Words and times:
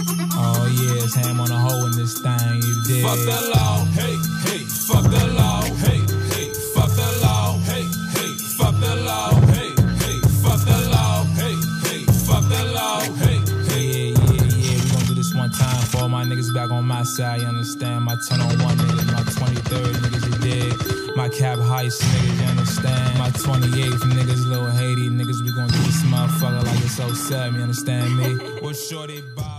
Oh 0.00 0.70
yeah, 0.78 1.02
it's 1.02 1.14
ham 1.14 1.40
on 1.40 1.50
a 1.50 1.58
hole 1.58 1.86
in 1.86 1.92
this 1.92 2.20
thing, 2.20 2.62
you 2.62 2.74
dig? 2.86 3.02
Fuck 3.02 3.18
the 3.18 3.50
law, 3.54 3.84
hey, 3.98 4.14
hey, 4.46 4.62
fuck 4.86 5.02
the 5.02 5.26
law, 5.34 5.62
hey, 5.82 5.98
hey, 6.30 6.52
fuck 6.74 6.90
the 6.94 7.08
law, 7.22 7.58
hey, 7.66 7.82
hey, 8.14 8.32
fuck 8.54 8.74
the 8.78 8.94
law, 9.02 9.34
hey, 9.50 9.74
hey, 9.98 10.20
fuck 10.38 10.60
the 10.62 10.78
law, 10.94 11.24
hey, 11.34 11.56
hey, 11.90 12.04
fuck 12.26 12.44
the 12.46 12.62
law, 12.72 13.00
hey, 13.18 13.42
hey. 13.74 14.12
Yeah, 14.14 14.30
yeah, 14.30 14.54
yeah. 14.54 14.84
We 14.84 14.90
gon' 14.90 15.04
do 15.06 15.14
this 15.14 15.34
one 15.34 15.50
time 15.50 15.82
for 15.86 16.02
all 16.02 16.08
my 16.08 16.24
niggas 16.24 16.54
back 16.54 16.70
on 16.70 16.84
my 16.84 17.02
side. 17.02 17.40
You 17.40 17.48
understand? 17.48 18.04
My 18.04 18.16
10 18.28 18.40
on 18.40 18.58
one 18.62 18.78
niggas, 18.78 19.12
my 19.12 19.22
23rd 19.22 19.94
niggas, 19.98 20.24
you 20.30 20.38
dig? 20.38 21.16
My 21.16 21.28
cap 21.28 21.58
heist 21.58 22.00
niggas, 22.02 22.40
you 22.40 22.46
understand? 22.46 23.18
My 23.18 23.30
28th 23.30 24.06
niggas, 24.14 24.46
little 24.46 24.70
Haiti 24.70 25.10
niggas. 25.10 25.42
We 25.42 25.50
gon' 25.52 25.66
do 25.66 25.78
this 25.78 26.02
motherfucker 26.04 26.64
like 26.64 26.84
it's 26.84 26.96
so 26.96 27.12
sad. 27.14 27.54
You 27.54 27.62
understand 27.62 28.16
me? 28.16 28.34
What's 28.60 28.88
shorty 28.88 29.24
Bob? 29.34 29.57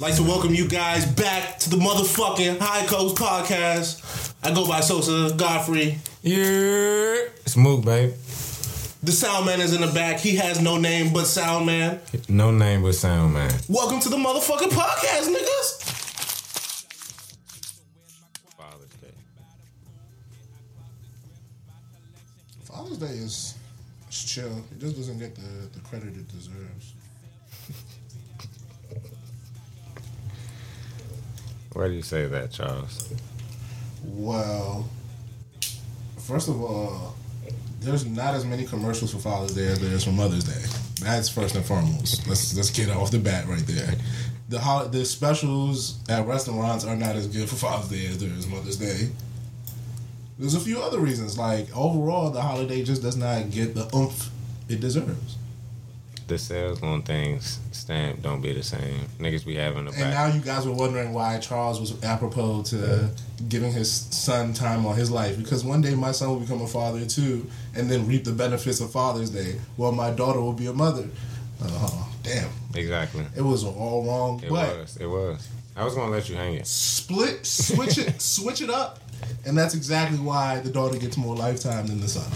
Like 0.00 0.14
to 0.14 0.22
welcome 0.22 0.54
you 0.54 0.68
guys 0.68 1.04
back 1.04 1.58
to 1.58 1.68
the 1.68 1.76
motherfucking 1.76 2.58
High 2.60 2.86
Coast 2.86 3.16
Podcast. 3.16 4.32
I 4.44 4.54
go 4.54 4.64
by 4.64 4.78
Sosa 4.78 5.34
Godfrey. 5.34 5.98
Yeah, 6.22 7.26
it's 7.44 7.56
Mook, 7.56 7.84
babe. 7.84 8.12
The 9.02 9.10
sound 9.10 9.46
man 9.46 9.60
is 9.60 9.74
in 9.74 9.80
the 9.80 9.92
back. 9.92 10.20
He 10.20 10.36
has 10.36 10.60
no 10.60 10.78
name 10.78 11.12
but 11.12 11.24
sound 11.24 11.66
man. 11.66 11.98
No 12.28 12.52
name 12.52 12.82
but 12.82 12.94
sound 12.94 13.34
man. 13.34 13.52
Welcome 13.68 13.98
to 13.98 14.08
the 14.08 14.16
motherfucking 14.16 14.70
podcast, 14.70 15.34
niggas. 15.34 15.82
Father's 18.56 18.94
Day. 19.00 19.14
Father's 22.62 22.98
Day 22.98 23.06
is 23.06 23.54
it's 24.06 24.24
chill. 24.32 24.64
It 24.70 24.78
just 24.78 24.94
doesn't 24.96 25.18
get 25.18 25.34
the, 25.34 25.68
the 25.72 25.80
credit 25.80 26.16
it 26.16 26.28
deserves. 26.28 26.94
Why 31.78 31.86
do 31.86 31.94
you 31.94 32.02
say 32.02 32.26
that, 32.26 32.50
Charles? 32.50 33.08
Well, 34.02 34.88
first 36.16 36.48
of 36.48 36.60
all, 36.60 37.14
there's 37.78 38.04
not 38.04 38.34
as 38.34 38.44
many 38.44 38.64
commercials 38.64 39.12
for 39.12 39.18
Father's 39.18 39.54
Day 39.54 39.68
as 39.68 39.78
there 39.78 39.92
is 39.92 40.02
for 40.02 40.10
Mother's 40.10 40.42
Day. 40.42 40.60
That's 41.00 41.28
first 41.28 41.54
and 41.54 41.64
foremost. 41.64 42.26
Let's 42.26 42.56
let's 42.56 42.70
get 42.70 42.90
off 42.90 43.12
the 43.12 43.20
bat 43.20 43.46
right 43.46 43.64
there. 43.64 43.94
The 44.48 44.58
hol- 44.58 44.88
the 44.88 45.04
specials 45.04 46.00
at 46.08 46.26
restaurants 46.26 46.84
are 46.84 46.96
not 46.96 47.14
as 47.14 47.28
good 47.28 47.48
for 47.48 47.54
Father's 47.54 47.90
Day 47.90 48.06
as 48.06 48.18
there 48.18 48.30
is 48.30 48.48
Mother's 48.48 48.76
Day. 48.76 49.10
There's 50.36 50.54
a 50.54 50.60
few 50.60 50.80
other 50.80 50.98
reasons. 50.98 51.38
Like 51.38 51.68
overall, 51.76 52.30
the 52.30 52.42
holiday 52.42 52.82
just 52.82 53.02
does 53.02 53.16
not 53.16 53.52
get 53.52 53.76
the 53.76 53.88
oomph 53.96 54.30
it 54.68 54.80
deserves. 54.80 55.36
The 56.26 56.38
sales 56.38 56.82
on 56.82 57.02
things 57.02 57.60
stamp 57.88 58.20
don't 58.20 58.42
be 58.42 58.52
the 58.52 58.62
same. 58.62 59.06
Niggas 59.18 59.46
be 59.46 59.54
having 59.54 59.86
the 59.86 59.92
And 59.92 60.00
back. 60.00 60.12
now 60.12 60.26
you 60.26 60.42
guys 60.42 60.66
were 60.66 60.74
wondering 60.74 61.14
why 61.14 61.38
Charles 61.38 61.80
was 61.80 62.04
apropos 62.04 62.64
to 62.64 63.08
giving 63.48 63.72
his 63.72 63.90
son 63.90 64.52
time 64.52 64.84
on 64.84 64.94
his 64.94 65.10
life. 65.10 65.38
Because 65.38 65.64
one 65.64 65.80
day 65.80 65.94
my 65.94 66.12
son 66.12 66.28
will 66.28 66.40
become 66.40 66.60
a 66.60 66.66
father 66.66 67.06
too, 67.06 67.46
and 67.74 67.90
then 67.90 68.06
reap 68.06 68.24
the 68.24 68.32
benefits 68.32 68.80
of 68.80 68.92
Father's 68.92 69.30
Day. 69.30 69.54
Well, 69.78 69.92
my 69.92 70.10
daughter 70.10 70.38
will 70.38 70.52
be 70.52 70.66
a 70.66 70.72
mother. 70.74 71.08
Oh, 71.64 72.12
damn. 72.22 72.50
exactly. 72.74 73.24
It 73.34 73.40
was 73.40 73.64
all 73.64 74.04
wrong. 74.06 74.42
It 74.44 74.50
but 74.50 74.76
was. 74.80 74.96
It 74.98 75.06
was. 75.06 75.48
I 75.74 75.82
was 75.82 75.94
gonna 75.94 76.10
let 76.10 76.28
you 76.28 76.36
hang 76.36 76.54
it. 76.56 76.66
split, 76.66 77.46
switch 77.46 77.96
it, 77.96 78.20
switch 78.36 78.60
it 78.60 78.68
up. 78.68 78.98
And 79.46 79.56
that's 79.56 79.74
exactly 79.74 80.18
why 80.18 80.60
the 80.60 80.68
daughter 80.70 80.98
gets 80.98 81.16
more 81.16 81.34
lifetime 81.34 81.86
than 81.86 82.00
the 82.02 82.08
son. 82.08 82.30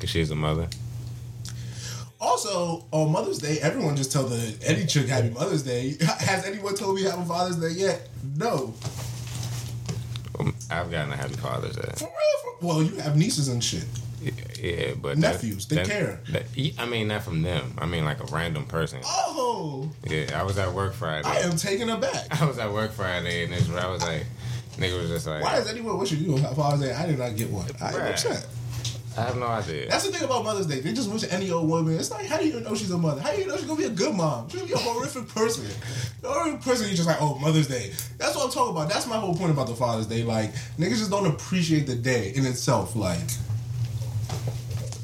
Cause 0.00 0.10
she's 0.10 0.32
a 0.32 0.34
mother. 0.34 0.66
Also, 2.20 2.84
on 2.90 3.10
Mother's 3.12 3.38
Day, 3.38 3.58
everyone 3.62 3.96
just 3.96 4.12
tell 4.12 4.24
the 4.24 4.54
any 4.66 4.84
chick 4.84 5.08
Happy 5.08 5.30
Mother's 5.30 5.62
Day. 5.62 5.96
Has 6.00 6.44
anyone 6.44 6.74
told 6.74 6.96
me 6.96 7.02
Happy 7.04 7.24
Father's 7.26 7.56
Day 7.56 7.70
yet? 7.70 8.08
No. 8.36 8.74
Um, 10.38 10.54
I've 10.70 10.90
gotten 10.90 11.12
a 11.12 11.16
happy 11.16 11.34
Father's 11.34 11.76
Day. 11.76 11.92
For 11.96 12.04
real? 12.04 12.58
For, 12.60 12.66
well, 12.66 12.82
you 12.82 12.96
have 12.96 13.16
nieces 13.16 13.48
and 13.48 13.62
shit. 13.64 13.84
Yeah, 14.60 14.92
but 15.00 15.16
Nephews, 15.16 15.66
they 15.66 15.82
care. 15.84 16.20
that- 16.30 16.44
I 16.78 16.84
mean, 16.84 17.08
not 17.08 17.22
from 17.22 17.40
them. 17.40 17.74
I 17.78 17.86
mean, 17.86 18.04
like 18.04 18.20
a 18.20 18.26
random 18.26 18.66
person. 18.66 19.00
Oh, 19.04 19.88
Yeah, 20.04 20.38
I 20.38 20.42
was 20.42 20.58
at 20.58 20.72
work 20.74 20.92
Friday. 20.92 21.26
I 21.26 21.36
am 21.38 21.56
taken 21.56 21.88
aback. 21.88 22.26
I 22.42 22.44
was 22.44 22.58
at 22.58 22.70
work 22.70 22.92
Friday, 22.92 23.44
and 23.44 23.52
this, 23.54 23.70
I 23.70 23.86
was 23.90 24.02
like, 24.02 24.26
nigga 24.76 25.00
was 25.00 25.08
just 25.08 25.26
like, 25.26 25.42
Why 25.42 25.56
is 25.56 25.70
anyone 25.70 25.98
wishing 25.98 26.18
you 26.22 26.34
a 26.36 26.54
Father's 26.54 26.80
Day? 26.80 26.92
I 26.92 27.06
did 27.06 27.18
not 27.18 27.34
get 27.36 27.48
one. 27.50 27.66
I 27.80 27.92
am 27.94 28.00
upset. 28.12 28.46
I 29.20 29.24
have 29.24 29.36
no 29.36 29.46
idea. 29.46 29.88
That's 29.88 30.06
the 30.06 30.12
thing 30.12 30.22
about 30.24 30.44
Mother's 30.44 30.66
Day. 30.66 30.80
They 30.80 30.92
just 30.92 31.10
wish 31.10 31.24
any 31.30 31.50
old 31.50 31.68
woman. 31.68 31.94
It's 31.94 32.10
like, 32.10 32.26
how 32.26 32.38
do 32.38 32.44
you 32.44 32.52
even 32.52 32.64
know 32.64 32.74
she's 32.74 32.90
a 32.90 32.98
mother? 32.98 33.20
How 33.20 33.32
do 33.32 33.40
you 33.40 33.46
know 33.46 33.56
she's 33.56 33.66
gonna 33.66 33.78
be 33.78 33.86
a 33.86 33.90
good 33.90 34.14
mom? 34.14 34.48
She's 34.48 34.60
gonna 34.60 34.68
be 34.72 34.74
a 34.74 34.78
horrific 34.78 35.28
person. 35.28 35.66
The 36.22 36.28
horrific 36.28 36.62
person, 36.62 36.86
you're 36.86 36.96
just 36.96 37.08
like, 37.08 37.18
oh, 37.20 37.38
Mother's 37.38 37.68
Day. 37.68 37.92
That's 38.18 38.34
what 38.34 38.46
I'm 38.46 38.50
talking 38.50 38.74
about. 38.74 38.88
That's 38.88 39.06
my 39.06 39.16
whole 39.16 39.34
point 39.34 39.50
about 39.50 39.66
the 39.66 39.74
Father's 39.74 40.06
Day. 40.06 40.22
Like, 40.22 40.54
niggas 40.78 40.98
just 40.98 41.10
don't 41.10 41.26
appreciate 41.26 41.86
the 41.86 41.96
day 41.96 42.32
in 42.34 42.46
itself. 42.46 42.96
Like, 42.96 43.18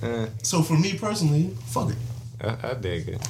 Eh, 0.03 0.27
so 0.43 0.63
for 0.63 0.79
me 0.79 0.97
personally, 0.99 1.57
fuck 1.67 1.91
it. 1.91 1.97
I, 2.41 2.71
I 2.71 2.75
dig 2.75 3.09
it. 3.09 3.29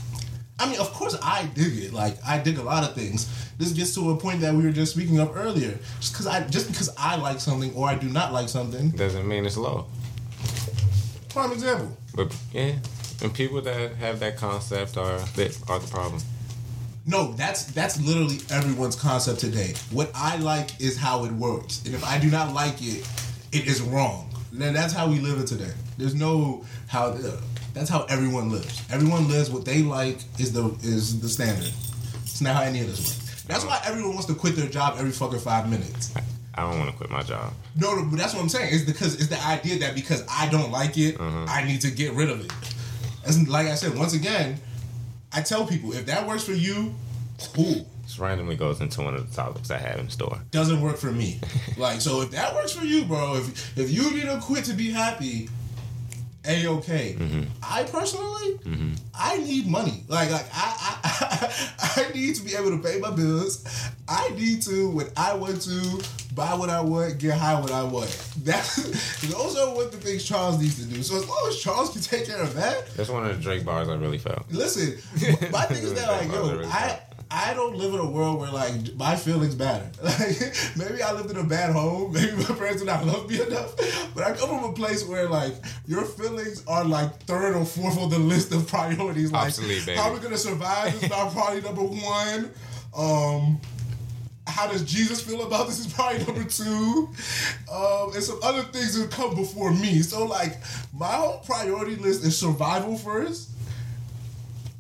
I 0.58 0.68
mean, 0.68 0.80
of 0.80 0.92
course 0.92 1.16
I 1.22 1.46
dig 1.54 1.78
it. 1.84 1.92
Like 1.92 2.16
I 2.26 2.38
dig 2.38 2.58
a 2.58 2.62
lot 2.62 2.82
of 2.82 2.94
things. 2.94 3.28
This 3.58 3.72
gets 3.72 3.94
to 3.94 4.10
a 4.10 4.16
point 4.16 4.40
that 4.40 4.54
we 4.54 4.64
were 4.64 4.72
just 4.72 4.92
speaking 4.92 5.18
of 5.18 5.36
earlier. 5.36 5.78
Just 6.00 6.12
because 6.12 6.26
I 6.26 6.46
just 6.48 6.68
because 6.68 6.90
I 6.98 7.16
like 7.16 7.40
something 7.40 7.74
or 7.74 7.88
I 7.88 7.94
do 7.94 8.08
not 8.08 8.32
like 8.32 8.48
something. 8.48 8.90
Doesn't 8.90 9.26
mean 9.28 9.44
it's 9.46 9.56
low. 9.56 9.86
Prime 11.36 11.52
example. 11.52 11.94
But 12.14 12.34
yeah, 12.50 12.76
and 13.22 13.34
people 13.34 13.60
that 13.60 13.92
have 13.96 14.20
that 14.20 14.38
concept 14.38 14.96
are 14.96 15.18
that 15.18 15.60
are 15.68 15.78
the 15.78 15.86
problem. 15.88 16.22
No, 17.04 17.34
that's 17.34 17.66
that's 17.66 18.00
literally 18.00 18.38
everyone's 18.50 18.96
concept 18.96 19.40
today. 19.40 19.74
What 19.90 20.10
I 20.14 20.38
like 20.38 20.80
is 20.80 20.96
how 20.96 21.26
it 21.26 21.32
works, 21.32 21.84
and 21.84 21.94
if 21.94 22.02
I 22.02 22.18
do 22.18 22.30
not 22.30 22.54
like 22.54 22.80
it, 22.80 23.06
it 23.52 23.66
is 23.66 23.82
wrong. 23.82 24.30
Then 24.50 24.72
that's 24.72 24.94
how 24.94 25.10
we 25.10 25.18
live 25.18 25.38
it 25.38 25.46
today. 25.46 25.72
There's 25.98 26.14
no 26.14 26.64
how. 26.88 27.08
Uh, 27.08 27.38
that's 27.74 27.90
how 27.90 28.06
everyone 28.08 28.50
lives. 28.50 28.82
Everyone 28.90 29.28
lives 29.28 29.50
what 29.50 29.66
they 29.66 29.82
like 29.82 30.20
is 30.38 30.54
the 30.54 30.74
is 30.82 31.20
the 31.20 31.28
standard. 31.28 31.70
It's 32.22 32.40
not 32.40 32.56
how 32.56 32.62
any 32.62 32.80
of 32.80 32.86
this 32.86 33.00
works. 33.00 33.42
That's 33.42 33.66
why 33.66 33.82
everyone 33.84 34.14
wants 34.14 34.26
to 34.28 34.34
quit 34.34 34.56
their 34.56 34.70
job 34.70 34.96
every 34.98 35.12
fucking 35.12 35.40
five 35.40 35.68
minutes. 35.68 36.14
I 36.56 36.62
don't 36.62 36.78
want 36.78 36.90
to 36.90 36.96
quit 36.96 37.10
my 37.10 37.22
job. 37.22 37.52
No, 37.78 37.94
no, 37.94 38.08
but 38.08 38.18
that's 38.18 38.34
what 38.34 38.42
I'm 38.42 38.48
saying. 38.48 38.74
It's 38.74 38.84
because 38.84 39.14
it's 39.14 39.26
the 39.26 39.40
idea 39.44 39.78
that 39.80 39.94
because 39.94 40.24
I 40.30 40.48
don't 40.48 40.70
like 40.72 40.96
it, 40.96 41.20
uh-huh. 41.20 41.46
I 41.48 41.64
need 41.64 41.82
to 41.82 41.90
get 41.90 42.12
rid 42.12 42.30
of 42.30 42.44
it. 42.44 42.52
As 43.26 43.46
like 43.48 43.66
I 43.66 43.74
said, 43.74 43.96
once 43.96 44.14
again, 44.14 44.58
I 45.32 45.42
tell 45.42 45.66
people 45.66 45.92
if 45.92 46.06
that 46.06 46.26
works 46.26 46.44
for 46.44 46.52
you, 46.52 46.94
cool. 47.54 47.86
This 48.02 48.18
randomly 48.18 48.56
goes 48.56 48.80
into 48.80 49.02
one 49.02 49.14
of 49.16 49.28
the 49.28 49.34
topics 49.34 49.70
I 49.70 49.78
have 49.78 49.98
in 49.98 50.08
store. 50.08 50.40
Doesn't 50.52 50.80
work 50.80 50.96
for 50.96 51.10
me. 51.10 51.40
like 51.76 52.00
so, 52.00 52.22
if 52.22 52.30
that 52.30 52.54
works 52.54 52.72
for 52.72 52.84
you, 52.84 53.04
bro, 53.04 53.34
if 53.36 53.76
if 53.76 53.90
you 53.90 54.12
need 54.14 54.22
to 54.26 54.38
quit 54.40 54.64
to 54.66 54.74
be 54.74 54.90
happy, 54.90 55.48
a 56.46 56.66
okay. 56.68 57.16
Mm-hmm. 57.18 57.42
I 57.62 57.82
personally, 57.84 58.54
mm-hmm. 58.58 58.92
I 59.14 59.38
need 59.38 59.66
money. 59.66 60.04
Like 60.08 60.30
like 60.30 60.46
I, 60.52 60.76
I 60.80 60.95
I 61.20 62.10
need 62.14 62.34
to 62.36 62.42
be 62.42 62.54
able 62.54 62.70
to 62.70 62.78
pay 62.78 62.98
my 63.00 63.10
bills. 63.10 63.64
I 64.08 64.28
need 64.30 64.62
to 64.62 64.90
when 64.90 65.08
I 65.16 65.34
want 65.34 65.62
to 65.62 66.02
buy 66.34 66.54
what 66.54 66.68
I 66.70 66.80
want, 66.80 67.18
get 67.18 67.36
high 67.38 67.58
when 67.60 67.72
I 67.72 67.82
want. 67.82 68.10
That 68.44 68.64
those 69.30 69.56
are 69.56 69.74
what 69.74 69.92
the 69.92 69.98
things 69.98 70.24
Charles 70.24 70.60
needs 70.60 70.76
to 70.76 70.84
do. 70.92 71.02
So 71.02 71.16
as 71.16 71.28
long 71.28 71.46
as 71.48 71.58
Charles 71.58 71.90
can 71.90 72.02
take 72.02 72.26
care 72.26 72.40
of 72.42 72.54
that, 72.54 72.86
That's 72.96 73.08
one 73.08 73.26
of 73.26 73.34
the 73.36 73.42
Drake 73.42 73.64
bars 73.64 73.88
I 73.88 73.94
really 73.94 74.18
felt. 74.18 74.44
listen. 74.50 74.98
My 75.50 75.62
thing 75.62 75.82
is 75.82 75.94
that 75.94 76.08
like 76.08 76.30
yo, 76.30 76.60
I. 76.64 77.00
I 77.30 77.54
don't 77.54 77.76
live 77.76 77.92
in 77.92 78.00
a 78.00 78.08
world 78.08 78.38
where 78.38 78.50
like 78.50 78.94
my 78.96 79.16
feelings 79.16 79.56
matter. 79.56 79.90
Like 80.02 80.56
maybe 80.76 81.02
I 81.02 81.12
lived 81.12 81.30
in 81.30 81.36
a 81.36 81.44
bad 81.44 81.72
home, 81.72 82.12
maybe 82.14 82.32
my 82.36 82.44
parents 82.44 82.78
did 82.78 82.86
not 82.86 83.04
love 83.04 83.28
me 83.28 83.42
enough, 83.42 83.74
but 84.14 84.24
I 84.24 84.32
come 84.32 84.48
from 84.48 84.70
a 84.70 84.72
place 84.72 85.04
where 85.04 85.28
like 85.28 85.54
your 85.86 86.04
feelings 86.04 86.64
are 86.66 86.84
like 86.84 87.22
third 87.22 87.56
or 87.56 87.64
fourth 87.64 87.98
on 87.98 88.10
the 88.10 88.18
list 88.18 88.52
of 88.52 88.66
priorities. 88.68 89.32
Like 89.32 89.48
Obsolete, 89.48 89.86
baby. 89.86 89.98
how 89.98 90.12
we 90.12 90.20
gonna 90.20 90.36
survive 90.36 90.94
is 90.94 91.10
not 91.10 91.32
priority 91.32 91.66
number 91.66 91.82
one. 91.82 92.50
Um, 92.96 93.60
how 94.46 94.68
does 94.68 94.84
Jesus 94.84 95.20
feel 95.20 95.44
about 95.46 95.66
this 95.66 95.80
is 95.80 95.92
probably 95.92 96.24
number 96.24 96.44
two. 96.44 97.08
Um, 97.70 98.12
and 98.14 98.22
some 98.22 98.38
other 98.42 98.62
things 98.62 98.98
that 98.98 99.10
come 99.10 99.34
before 99.34 99.72
me. 99.72 100.02
So 100.02 100.24
like 100.24 100.58
my 100.94 101.08
whole 101.08 101.38
priority 101.38 101.96
list 101.96 102.24
is 102.24 102.38
survival 102.38 102.96
first 102.96 103.50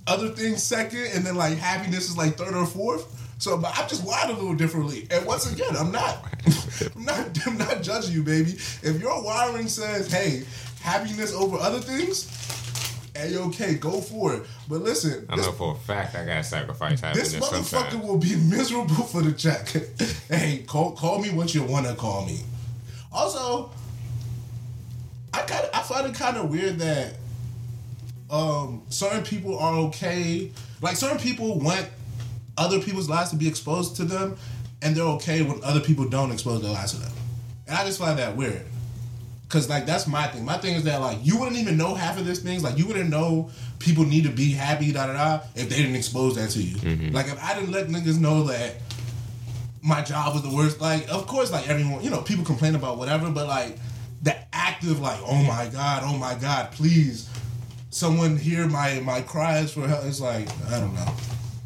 other 0.06 0.28
things 0.30 0.62
second, 0.62 1.08
and 1.14 1.24
then 1.26 1.36
like 1.36 1.58
happiness 1.58 2.08
is 2.08 2.16
like 2.16 2.36
third 2.36 2.54
or 2.54 2.66
fourth. 2.66 3.12
So, 3.38 3.58
but 3.58 3.78
I'm 3.78 3.88
just 3.88 4.04
wired 4.04 4.30
a 4.30 4.32
little 4.32 4.54
differently. 4.54 5.06
And 5.10 5.26
once 5.26 5.50
again, 5.52 5.76
I'm 5.76 5.92
not, 5.92 6.24
I'm 6.96 7.04
not, 7.04 7.46
I'm 7.46 7.58
not 7.58 7.82
judging 7.82 8.14
you, 8.14 8.22
baby. 8.22 8.52
If 8.52 9.00
your 9.00 9.22
wiring 9.22 9.68
says, 9.68 10.10
"Hey, 10.10 10.44
happiness 10.80 11.34
over 11.34 11.56
other 11.56 11.80
things," 11.80 12.30
hey, 13.16 13.36
okay, 13.36 13.74
go 13.74 14.00
for 14.00 14.34
it. 14.34 14.42
But 14.68 14.82
listen, 14.82 15.26
I 15.28 15.36
this, 15.36 15.46
know 15.46 15.52
for 15.52 15.74
a 15.74 15.78
fact 15.78 16.14
I 16.14 16.24
gotta 16.24 16.44
sacrifice 16.44 17.00
happiness. 17.00 17.32
this 17.32 17.42
motherfucker 17.42 18.02
will 18.02 18.18
be 18.18 18.36
miserable 18.50 19.04
for 19.04 19.22
the 19.22 19.32
check. 19.32 19.68
hey, 20.30 20.64
call 20.66 20.92
call 20.92 21.20
me 21.20 21.30
what 21.30 21.54
you 21.54 21.62
wanna 21.62 21.94
call 21.94 22.24
me. 22.24 22.40
Also, 23.12 23.70
I 25.32 25.42
kind 25.42 25.68
I 25.74 25.82
find 25.82 26.06
it 26.06 26.14
kind 26.14 26.36
of 26.36 26.50
weird 26.50 26.78
that 26.78 27.14
um 28.30 28.82
certain 28.88 29.22
people 29.22 29.58
are 29.58 29.74
okay. 29.86 30.52
Like 30.80 30.96
certain 30.96 31.18
people 31.18 31.58
want 31.58 31.88
other 32.58 32.80
people's 32.80 33.08
lives 33.08 33.30
to 33.30 33.36
be 33.36 33.48
exposed 33.48 33.96
to 33.96 34.04
them, 34.04 34.36
and 34.82 34.96
they're 34.96 35.04
okay 35.04 35.42
when 35.42 35.62
other 35.62 35.80
people 35.80 36.08
don't 36.08 36.32
expose 36.32 36.62
their 36.62 36.72
lives 36.72 36.92
to 36.92 37.00
them. 37.00 37.12
And 37.66 37.76
I 37.76 37.84
just 37.84 37.98
find 37.98 38.18
that 38.18 38.36
weird. 38.36 38.64
Cause 39.48 39.68
like 39.68 39.86
that's 39.86 40.08
my 40.08 40.26
thing. 40.26 40.44
My 40.44 40.58
thing 40.58 40.74
is 40.74 40.84
that 40.84 41.00
like 41.00 41.18
you 41.22 41.38
wouldn't 41.38 41.56
even 41.56 41.76
know 41.76 41.94
half 41.94 42.18
of 42.18 42.26
these 42.26 42.40
things. 42.40 42.64
Like 42.64 42.76
you 42.78 42.86
wouldn't 42.86 43.10
know 43.10 43.50
people 43.78 44.04
need 44.04 44.24
to 44.24 44.30
be 44.30 44.50
happy, 44.50 44.90
da 44.90 45.06
da 45.06 45.12
da, 45.12 45.44
if 45.54 45.68
they 45.68 45.76
didn't 45.76 45.94
expose 45.94 46.34
that 46.34 46.50
to 46.50 46.62
you. 46.62 46.76
Like 47.12 47.26
if 47.26 47.42
I 47.42 47.54
didn't 47.54 47.70
let 47.70 47.86
niggas 47.86 48.18
know 48.18 48.44
that 48.44 48.74
my 49.86 50.02
job 50.02 50.34
was 50.34 50.42
the 50.42 50.50
worst. 50.54 50.80
Like, 50.80 51.08
of 51.08 51.28
course, 51.28 51.52
like 51.52 51.68
everyone, 51.68 52.02
you 52.02 52.10
know, 52.10 52.20
people 52.22 52.44
complain 52.44 52.74
about 52.74 52.98
whatever, 52.98 53.30
but 53.30 53.46
like 53.46 53.78
the 54.20 54.36
active, 54.52 54.98
like, 54.98 55.20
oh 55.24 55.42
my 55.44 55.68
god, 55.72 56.02
oh 56.04 56.18
my 56.18 56.34
god, 56.34 56.72
please, 56.72 57.30
someone 57.96 58.36
hear 58.36 58.66
my 58.66 59.00
my 59.00 59.22
cries 59.22 59.72
for 59.72 59.88
help. 59.88 60.04
It's 60.04 60.20
like 60.20 60.48
I 60.68 60.80
don't 60.80 60.94
know. 60.94 61.14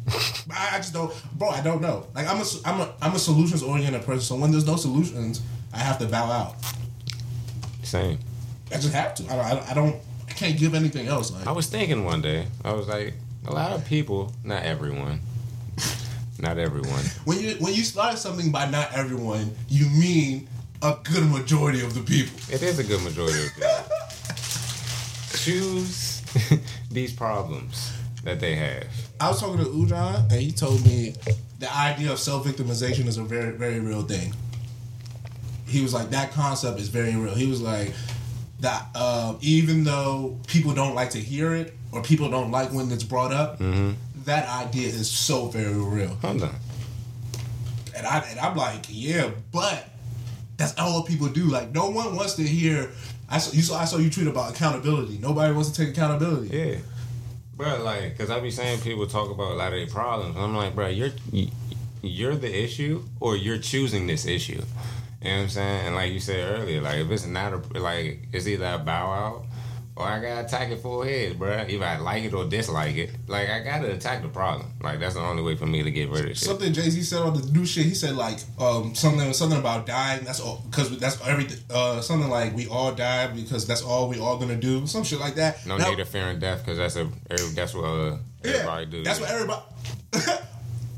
I, 0.51 0.77
just 0.77 0.93
don't, 0.93 1.13
bro. 1.37 1.49
I 1.49 1.61
don't 1.61 1.81
know. 1.81 2.07
Like 2.15 2.27
I'm 2.27 2.41
a 2.41 2.45
I'm 2.65 2.81
a 2.81 2.93
I'm 3.01 3.15
a 3.15 3.19
solutions 3.19 3.63
oriented 3.63 4.03
person. 4.03 4.21
So 4.21 4.35
when 4.35 4.51
there's 4.51 4.65
no 4.65 4.77
solutions, 4.77 5.41
I 5.73 5.79
have 5.79 5.99
to 5.99 6.07
bow 6.07 6.31
out. 6.31 6.55
Same. 7.83 8.17
I 8.71 8.75
just 8.75 8.93
have 8.93 9.13
to. 9.15 9.23
I 9.25 9.35
don't. 9.35 9.45
I 9.45 9.49
don't. 9.53 9.69
I, 9.69 9.73
don't, 9.73 9.95
I 10.29 10.31
can't 10.31 10.57
give 10.57 10.73
anything 10.73 11.07
else. 11.07 11.31
Like 11.31 11.45
I 11.45 11.51
was 11.51 11.67
thinking 11.67 12.05
one 12.05 12.21
day, 12.21 12.47
I 12.63 12.73
was 12.73 12.87
like, 12.87 13.13
a 13.45 13.51
lot 13.51 13.71
of 13.71 13.85
people, 13.85 14.33
not 14.43 14.63
everyone, 14.63 15.19
not 16.39 16.57
everyone. 16.57 17.03
when 17.25 17.39
you 17.39 17.55
when 17.59 17.73
you 17.73 17.83
start 17.83 18.17
something 18.17 18.51
by 18.51 18.69
not 18.69 18.93
everyone, 18.93 19.53
you 19.67 19.87
mean 19.87 20.47
a 20.81 20.97
good 21.03 21.29
majority 21.29 21.83
of 21.83 21.93
the 21.93 22.01
people. 22.01 22.37
It 22.49 22.63
is 22.63 22.79
a 22.79 22.83
good 22.83 23.03
majority 23.03 23.45
of 23.45 23.53
people. 23.53 23.69
Choose 25.37 26.20
these 26.91 27.13
problems 27.13 27.91
that 28.23 28.39
they 28.39 28.55
have. 28.55 28.87
I 29.19 29.29
was 29.29 29.39
talking 29.39 29.57
to 29.57 29.69
Ujan, 29.69 30.31
and 30.31 30.41
he 30.41 30.51
told 30.51 30.85
me 30.85 31.15
the 31.59 31.73
idea 31.75 32.11
of 32.11 32.19
self 32.19 32.45
victimization 32.45 33.07
is 33.07 33.17
a 33.17 33.23
very, 33.23 33.51
very 33.51 33.79
real 33.79 34.03
thing. 34.03 34.33
He 35.67 35.81
was 35.81 35.93
like, 35.93 36.09
that 36.09 36.31
concept 36.31 36.79
is 36.79 36.89
very 36.89 37.15
real. 37.15 37.33
He 37.33 37.47
was 37.47 37.61
like, 37.61 37.93
that 38.59 38.87
uh, 38.93 39.35
even 39.41 39.83
though 39.83 40.37
people 40.47 40.73
don't 40.73 40.95
like 40.95 41.11
to 41.11 41.19
hear 41.19 41.55
it 41.55 41.73
or 41.91 42.01
people 42.01 42.29
don't 42.29 42.51
like 42.51 42.71
when 42.71 42.91
it's 42.91 43.03
brought 43.03 43.33
up, 43.33 43.57
that 44.25 44.47
idea 44.47 44.87
is 44.87 45.09
so 45.09 45.47
very 45.47 45.73
real. 45.73 46.15
Hold 46.21 46.43
on. 46.43 46.55
And 47.95 48.05
I 48.07 48.19
and 48.29 48.39
I'm 48.39 48.55
like, 48.55 48.85
yeah, 48.89 49.31
but 49.51 49.89
that's 50.57 50.77
all 50.77 51.03
people 51.03 51.27
do. 51.27 51.45
Like, 51.45 51.71
no 51.71 51.89
one 51.89 52.15
wants 52.15 52.35
to 52.35 52.43
hear. 52.43 52.91
I 53.31 53.37
saw 53.37 53.53
you 53.53 53.61
saw 53.61 53.79
I 53.79 53.85
saw 53.85 53.97
you 53.97 54.09
tweet 54.09 54.27
about 54.27 54.51
accountability. 54.51 55.17
Nobody 55.17 55.53
wants 55.53 55.69
to 55.71 55.85
take 55.85 55.95
accountability. 55.95 56.55
Yeah. 56.55 56.75
Bro, 57.55 57.83
like, 57.83 58.17
cause 58.17 58.29
I 58.29 58.39
be 58.39 58.51
saying 58.51 58.81
people 58.81 59.07
talk 59.07 59.29
about 59.29 59.51
a 59.51 59.55
lot 59.55 59.71
of 59.71 59.79
their 59.79 59.87
problems. 59.87 60.35
I'm 60.37 60.55
like, 60.55 60.75
bro, 60.75 60.87
you're 60.87 61.11
you're 62.01 62.35
the 62.35 62.53
issue, 62.63 63.03
or 63.19 63.35
you're 63.37 63.57
choosing 63.59 64.07
this 64.07 64.25
issue. 64.25 64.53
You 64.53 65.29
know 65.29 65.35
what 65.35 65.43
I'm 65.43 65.49
saying? 65.49 65.85
And 65.87 65.95
like 65.95 66.11
you 66.11 66.19
said 66.19 66.59
earlier, 66.59 66.81
like 66.81 66.97
if 66.97 67.11
it's 67.11 67.25
not 67.25 67.53
a 67.53 67.79
like, 67.79 68.27
it's 68.33 68.47
either 68.47 68.65
a 68.65 68.79
bow 68.79 69.11
out 69.11 69.45
or 70.01 70.07
I 70.07 70.19
gotta 70.21 70.45
attack 70.45 70.69
it 70.69 70.79
full 70.81 71.03
head, 71.03 71.37
bro. 71.39 71.51
If 71.67 71.81
I 71.81 71.97
like 71.97 72.23
it 72.23 72.33
or 72.33 72.45
dislike 72.45 72.95
it. 72.95 73.11
Like 73.27 73.49
I 73.49 73.59
gotta 73.63 73.91
attack 73.93 74.21
the 74.21 74.27
problem. 74.29 74.71
Like 74.81 74.99
that's 74.99 75.15
the 75.15 75.21
only 75.21 75.43
way 75.43 75.55
for 75.55 75.65
me 75.65 75.83
to 75.83 75.91
get 75.91 76.09
rid 76.09 76.25
of 76.25 76.37
shit. 76.37 76.37
Something 76.39 76.73
Jay 76.73 76.89
Z 76.89 77.01
said 77.03 77.21
on 77.21 77.33
the 77.39 77.51
new 77.51 77.65
shit. 77.65 77.85
He 77.85 77.93
said 77.93 78.15
like 78.15 78.39
um, 78.59 78.93
something 78.95 79.31
something 79.33 79.59
about 79.59 79.85
dying. 79.85 80.23
That's 80.23 80.39
all 80.39 80.63
because 80.69 80.97
that's 80.99 81.25
everything. 81.27 81.59
Uh, 81.69 82.01
something 82.01 82.29
like 82.29 82.55
we 82.55 82.67
all 82.67 82.91
die 82.93 83.27
because 83.27 83.65
that's 83.67 83.81
all 83.81 84.09
we 84.09 84.19
all 84.19 84.37
gonna 84.37 84.55
do. 84.55 84.85
Some 84.87 85.03
shit 85.03 85.19
like 85.19 85.35
that. 85.35 85.65
no 85.65 85.77
Now- 85.77 85.89
need 85.89 85.99
of 85.99 86.09
fear 86.09 86.27
and 86.29 86.39
death, 86.41 86.65
cause 86.65 86.77
that's 86.77 86.95
a 86.95 87.09
that's 87.55 87.73
what 87.73 87.85
uh, 87.85 88.17
everybody 88.43 88.85
do. 88.87 89.03
That's 89.03 89.19
what 89.19 89.29
everybody. 89.29 89.61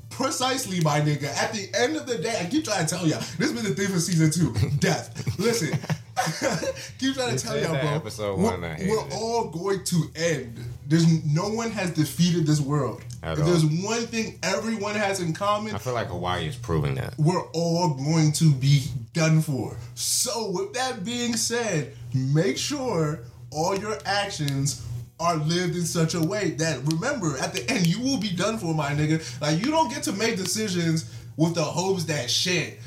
Precisely, 0.10 0.80
my 0.82 1.02
nigga. 1.02 1.24
At 1.42 1.54
the 1.54 1.68
end 1.76 1.96
of 1.98 2.06
the 2.06 2.20
day, 2.20 2.38
I 2.40 2.46
keep 2.46 2.66
trying 2.66 2.86
to 2.86 2.96
tell 2.96 3.08
y'all. 3.08 3.20
This 3.40 3.52
been 3.52 3.64
the 3.64 3.72
thing 3.74 3.88
for 3.88 4.00
season 4.00 4.30
two. 4.30 4.54
Death. 4.78 5.40
Listen. 5.40 5.78
keep 7.00 7.16
trying 7.16 7.36
to 7.36 7.44
tell 7.44 7.60
y'all, 7.60 7.80
bro. 7.80 7.90
episode 7.90 8.38
we're, 8.38 8.52
one, 8.52 8.64
I 8.64 8.76
hated 8.76 8.90
we're 8.90 9.10
all 9.12 9.50
going 9.50 9.84
to 9.84 10.04
end. 10.16 10.60
There's 10.88 11.26
no 11.26 11.50
one 11.50 11.72
has 11.72 11.92
defeated 11.92 12.46
this 12.46 12.60
world. 12.60 13.02
At 13.22 13.40
if 13.40 13.46
there's 13.46 13.66
one 13.66 14.02
thing 14.02 14.38
everyone 14.44 14.96
has 14.96 15.20
in 15.20 15.34
common, 15.34 15.76
I 15.76 15.78
feel 15.78 15.94
like 15.94 16.08
Hawaii 16.08 16.48
is 16.48 16.56
proving 16.56 16.96
that. 16.96 17.16
we're 17.18 17.46
all 17.54 17.94
going 17.94 18.32
to 18.34 18.54
be 18.54 18.84
done 19.14 19.42
for. 19.42 19.78
So, 19.96 20.50
with 20.52 20.74
that 20.74 21.04
being 21.06 21.36
said, 21.36 21.96
make 22.14 22.58
sure 22.58 23.20
all 23.52 23.78
your 23.78 23.98
actions 24.06 24.86
are 25.20 25.36
lived 25.36 25.76
in 25.76 25.86
such 25.86 26.16
a 26.16 26.22
way 26.22 26.52
that 26.52 26.80
remember 26.92 27.38
at 27.38 27.54
the 27.54 27.70
end 27.70 27.88
you 27.88 28.02
will 28.02 28.20
be 28.20 28.32
done 28.32 28.58
for, 28.58 28.74
my 28.74 28.90
nigga. 28.90 29.42
Like 29.42 29.64
you 29.64 29.72
don't 29.72 29.90
get 29.90 30.04
to 30.04 30.12
make 30.12 30.38
decisions 30.38 31.10
with 31.38 31.56
the 31.56 31.64
hopes 31.64 32.06
that 32.06 32.30
shit 32.30 32.80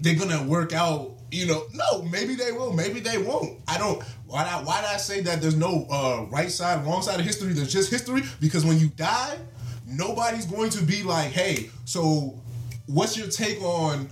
they're 0.00 0.16
gonna 0.16 0.42
work 0.42 0.72
out. 0.72 1.11
You 1.32 1.46
know, 1.46 1.64
no, 1.72 2.02
maybe 2.02 2.34
they 2.34 2.52
will, 2.52 2.74
maybe 2.74 3.00
they 3.00 3.16
won't. 3.16 3.58
I 3.66 3.78
don't. 3.78 4.02
Why? 4.26 4.44
not? 4.44 4.66
why 4.66 4.82
did 4.82 4.90
I 4.90 4.98
say 4.98 5.22
that? 5.22 5.40
There's 5.40 5.56
no 5.56 5.86
uh, 5.90 6.26
right 6.30 6.50
side, 6.50 6.84
wrong 6.84 7.00
side 7.00 7.18
of 7.18 7.24
history. 7.24 7.54
There's 7.54 7.72
just 7.72 7.90
history 7.90 8.22
because 8.38 8.66
when 8.66 8.78
you 8.78 8.88
die, 8.88 9.38
nobody's 9.86 10.44
going 10.44 10.68
to 10.70 10.82
be 10.82 11.02
like, 11.02 11.30
hey, 11.30 11.70
so 11.86 12.38
what's 12.86 13.16
your 13.16 13.28
take 13.28 13.62
on 13.62 14.10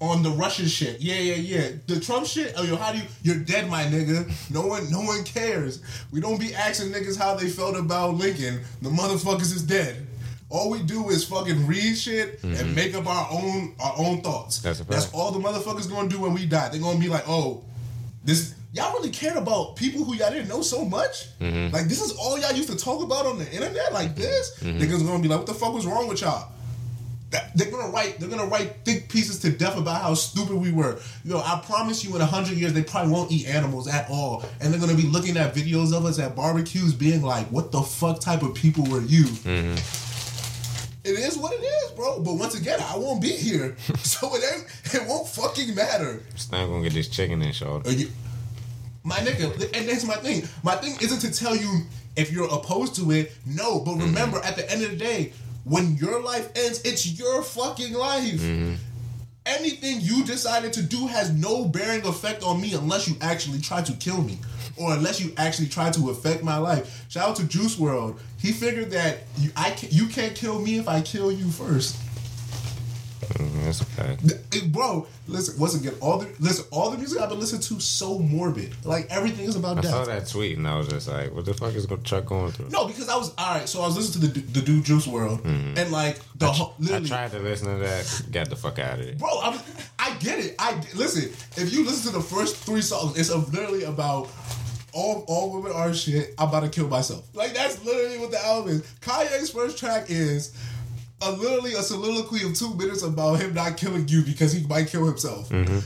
on 0.00 0.22
the 0.22 0.30
Russian 0.30 0.66
shit? 0.66 1.00
Yeah, 1.00 1.18
yeah, 1.18 1.34
yeah. 1.34 1.70
The 1.88 1.98
Trump 1.98 2.24
shit. 2.24 2.54
Oh, 2.56 2.62
yo, 2.62 2.76
how 2.76 2.92
do 2.92 2.98
you? 2.98 3.04
You're 3.22 3.40
dead, 3.40 3.68
my 3.68 3.82
nigga. 3.82 4.30
No 4.48 4.64
one, 4.64 4.88
no 4.92 5.00
one 5.00 5.24
cares. 5.24 5.82
We 6.12 6.20
don't 6.20 6.38
be 6.38 6.54
asking 6.54 6.92
niggas 6.92 7.18
how 7.18 7.34
they 7.34 7.48
felt 7.48 7.74
about 7.74 8.14
Lincoln. 8.14 8.60
The 8.80 8.90
motherfuckers 8.90 9.52
is 9.52 9.64
dead. 9.64 10.06
All 10.54 10.70
we 10.70 10.82
do 10.84 11.10
is 11.10 11.24
fucking 11.24 11.66
read 11.66 11.98
shit 11.98 12.40
and 12.44 12.54
mm-hmm. 12.54 12.74
make 12.76 12.94
up 12.94 13.08
our 13.08 13.26
own 13.28 13.74
our 13.80 13.94
own 13.98 14.20
thoughts. 14.20 14.60
That's 14.60 14.78
That's 14.80 15.12
all 15.12 15.32
the 15.32 15.40
motherfuckers 15.40 15.90
gonna 15.90 16.08
do 16.08 16.20
when 16.20 16.32
we 16.32 16.46
die. 16.46 16.68
They're 16.68 16.80
gonna 16.80 17.00
be 17.00 17.08
like, 17.08 17.24
oh, 17.26 17.64
this 18.22 18.54
y'all 18.72 18.92
really 18.92 19.10
cared 19.10 19.36
about 19.36 19.74
people 19.74 20.04
who 20.04 20.14
y'all 20.14 20.30
didn't 20.30 20.48
know 20.48 20.62
so 20.62 20.84
much. 20.84 21.26
Mm-hmm. 21.40 21.74
Like 21.74 21.86
this 21.86 22.00
is 22.00 22.12
all 22.12 22.38
y'all 22.38 22.52
used 22.52 22.70
to 22.70 22.76
talk 22.76 23.02
about 23.02 23.26
on 23.26 23.38
the 23.38 23.50
internet, 23.52 23.92
like 23.92 24.10
mm-hmm. 24.10 24.20
this. 24.20 24.60
Niggas 24.60 25.04
gonna 25.04 25.20
be 25.20 25.26
like, 25.26 25.38
what 25.38 25.48
the 25.48 25.54
fuck 25.54 25.74
was 25.74 25.86
wrong 25.86 26.06
with 26.06 26.20
y'all? 26.20 26.52
That- 27.30 27.50
They're 27.56 27.72
gonna 27.72 27.90
write. 27.90 28.20
They're 28.20 28.28
gonna 28.28 28.46
write 28.46 28.84
thick 28.84 29.08
pieces 29.08 29.40
to 29.40 29.50
death 29.50 29.76
about 29.76 30.02
how 30.02 30.14
stupid 30.14 30.54
we 30.54 30.70
were. 30.70 31.00
Yo, 31.24 31.38
I 31.38 31.60
promise 31.66 32.04
you, 32.04 32.14
in 32.14 32.22
a 32.22 32.26
hundred 32.26 32.58
years, 32.58 32.72
they 32.74 32.84
probably 32.84 33.12
won't 33.12 33.32
eat 33.32 33.48
animals 33.48 33.88
at 33.88 34.08
all, 34.08 34.44
and 34.60 34.72
they're 34.72 34.80
gonna 34.80 34.94
be 34.94 35.08
looking 35.08 35.36
at 35.36 35.52
videos 35.52 35.92
of 35.92 36.04
us 36.04 36.20
at 36.20 36.36
barbecues, 36.36 36.94
being 36.94 37.22
like, 37.22 37.48
"What 37.48 37.72
the 37.72 37.82
fuck 37.82 38.20
type 38.20 38.42
of 38.42 38.54
people 38.54 38.84
were 38.84 39.02
you?" 39.02 39.24
It 41.04 41.18
is 41.18 41.36
what 41.36 41.52
it 41.52 41.62
is, 41.62 41.90
bro. 41.92 42.20
But 42.20 42.34
once 42.34 42.58
again, 42.58 42.80
I 42.80 42.96
won't 42.96 43.20
be 43.20 43.28
here, 43.28 43.76
so 43.98 44.34
it 44.34 44.42
ain't. 44.54 44.94
It 44.94 45.06
won't 45.06 45.28
fucking 45.28 45.74
matter. 45.74 46.22
It's 46.30 46.50
not 46.50 46.66
gonna 46.66 46.82
get 46.82 46.94
this 46.94 47.08
chicken 47.08 47.42
in. 47.42 47.52
Are 47.62 47.86
uh, 47.86 47.90
you- 47.90 48.10
my 49.04 49.16
nigga, 49.16 49.70
and 49.76 49.86
that's 49.86 50.04
my 50.04 50.14
thing. 50.14 50.48
My 50.62 50.76
thing 50.76 50.96
isn't 51.00 51.20
to 51.20 51.38
tell 51.38 51.54
you 51.54 51.82
if 52.16 52.32
you're 52.32 52.48
opposed 52.48 52.96
to 52.96 53.10
it. 53.12 53.32
No, 53.44 53.80
but 53.80 53.92
mm-hmm. 53.92 54.06
remember, 54.06 54.38
at 54.42 54.56
the 54.56 54.70
end 54.70 54.82
of 54.82 54.90
the 54.92 54.96
day, 54.96 55.34
when 55.64 55.96
your 55.96 56.22
life 56.22 56.50
ends, 56.56 56.80
it's 56.84 57.06
your 57.18 57.42
fucking 57.42 57.92
life. 57.92 58.40
Mm-hmm. 58.40 58.74
Anything 59.46 60.00
you 60.00 60.24
decided 60.24 60.72
to 60.72 60.82
do 60.82 61.06
has 61.06 61.30
no 61.30 61.66
bearing 61.66 62.06
effect 62.06 62.42
on 62.42 62.62
me 62.62 62.72
unless 62.72 63.06
you 63.06 63.14
actually 63.20 63.60
try 63.60 63.82
to 63.82 63.92
kill 63.94 64.22
me. 64.22 64.38
Or 64.78 64.94
unless 64.94 65.20
you 65.20 65.34
actually 65.36 65.68
try 65.68 65.90
to 65.90 66.10
affect 66.10 66.42
my 66.42 66.56
life. 66.56 67.04
Shout 67.10 67.28
out 67.28 67.36
to 67.36 67.44
Juice 67.44 67.76
WRLD. 67.76 68.18
He 68.38 68.52
figured 68.52 68.90
that 68.92 69.18
you, 69.38 69.50
I 69.54 69.70
can, 69.72 69.90
you 69.92 70.06
can't 70.06 70.34
kill 70.34 70.60
me 70.60 70.78
if 70.78 70.88
I 70.88 71.02
kill 71.02 71.30
you 71.30 71.50
first. 71.50 71.98
Mm, 73.28 73.64
That's. 73.64 74.56
It- 74.56 74.72
bro, 74.72 75.06
listen. 75.28 75.58
Once 75.58 75.74
again, 75.74 75.94
all 76.00 76.18
the 76.18 76.28
listen, 76.40 76.64
all 76.70 76.90
the 76.90 76.98
music 76.98 77.20
I've 77.20 77.28
been 77.28 77.38
listening 77.40 77.62
to 77.62 77.80
so 77.80 78.18
morbid. 78.18 78.74
Like 78.84 79.06
everything 79.10 79.46
is 79.46 79.56
about 79.56 79.78
I 79.78 79.80
death. 79.82 79.94
I 79.94 79.96
saw 79.96 80.04
that 80.06 80.28
tweet 80.28 80.56
and 80.56 80.66
I 80.66 80.76
was 80.76 80.88
just 80.88 81.08
like, 81.08 81.32
what 81.34 81.44
the 81.44 81.54
fuck 81.54 81.74
is 81.74 81.86
Chuck 82.04 82.26
going 82.26 82.52
through? 82.52 82.68
No, 82.70 82.86
because 82.86 83.08
I 83.08 83.16
was 83.16 83.32
all 83.36 83.54
right. 83.54 83.68
So 83.68 83.82
I 83.82 83.86
was 83.86 83.96
listening 83.96 84.30
to 84.32 84.40
the 84.40 84.46
the 84.60 84.60
dude 84.62 84.84
Juice 84.84 85.06
WRLD, 85.06 85.76
and 85.78 85.90
like 85.92 86.18
the 86.36 86.46
whole, 86.50 86.74
Mm-hmm. 86.80 87.04
I 87.04 87.08
tried 87.08 87.30
to 87.32 87.38
listen 87.38 87.68
to 87.68 87.78
that, 87.84 88.22
got 88.32 88.48
the 88.50 88.56
fuck 88.56 88.78
out 88.78 88.98
of 88.98 89.06
it. 89.06 89.18
bro. 89.18 89.28
I'm, 89.42 89.58
I 89.98 90.14
get 90.16 90.38
it. 90.38 90.54
I 90.58 90.74
listen. 90.94 91.24
If 91.62 91.72
you 91.72 91.84
listen 91.84 92.12
to 92.12 92.18
the 92.18 92.24
first 92.24 92.56
three 92.56 92.82
songs, 92.82 93.18
it's 93.18 93.30
literally 93.52 93.84
about. 93.84 94.28
All, 94.96 95.24
all 95.26 95.50
women 95.52 95.72
are 95.72 95.92
shit. 95.92 96.34
I'm 96.38 96.50
about 96.50 96.60
to 96.60 96.68
kill 96.68 96.86
myself. 96.86 97.24
Like 97.34 97.52
that's 97.52 97.84
literally 97.84 98.16
what 98.18 98.30
the 98.30 98.38
album 98.46 98.70
is. 98.74 98.82
Kanye's 99.00 99.50
first 99.50 99.76
track 99.76 100.04
is 100.08 100.54
a 101.24 101.32
literally 101.32 101.74
a 101.74 101.82
soliloquy 101.82 102.44
of 102.44 102.54
two 102.54 102.74
minutes 102.74 103.02
about 103.02 103.40
him 103.40 103.54
not 103.54 103.76
killing 103.76 104.06
you 104.08 104.22
because 104.22 104.52
he 104.52 104.66
might 104.66 104.88
kill 104.88 105.06
himself. 105.06 105.48
Mm-hmm. 105.50 105.78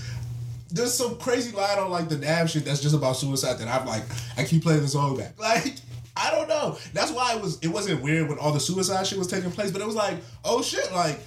there's 0.70 0.92
some 0.92 1.16
crazy 1.16 1.52
line 1.56 1.78
on 1.78 1.90
like 1.90 2.08
the 2.08 2.18
Nav 2.18 2.50
shit 2.50 2.64
that's 2.64 2.80
just 2.80 2.94
about 2.94 3.16
suicide 3.16 3.58
that 3.58 3.68
I'm 3.68 3.86
like, 3.86 4.02
I 4.36 4.44
keep 4.44 4.62
playing 4.62 4.80
this 4.82 4.92
song 4.92 5.16
back. 5.16 5.32
Like, 5.38 5.74
I 6.16 6.30
don't 6.32 6.48
know. 6.48 6.76
That's 6.92 7.12
why 7.12 7.34
it 7.36 7.40
was 7.40 7.58
it 7.60 7.68
wasn't 7.68 8.02
weird 8.02 8.28
when 8.28 8.38
all 8.38 8.52
the 8.52 8.58
suicide 8.60 9.06
shit 9.06 9.18
was 9.18 9.28
taking 9.28 9.50
place, 9.52 9.70
but 9.70 9.80
it 9.80 9.86
was 9.86 9.94
like, 9.94 10.16
oh 10.44 10.62
shit, 10.62 10.92
like 10.92 11.20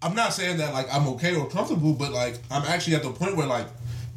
I'm 0.00 0.14
not 0.14 0.32
saying 0.32 0.56
that 0.58 0.72
like 0.72 0.86
I'm 0.92 1.06
okay 1.08 1.36
or 1.36 1.46
comfortable, 1.48 1.92
but 1.92 2.12
like 2.12 2.38
I'm 2.50 2.62
actually 2.64 2.96
at 2.96 3.02
the 3.02 3.10
point 3.10 3.36
where 3.36 3.46
like 3.46 3.66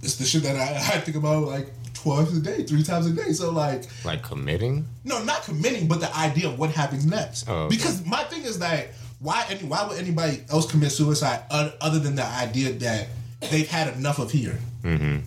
it's 0.02 0.16
the 0.16 0.26
shit 0.26 0.44
that 0.44 0.56
I, 0.56 0.76
I 0.96 1.00
think 1.02 1.18
about 1.18 1.44
like 1.44 1.68
twice 1.94 2.32
a 2.34 2.40
day, 2.40 2.64
three 2.64 2.82
times 2.82 3.06
a 3.08 3.12
day. 3.12 3.34
So 3.34 3.52
like 3.52 3.84
Like 4.06 4.24
committing? 4.24 4.88
no, 5.04 5.22
not 5.24 5.44
committing, 5.44 5.88
but 5.88 6.00
the 6.00 6.16
idea 6.16 6.48
of 6.48 6.58
what 6.58 6.72
happens 6.72 7.06
next. 7.06 7.50
Oh, 7.50 7.64
okay. 7.66 7.76
Because 7.76 8.04
my 8.06 8.24
thing 8.24 8.44
is 8.44 8.58
that 8.60 8.88
why 9.22 9.46
any 9.50 9.64
why 9.64 9.88
would 9.88 9.98
anybody 9.98 10.44
else 10.50 10.70
commit 10.70 10.92
suicide 10.92 11.44
other 11.50 12.00
than 12.00 12.16
the 12.16 12.26
idea 12.26 12.74
that 12.74 13.08
they've 13.52 13.68
had 13.68 13.96
enough 13.96 14.20
of 14.20 14.32
here? 14.32 14.58
Mm-hmm. 14.84 15.20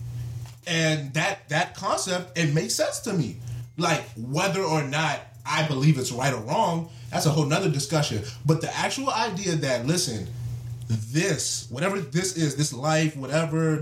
And 0.67 1.13
that 1.13 1.47
that 1.49 1.75
concept 1.75 2.37
it 2.37 2.53
makes 2.53 2.75
sense 2.75 2.99
to 3.01 3.13
me. 3.13 3.37
Like 3.77 4.03
whether 4.17 4.61
or 4.61 4.83
not 4.83 5.21
I 5.45 5.67
believe 5.67 5.97
it's 5.97 6.11
right 6.11 6.33
or 6.33 6.41
wrong, 6.41 6.89
that's 7.09 7.25
a 7.25 7.29
whole 7.29 7.45
nother 7.45 7.69
discussion. 7.69 8.23
But 8.45 8.61
the 8.61 8.75
actual 8.75 9.09
idea 9.09 9.55
that 9.55 9.87
listen, 9.87 10.27
this 10.89 11.67
whatever 11.69 11.99
this 11.99 12.35
is, 12.35 12.57
this 12.57 12.73
life, 12.73 13.15
whatever, 13.15 13.81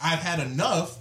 I've 0.00 0.18
had 0.18 0.40
enough. 0.40 0.98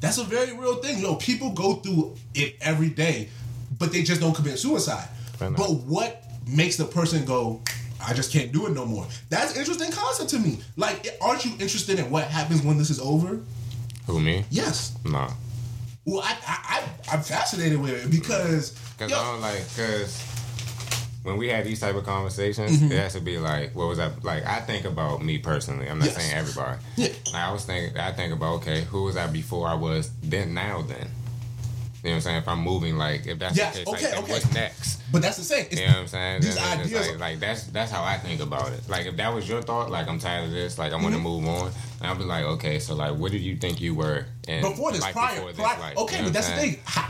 That's 0.00 0.18
a 0.18 0.24
very 0.24 0.56
real 0.56 0.76
thing. 0.76 1.00
Yo, 1.00 1.16
people 1.16 1.50
go 1.50 1.76
through 1.76 2.16
it 2.34 2.56
every 2.60 2.90
day, 2.90 3.30
but 3.78 3.90
they 3.90 4.02
just 4.02 4.20
don't 4.20 4.34
commit 4.34 4.58
suicide. 4.58 5.08
But 5.38 5.70
what 5.70 6.25
makes 6.46 6.76
the 6.76 6.84
person 6.84 7.24
go, 7.24 7.60
I 8.06 8.12
just 8.14 8.32
can't 8.32 8.52
do 8.52 8.66
it 8.66 8.72
no 8.72 8.84
more? 8.86 9.06
That's 9.30 9.54
an 9.54 9.58
interesting 9.60 9.90
concept 9.90 10.30
to 10.30 10.38
me. 10.38 10.58
Like, 10.76 11.06
aren't 11.20 11.44
you 11.44 11.52
interested 11.52 11.98
in 11.98 12.10
what 12.10 12.24
happens 12.28 12.62
when 12.62 12.78
this 12.78 12.90
is 12.90 13.00
over? 13.00 13.40
Who 14.06 14.20
me? 14.20 14.44
Yes. 14.50 14.96
Nah. 15.04 15.30
Well, 16.04 16.20
I, 16.22 16.36
I, 16.46 16.58
I 17.10 17.14
I'm 17.16 17.22
fascinated 17.22 17.80
with 17.80 17.90
it 18.04 18.10
because 18.10 18.78
Cause 18.98 19.10
yo, 19.10 19.18
I 19.18 19.24
don't 19.32 19.40
like 19.40 19.58
cause 19.76 20.22
when 21.24 21.36
we 21.36 21.48
have 21.48 21.64
these 21.64 21.80
type 21.80 21.96
of 21.96 22.04
conversations, 22.04 22.70
Mm-hmm. 22.78 22.92
it 22.92 22.98
has 23.00 23.14
to 23.14 23.20
be 23.20 23.38
like, 23.38 23.74
what 23.74 23.88
was 23.88 23.98
that? 23.98 24.22
Like, 24.22 24.46
I 24.46 24.60
think 24.60 24.84
about 24.84 25.24
me 25.24 25.38
personally. 25.38 25.88
I'm 25.88 25.98
not 25.98 26.06
Yes. 26.06 26.16
saying 26.22 26.36
everybody. 26.38 26.78
Yeah. 26.96 27.08
Like, 27.32 27.34
I 27.42 27.52
was 27.52 27.64
thinking, 27.64 27.98
I 27.98 28.12
think 28.12 28.32
about, 28.32 28.56
okay, 28.58 28.82
who 28.82 29.02
was 29.04 29.16
I 29.16 29.26
before 29.26 29.66
I 29.66 29.74
was 29.74 30.10
then? 30.22 30.54
Now 30.54 30.82
then, 30.82 31.08
you 32.06 32.12
know 32.12 32.16
what 32.16 32.16
I'm 32.16 32.20
saying? 32.22 32.36
If 32.38 32.48
I'm 32.48 32.60
moving, 32.60 32.96
like, 32.96 33.26
if 33.26 33.38
that's 33.38 33.56
Yes, 33.56 33.78
the 33.78 33.84
case, 33.84 33.94
okay, 33.94 34.10
like, 34.14 34.22
okay. 34.22 34.32
what's 34.32 34.54
next? 34.54 35.02
but 35.12 35.22
that's 35.22 35.36
the 35.36 35.42
same. 35.44 35.66
It's, 35.70 35.80
You 35.80 35.86
know 35.86 35.92
what 35.92 36.00
I'm 36.00 36.06
saying? 36.08 36.40
These 36.42 36.58
ideas- 36.58 37.08
like, 37.10 37.18
like 37.20 37.40
that's 37.40 37.64
that's 37.64 37.90
how 37.90 38.02
I 38.04 38.16
think 38.18 38.40
about 38.40 38.72
it. 38.72 38.88
Like 38.88 39.06
if 39.06 39.16
that 39.16 39.32
was 39.34 39.48
your 39.48 39.62
thought, 39.62 39.90
like 39.90 40.08
I'm 40.08 40.18
tired 40.18 40.44
of 40.44 40.50
this, 40.50 40.78
like 40.78 40.92
I 40.92 40.96
want 40.96 41.14
to 41.14 41.20
mm-hmm. 41.20 41.22
move 41.24 41.48
on, 41.48 41.72
and 42.00 42.06
I'll 42.06 42.16
be 42.16 42.24
like, 42.24 42.44
okay, 42.44 42.78
so 42.78 42.94
like, 42.94 43.16
what 43.16 43.32
did 43.32 43.40
you 43.40 43.56
think 43.56 43.80
you 43.80 43.94
were 43.94 44.26
in 44.48 44.62
before 44.62 44.92
this, 44.92 45.06
prior, 45.10 45.34
before 45.34 45.52
this 45.52 45.60
prior- 45.60 45.80
life? 45.80 45.96
okay, 45.98 46.16
You 46.16 46.22
know 46.22 46.28
but 46.28 46.34
that's 46.34 46.50
what 46.50 46.60
the 46.60 46.72
thing. 46.72 47.04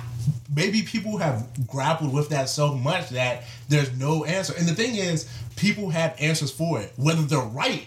Maybe 0.54 0.82
people 0.82 1.18
have 1.18 1.46
grappled 1.66 2.14
with 2.14 2.30
that 2.30 2.48
so 2.48 2.74
much 2.74 3.10
that 3.10 3.42
there's 3.68 3.94
no 3.98 4.24
answer. 4.24 4.54
And 4.56 4.66
the 4.66 4.74
thing 4.74 4.94
is, 4.94 5.28
people 5.56 5.90
have 5.90 6.16
answers 6.18 6.50
for 6.50 6.80
it. 6.80 6.92
Whether 6.96 7.22
they're 7.22 7.40
right, 7.40 7.86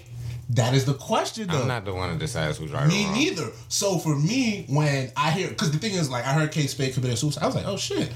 that 0.50 0.74
is 0.74 0.86
the 0.86 0.94
question. 0.96 1.48
Though. 1.48 1.62
I'm 1.62 1.68
not 1.68 1.86
the 1.86 1.94
one 1.94 2.10
that 2.10 2.20
decides 2.20 2.58
who's 2.58 2.72
right 2.72 2.86
or 2.86 2.88
Me 2.88 3.06
neither. 3.12 3.50
So 3.68 4.00
for 4.00 4.16
me, 4.16 4.66
when 4.68 5.12
I 5.16 5.32
hear, 5.32 5.48
because 5.50 5.72
the 5.72 5.78
thing 5.78 5.94
is, 5.94 6.10
like, 6.10 6.26
I 6.26 6.34
heard 6.34 6.52
Kate 6.52 6.70
Spade 6.70 6.94
committed 6.94 7.18
suicide. 7.18 7.44
I 7.44 7.46
was 7.46 7.56
like, 7.56 7.68
oh 7.68 7.78
shit. 7.78 8.12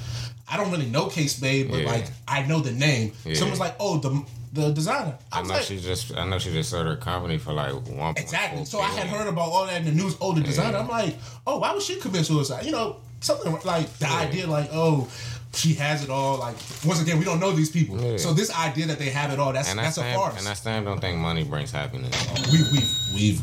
I 0.50 0.58
don't 0.58 0.72
really 0.72 0.88
know 0.88 1.08
Kate 1.08 1.30
Spade, 1.30 1.70
but 1.72 1.80
Yeah. 1.82 1.88
like, 1.90 2.06
I 2.28 2.44
know 2.44 2.60
the 2.60 2.72
name. 2.72 3.14
Yeah. 3.26 3.36
Someone's 3.36 3.60
like, 3.60 3.76
oh, 3.80 3.98
the 4.00 4.24
the 4.52 4.72
designer. 4.72 5.18
I 5.32 5.40
I 5.40 5.42
know 5.44 5.54
like, 5.56 5.64
she 5.64 5.80
just 5.80 6.16
I 6.16 6.26
know 6.28 6.38
she 6.38 6.52
just 6.52 6.70
sold 6.70 6.86
her 6.86 6.96
company 6.96 7.38
for 7.40 7.54
like 7.54 7.74
one 7.88 8.14
Exactly. 8.18 8.66
So 8.66 8.80
I 8.80 8.90
had 8.90 9.08
heard 9.08 9.28
about 9.28 9.50
all 9.50 9.66
that 9.66 9.78
in 9.82 9.86
the 9.86 9.92
news. 9.92 10.16
Oh, 10.22 10.34
the 10.34 10.42
designer. 10.42 10.78
I'm 10.78 10.88
like, 10.88 11.16
oh, 11.48 11.58
why 11.60 11.74
would 11.74 11.82
she 11.82 11.96
commit 12.00 12.26
suicide? 12.26 12.64
You 12.66 12.72
know, 12.72 12.98
something 13.20 13.52
like 13.64 13.92
the 13.98 14.08
idea, 14.08 14.46
like, 14.46 14.70
oh, 14.72 15.08
she 15.54 15.74
has 15.76 16.04
it 16.04 16.10
all. 16.10 16.40
Like, 16.40 16.56
once 16.86 17.02
again, 17.02 17.20
we 17.20 17.26
don't 17.26 17.40
know 17.40 17.52
these 17.52 17.70
people. 17.70 18.00
Yeah. 18.00 18.18
So 18.18 18.34
this 18.34 18.54
idea 18.56 18.88
that 18.88 19.00
they 19.00 19.10
have 19.10 19.32
it 19.32 19.40
all, 19.40 19.54
that's 19.54 19.70
and 19.70 19.80
that's 19.80 19.98
a 19.98 20.04
farce. 20.14 20.40
and 20.40 20.48
I 20.48 20.54
stand 20.54 20.86
don't 20.86 21.00
think 21.00 21.18
money 21.18 21.44
brings 21.44 21.72
happiness. 21.72 22.12
we 22.52 22.58
we've 22.72 22.90
we've. 23.14 23.42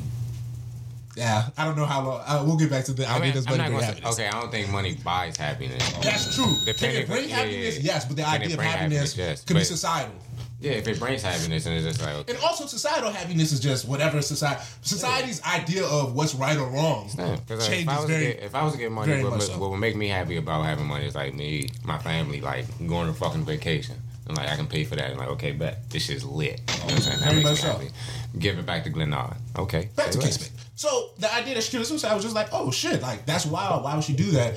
Yeah, 1.17 1.49
I 1.59 1.65
don't 1.65 1.77
know 1.77 1.85
how 1.87 2.03
long. 2.05 2.23
Uh, 2.25 2.43
we'll 2.47 2.57
get 2.57 2.71
back 2.71 2.85
to 2.85 2.93
the 2.93 3.05
I 3.05 3.17
idea 3.17 3.25
mean, 3.25 3.35
that's 3.35 3.47
money 3.47 3.59
not 3.59 3.69
bring 3.71 4.13
say, 4.15 4.25
okay, 4.25 4.29
I 4.29 4.41
don't 4.41 4.51
think 4.51 4.71
money 4.71 4.97
buys 5.05 5.37
happiness. 5.37 5.93
That's 5.99 6.35
true. 6.35 6.45
Can 6.45 6.65
Depending- 6.67 7.03
it 7.03 7.07
bring 7.09 7.29
happiness? 7.29 7.79
yeah. 7.79 7.93
Yes, 7.95 8.05
but 8.05 8.17
the 8.17 8.23
Can 8.23 8.43
idea 8.43 8.55
of 8.57 8.61
happiness, 8.63 9.15
happiness? 9.15 9.17
Yes, 9.17 9.45
could 9.45 9.57
be 9.57 9.65
societal. 9.65 10.15
Yeah, 10.61 10.73
if 10.73 10.87
it 10.87 10.99
brings 10.99 11.23
happiness, 11.23 11.65
and 11.65 11.75
it's 11.75 11.87
just 11.87 12.03
like 12.03 12.15
okay, 12.17 12.35
And 12.35 12.45
also, 12.45 12.67
societal 12.67 13.11
happiness 13.11 13.51
is 13.53 13.61
just 13.61 13.89
whatever 13.89 14.21
society 14.21 14.63
society's 14.83 15.43
idea 15.43 15.87
of 15.87 16.15
what's 16.15 16.35
right 16.35 16.59
or 16.59 16.69
wrong 16.69 17.09
Because 17.09 17.67
if 17.67 17.67
changes 17.67 17.89
I 17.89 17.97
was 18.01 18.11
very. 18.11 18.25
get, 18.35 18.43
if 18.43 18.55
I 18.55 18.63
was 18.63 18.75
to 18.75 18.79
get 18.79 18.93
money, 18.93 19.25
what, 19.25 19.43
so. 19.43 19.59
what 19.59 19.71
would 19.71 19.79
make 19.79 19.97
me 19.97 20.09
happy 20.09 20.37
about 20.37 20.65
having 20.65 20.87
money 20.87 21.07
is 21.07 21.15
like 21.15 21.35
me, 21.35 21.71
my 21.83 21.99
family, 21.99 22.41
like 22.43 22.67
going 22.79 23.05
on 23.05 23.09
a 23.09 23.15
fucking 23.15 23.45
vacation. 23.45 23.97
And 24.29 24.37
like 24.37 24.49
I 24.49 24.57
can 24.57 24.67
pay 24.67 24.85
for 24.85 24.97
that. 24.97 25.11
And 25.11 25.19
like, 25.19 25.29
okay, 25.31 25.53
bet 25.53 25.89
this 25.91 26.11
is 26.11 26.25
lit. 26.25 26.61
You 26.69 26.79
know 26.79 26.85
what 26.85 26.93
I'm 26.93 27.01
saying? 27.01 27.19
That 27.21 27.25
Very 27.25 27.37
makes 27.37 27.51
much 27.51 27.61
so. 27.61 27.73
happy. 27.73 27.89
Give 28.39 28.59
it 28.59 28.67
back 28.67 28.85
to 28.85 28.91
Glenard. 28.91 29.37
Okay. 29.59 29.89
Back 29.97 30.11
to 30.11 30.19
less. 30.19 30.51
So 30.77 31.11
the 31.19 31.33
idea 31.35 31.55
that 31.55 31.65
she 31.65 31.71
committed 31.71 31.89
suicide 31.89 32.15
was 32.15 32.23
just 32.23 32.35
like, 32.35 32.49
oh 32.53 32.71
shit, 32.71 33.03
like 33.03 33.27
that's 33.27 33.47
wild. 33.47 33.83
Why 33.83 33.95
would 33.95 34.05
she 34.05 34.13
do 34.15 34.31
that? 34.33 34.55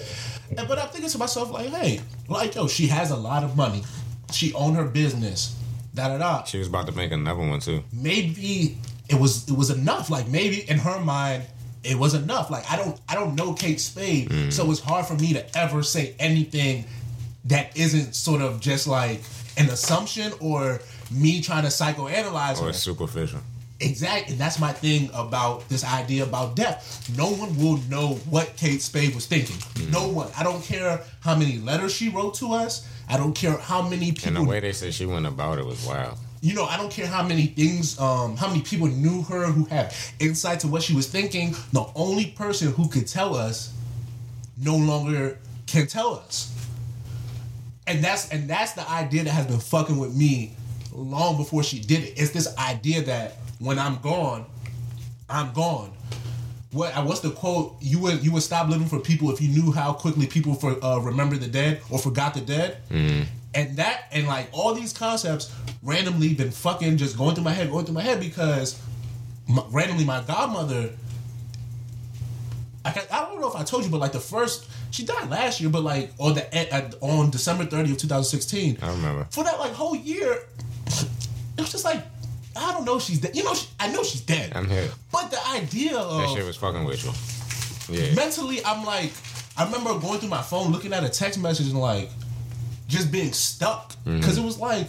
And, 0.58 0.68
but 0.68 0.78
I'm 0.80 0.90
thinking 0.90 1.10
to 1.10 1.18
myself, 1.18 1.52
like, 1.52 1.68
hey, 1.70 2.02
like 2.28 2.56
yo, 2.56 2.68
she 2.68 2.88
has 2.88 3.12
a 3.12 3.16
lot 3.16 3.44
of 3.44 3.56
money. 3.58 3.84
She 4.32 4.54
owned 4.54 4.76
her 4.76 4.86
business. 4.86 5.56
Da 5.94 6.08
da 6.10 6.18
da. 6.18 6.44
She 6.44 6.58
was 6.58 6.68
about 6.68 6.88
to 6.88 6.92
make 6.94 7.12
another 7.12 7.40
one 7.42 7.60
too. 7.60 7.84
Maybe 7.92 8.78
it 9.10 9.20
was 9.20 9.48
it 9.50 9.56
was 9.58 9.70
enough. 9.70 10.10
Like 10.10 10.28
maybe 10.28 10.68
in 10.70 10.78
her 10.80 11.00
mind, 11.00 11.44
it 11.84 11.98
was 11.98 12.14
enough. 12.14 12.50
Like 12.50 12.70
I 12.72 12.76
don't 12.78 13.00
I 13.08 13.16
don't 13.16 13.36
know 13.36 13.54
Kate 13.54 13.80
Spade, 13.80 14.30
Mm. 14.30 14.52
so 14.52 14.70
it's 14.72 14.80
hard 14.80 15.06
for 15.06 15.16
me 15.16 15.34
to 15.34 15.58
ever 15.58 15.84
say 15.84 16.16
anything 16.20 16.86
that 17.46 17.76
isn't 17.78 18.16
sort 18.16 18.42
of 18.42 18.60
just 18.60 18.88
like 18.88 19.22
an 19.58 19.70
assumption 19.70 20.32
or 20.40 20.80
me 21.12 21.42
trying 21.42 21.64
to 21.64 21.70
psychoanalyze 21.70 22.60
Or 22.62 22.68
her. 22.68 22.74
superficial. 22.74 23.40
Exactly. 23.80 24.32
And 24.34 24.42
that's 24.42 24.60
my 24.60 24.72
thing 24.72 25.10
about 25.14 25.68
this 25.68 25.84
idea 25.84 26.24
about 26.24 26.56
death. 26.56 27.08
No 27.18 27.32
one 27.32 27.56
will 27.58 27.78
know 27.90 28.16
what 28.30 28.56
Kate 28.56 28.82
Spade 28.82 29.14
was 29.14 29.26
thinking. 29.26 29.58
Mm. 29.58 29.92
No 29.92 30.08
one. 30.08 30.30
I 30.38 30.44
don't 30.44 30.64
care 30.64 31.02
how 31.20 31.36
many 31.36 31.58
letters 31.60 31.94
she 31.94 32.08
wrote 32.10 32.36
to 32.36 32.54
us. 32.54 32.88
I 33.10 33.18
don't 33.18 33.34
care 33.34 33.58
how 33.58 33.82
many 33.82 34.12
people. 34.12 34.30
And 34.30 34.38
the 34.38 34.44
way 34.44 34.60
they 34.60 34.72
said 34.74 34.94
she 34.94 35.06
went 35.06 35.26
about 35.26 35.60
it 35.60 35.66
was 35.66 35.86
wild. 35.86 36.18
you 36.42 36.54
know, 36.54 36.66
I 36.66 36.78
don't 36.78 36.92
care 36.92 37.08
how 37.08 37.24
many 37.24 37.46
things, 37.48 38.00
um, 38.00 38.36
how 38.36 38.48
many 38.48 38.62
people 38.62 38.88
knew 38.88 39.22
her 39.24 39.46
who 39.46 39.66
have 39.66 39.96
insight 40.20 40.60
to 40.62 40.68
what 40.68 40.84
she 40.84 40.94
was 40.94 41.08
thinking. 41.08 41.56
The 41.72 41.86
only 41.96 42.28
person 42.28 42.72
who 42.74 42.88
could 42.90 43.08
tell 43.08 43.36
us 43.36 43.74
no 44.58 44.76
longer 44.76 45.40
can 45.68 45.88
tell 45.88 46.16
us. 46.16 46.50
And 47.88 48.04
that's 48.04 48.30
and 48.30 48.50
that's 48.50 48.74
the 48.74 48.90
idea 48.90 49.24
that 49.24 49.32
has 49.32 49.46
been 49.48 49.60
fucking 49.60 49.98
with 49.98 50.16
me 50.16 50.54
long 50.94 51.38
before 51.38 51.64
she 51.64 51.80
did 51.80 52.04
it. 52.04 52.14
It's 52.18 52.32
this 52.32 52.56
idea 52.58 53.02
that 53.04 53.38
when 53.60 53.78
I'm 53.80 53.98
gone, 53.98 54.46
I'm 55.30 55.52
gone. 55.54 55.92
What 56.74 56.94
what's 57.06 57.20
the 57.22 57.32
quote? 57.32 57.76
You 57.80 58.00
would 58.00 58.24
you 58.24 58.32
would 58.34 58.44
stop 58.44 58.68
living 58.68 58.88
for 58.88 59.00
people 59.00 59.32
if 59.32 59.42
you 59.42 59.48
knew 59.50 59.72
how 59.72 59.94
quickly 59.94 60.26
people 60.28 60.56
for 60.56 60.84
uh, 60.84 60.98
remember 61.00 61.38
the 61.38 61.48
dead 61.48 61.82
or 61.90 62.00
forgot 62.00 62.34
the 62.34 62.42
dead. 62.42 62.78
And 63.56 63.78
that 63.78 64.06
and 64.12 64.26
like 64.28 64.50
all 64.52 64.74
these 64.74 64.92
concepts 64.94 65.54
randomly 65.84 66.34
been 66.34 66.52
fucking 66.52 66.98
just 66.98 67.18
going 67.18 67.36
through 67.36 67.44
my 67.44 67.52
head, 67.52 67.70
going 67.70 67.86
through 67.86 67.94
my 67.94 68.02
head 68.02 68.20
because 68.20 68.82
my, 69.48 69.64
randomly 69.70 70.06
my 70.06 70.22
godmother. 70.22 70.92
I, 72.86 72.90
I 73.12 73.20
don't 73.22 73.40
know 73.40 73.48
if 73.48 73.56
I 73.56 73.64
told 73.64 73.86
you, 73.86 73.90
but 73.90 74.02
like 74.02 74.12
the 74.12 74.20
first 74.20 74.68
she 74.92 75.06
died 75.06 75.30
last 75.30 75.62
year, 75.62 75.70
but 75.70 75.84
like 75.84 76.12
on 76.20 76.34
the 76.36 76.98
on 77.02 77.30
December 77.30 77.66
30th, 77.66 78.00
2016. 78.00 78.80
I 78.82 78.92
remember. 78.92 79.28
For 79.32 79.44
that 79.44 79.60
like 79.60 79.72
whole 79.72 79.96
year, 79.96 80.44
it 80.88 81.62
was 81.62 81.72
just 81.72 81.86
like 81.86 82.04
I 82.56 82.72
don't 82.72 82.86
know 82.86 83.00
she's 83.00 83.20
dead. 83.20 83.36
You 83.36 83.44
know, 83.44 83.54
she, 83.54 83.68
I 83.80 83.92
know 83.92 84.04
she's 84.04 84.22
dead. 84.22 84.54
I'm 84.56 84.70
here. 84.70 84.90
But 85.12 85.32
the 85.32 85.40
idea 85.50 85.98
of 85.98 86.22
That 86.22 86.30
shit 86.36 86.46
was 86.46 86.58
fucking 86.58 86.84
with 86.86 87.04
you. 87.04 87.12
Yeah. 87.96 88.14
mentally, 88.16 88.64
I'm 88.66 88.86
like, 88.86 89.12
I 89.58 89.66
remember 89.66 89.98
going 90.00 90.20
through 90.20 90.30
my 90.30 90.42
phone, 90.42 90.72
looking 90.72 90.94
at 90.94 91.04
a 91.04 91.10
text 91.10 91.40
message, 91.40 91.68
and 91.68 91.80
like, 91.80 92.10
just 92.88 93.12
being 93.12 93.34
stuck 93.34 93.92
Mm-hmm. 94.06 94.18
because 94.20 94.38
it 94.38 94.44
was 94.44 94.60
like, 94.60 94.88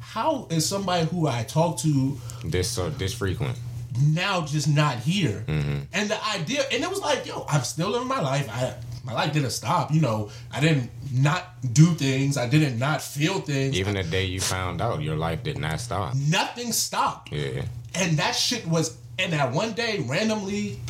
how 0.00 0.48
is 0.50 0.66
somebody 0.68 1.06
who 1.06 1.28
I 1.28 1.44
talked 1.44 1.80
to 1.82 2.18
This 2.44 2.68
so 2.68 2.90
this 2.90 3.14
frequent. 3.14 3.56
now 4.02 4.40
just 4.44 4.66
not 4.68 4.98
here? 4.98 5.44
Mm-hmm. 5.46 5.78
And 5.92 6.10
the 6.10 6.26
idea, 6.26 6.64
and 6.72 6.82
it 6.82 6.90
was 6.90 7.00
like, 7.00 7.26
yo, 7.26 7.46
I'm 7.48 7.62
still 7.62 7.90
living 7.90 8.08
my 8.08 8.20
life. 8.20 8.48
I 8.50 8.74
my 9.06 9.12
life 9.12 9.32
didn't 9.32 9.50
stop. 9.50 9.92
You 9.94 10.00
know, 10.00 10.30
I 10.52 10.60
didn't 10.60 10.90
not 11.12 11.44
do 11.72 11.94
things. 11.94 12.36
I 12.36 12.48
didn't 12.48 12.78
not 12.78 13.00
feel 13.00 13.40
things. 13.40 13.78
Even 13.78 13.94
the 13.94 14.02
day 14.02 14.24
you 14.24 14.40
found 14.40 14.82
out, 14.82 15.00
your 15.00 15.16
life 15.16 15.42
did 15.44 15.58
not 15.58 15.78
stop. 15.80 16.14
Nothing 16.16 16.72
stopped. 16.72 17.32
Yeah. 17.32 17.62
And 17.94 18.18
that 18.18 18.32
shit 18.32 18.66
was, 18.66 18.98
and 19.18 19.32
that 19.32 19.52
one 19.52 19.72
day, 19.72 20.04
randomly, 20.06 20.80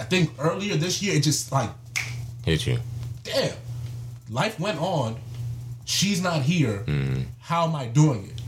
I 0.00 0.04
think 0.04 0.32
earlier 0.38 0.74
this 0.76 1.00
year, 1.00 1.14
it 1.14 1.22
just 1.22 1.52
like 1.52 1.70
Hit 2.44 2.66
you. 2.66 2.78
damn, 3.22 3.54
life 4.28 4.58
went 4.58 4.80
on. 4.80 5.16
She's 5.86 6.20
not 6.20 6.42
here. 6.42 6.78
Mm-hmm. 6.86 7.22
How 7.40 7.66
am 7.66 7.76
I 7.76 7.86
doing 7.86 8.24
it? 8.26 8.40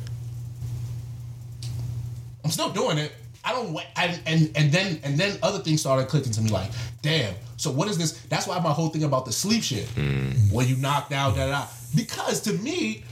I'm 2.44 2.50
still 2.50 2.70
doing 2.70 2.98
it. 2.98 3.12
I 3.44 3.52
don't. 3.52 3.76
I, 3.96 4.18
and 4.26 4.50
and 4.56 4.72
then 4.72 5.00
and 5.04 5.16
then 5.18 5.38
other 5.42 5.58
things 5.60 5.80
started 5.80 6.08
clicking 6.08 6.32
to 6.32 6.40
me 6.40 6.50
like, 6.50 6.70
damn. 7.02 7.34
So 7.56 7.70
what 7.70 7.88
is 7.88 7.98
this? 7.98 8.12
That's 8.28 8.46
why 8.46 8.58
my 8.60 8.72
whole 8.72 8.88
thing 8.88 9.04
about 9.04 9.24
the 9.24 9.32
sleep 9.32 9.62
shit, 9.62 9.86
mm. 9.94 10.52
when 10.52 10.68
you 10.68 10.76
knocked 10.76 11.12
out, 11.12 11.36
da 11.36 11.46
da. 11.46 11.60
da. 11.60 11.66
Because 11.94 12.40
to 12.42 12.52
me, 12.52 13.04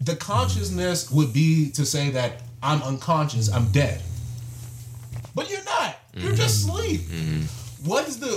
the 0.00 0.16
consciousness 0.16 1.10
would 1.10 1.32
be 1.32 1.70
to 1.72 1.86
say 1.86 2.10
that 2.10 2.42
I'm 2.62 2.82
unconscious, 2.82 3.52
I'm 3.52 3.70
dead. 3.70 4.02
But 5.34 5.50
you're 5.50 5.64
not. 5.64 5.96
You're 6.14 6.34
just 6.34 6.66
mm-hmm. 6.66 6.76
asleep. 6.76 7.00
Mm-hmm. 7.02 7.88
What 7.88 8.06
is 8.06 8.18
the 8.18 8.32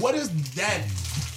what 0.00 0.14
is 0.14 0.28
that 0.54 0.82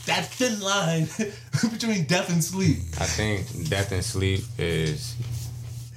that 0.06 0.26
thin 0.26 0.60
line 0.60 1.08
between 1.72 2.06
death 2.06 2.30
and 2.30 2.44
sleep? 2.44 2.78
I 3.00 3.06
think 3.06 3.70
death 3.70 3.92
and 3.92 4.04
sleep 4.04 4.42
is 4.58 5.16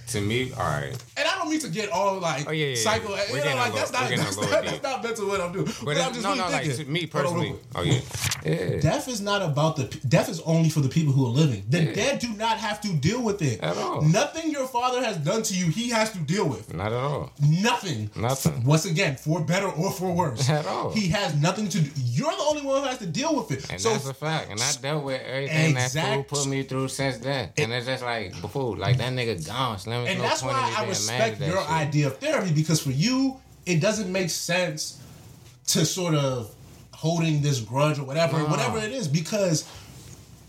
to 0.09 0.21
me, 0.21 0.53
all 0.53 0.59
right. 0.59 1.05
And 1.19 1.27
I 1.27 1.35
don't 1.37 1.49
mean 1.49 1.61
to 1.61 1.69
get 1.69 1.91
all 1.91 2.19
like 2.19 2.47
Oh, 2.49 2.53
yeah, 2.53 2.67
yeah, 2.67 2.75
yeah. 2.75 2.83
psycho. 2.83 3.09
We're 3.09 3.39
You 3.39 3.45
know, 3.51 3.57
like 3.57 3.75
that's 3.75 3.93
not 3.93 4.09
that's 4.11 4.37
not, 4.37 4.51
that's 4.65 4.83
not 4.83 5.03
mental 5.03 5.29
what 5.29 5.41
I'm 5.41 5.53
doing. 5.53 5.65
But, 5.67 5.85
But 5.85 5.97
I'm 5.99 6.13
just 6.13 6.23
no, 6.23 6.31
really 6.31 6.41
no, 6.43 6.49
like 6.51 6.65
thinking. 6.67 6.85
to 6.87 6.91
me 6.93 7.07
personally. 7.07 7.55
Oh 7.75 7.83
yeah, 7.83 8.01
yeah. 8.45 8.81
Death 8.81 9.09
is 9.09 9.21
not 9.21 9.41
about 9.43 9.77
the 9.77 9.85
death 10.07 10.29
is 10.29 10.41
only 10.43 10.69
for 10.69 10.81
the 10.81 10.89
people 10.89 11.13
who 11.13 11.25
are 11.27 11.31
living. 11.31 11.65
The 11.71 11.83
Yeah. 11.85 11.93
dead 11.95 12.19
do 12.19 12.29
not 12.35 12.59
have 12.59 12.81
to 12.83 12.93
deal 12.93 13.23
with 13.23 13.41
it 13.43 13.61
At 13.61 13.77
all. 13.79 14.03
Nothing 14.03 14.51
your 14.51 14.67
father 14.69 15.03
has 15.03 15.17
done 15.19 15.43
to 15.45 15.55
you, 15.55 15.67
he 15.69 15.89
has 15.91 16.11
to 16.13 16.19
deal 16.19 16.47
with. 16.49 16.73
Not 16.75 16.89
at 16.89 16.93
all. 16.93 17.33
Nothing. 17.41 18.11
Nothing. 18.15 18.65
Once 18.65 18.85
again, 18.85 19.17
for 19.17 19.41
better 19.41 19.69
or 19.69 19.91
for 19.91 20.13
worse. 20.13 20.49
At 20.57 20.67
all. 20.67 20.91
He 20.93 21.09
has 21.09 21.35
nothing 21.37 21.69
to 21.71 21.81
do. 21.81 21.91
You're 22.05 22.31
the 22.31 22.43
only 22.51 22.63
one 22.63 22.83
who 22.83 22.89
has 22.89 22.99
to 22.99 23.07
deal 23.07 23.35
with 23.37 23.51
it. 23.53 23.71
And 23.71 23.81
so 23.81 23.91
that's 23.91 24.07
a 24.09 24.15
fact. 24.15 24.51
And 24.51 24.61
I 24.61 24.73
dealt 24.81 25.05
with 25.05 25.21
everything 25.23 25.75
that 25.75 25.87
Exact- 25.87 26.29
fool 26.31 26.39
put 26.43 26.47
me 26.49 26.63
through 26.63 26.89
since 26.89 27.19
then. 27.19 27.51
And 27.57 27.73
it's 27.73 27.87
just 27.87 28.03
like 28.03 28.39
before, 28.41 28.77
like 28.77 28.99
that 28.99 29.13
nigga 29.13 29.45
gone. 29.47 29.79
Slim 29.79 30.07
and 30.07 30.19
no 30.19 30.23
that's 30.25 30.43
why 30.43 30.53
I 30.53 30.87
mad 30.87 30.97
respect 31.09 31.41
your 31.41 31.61
shit. 31.61 31.71
idea 31.71 32.07
of 32.09 32.19
therapy 32.19 32.53
because 32.53 32.81
for 32.83 32.91
you, 32.91 33.41
it 33.65 33.81
doesn't 33.81 34.11
make 34.11 34.31
sense 34.31 35.01
to 35.69 35.85
sort 35.85 36.15
of 36.15 36.55
holding 36.93 37.43
this 37.43 37.61
grudge 37.61 37.99
or 37.99 38.05
whatever, 38.05 38.39
No. 38.39 38.47
whatever 38.47 38.79
it 38.79 38.93
is, 38.93 39.09
because 39.09 39.69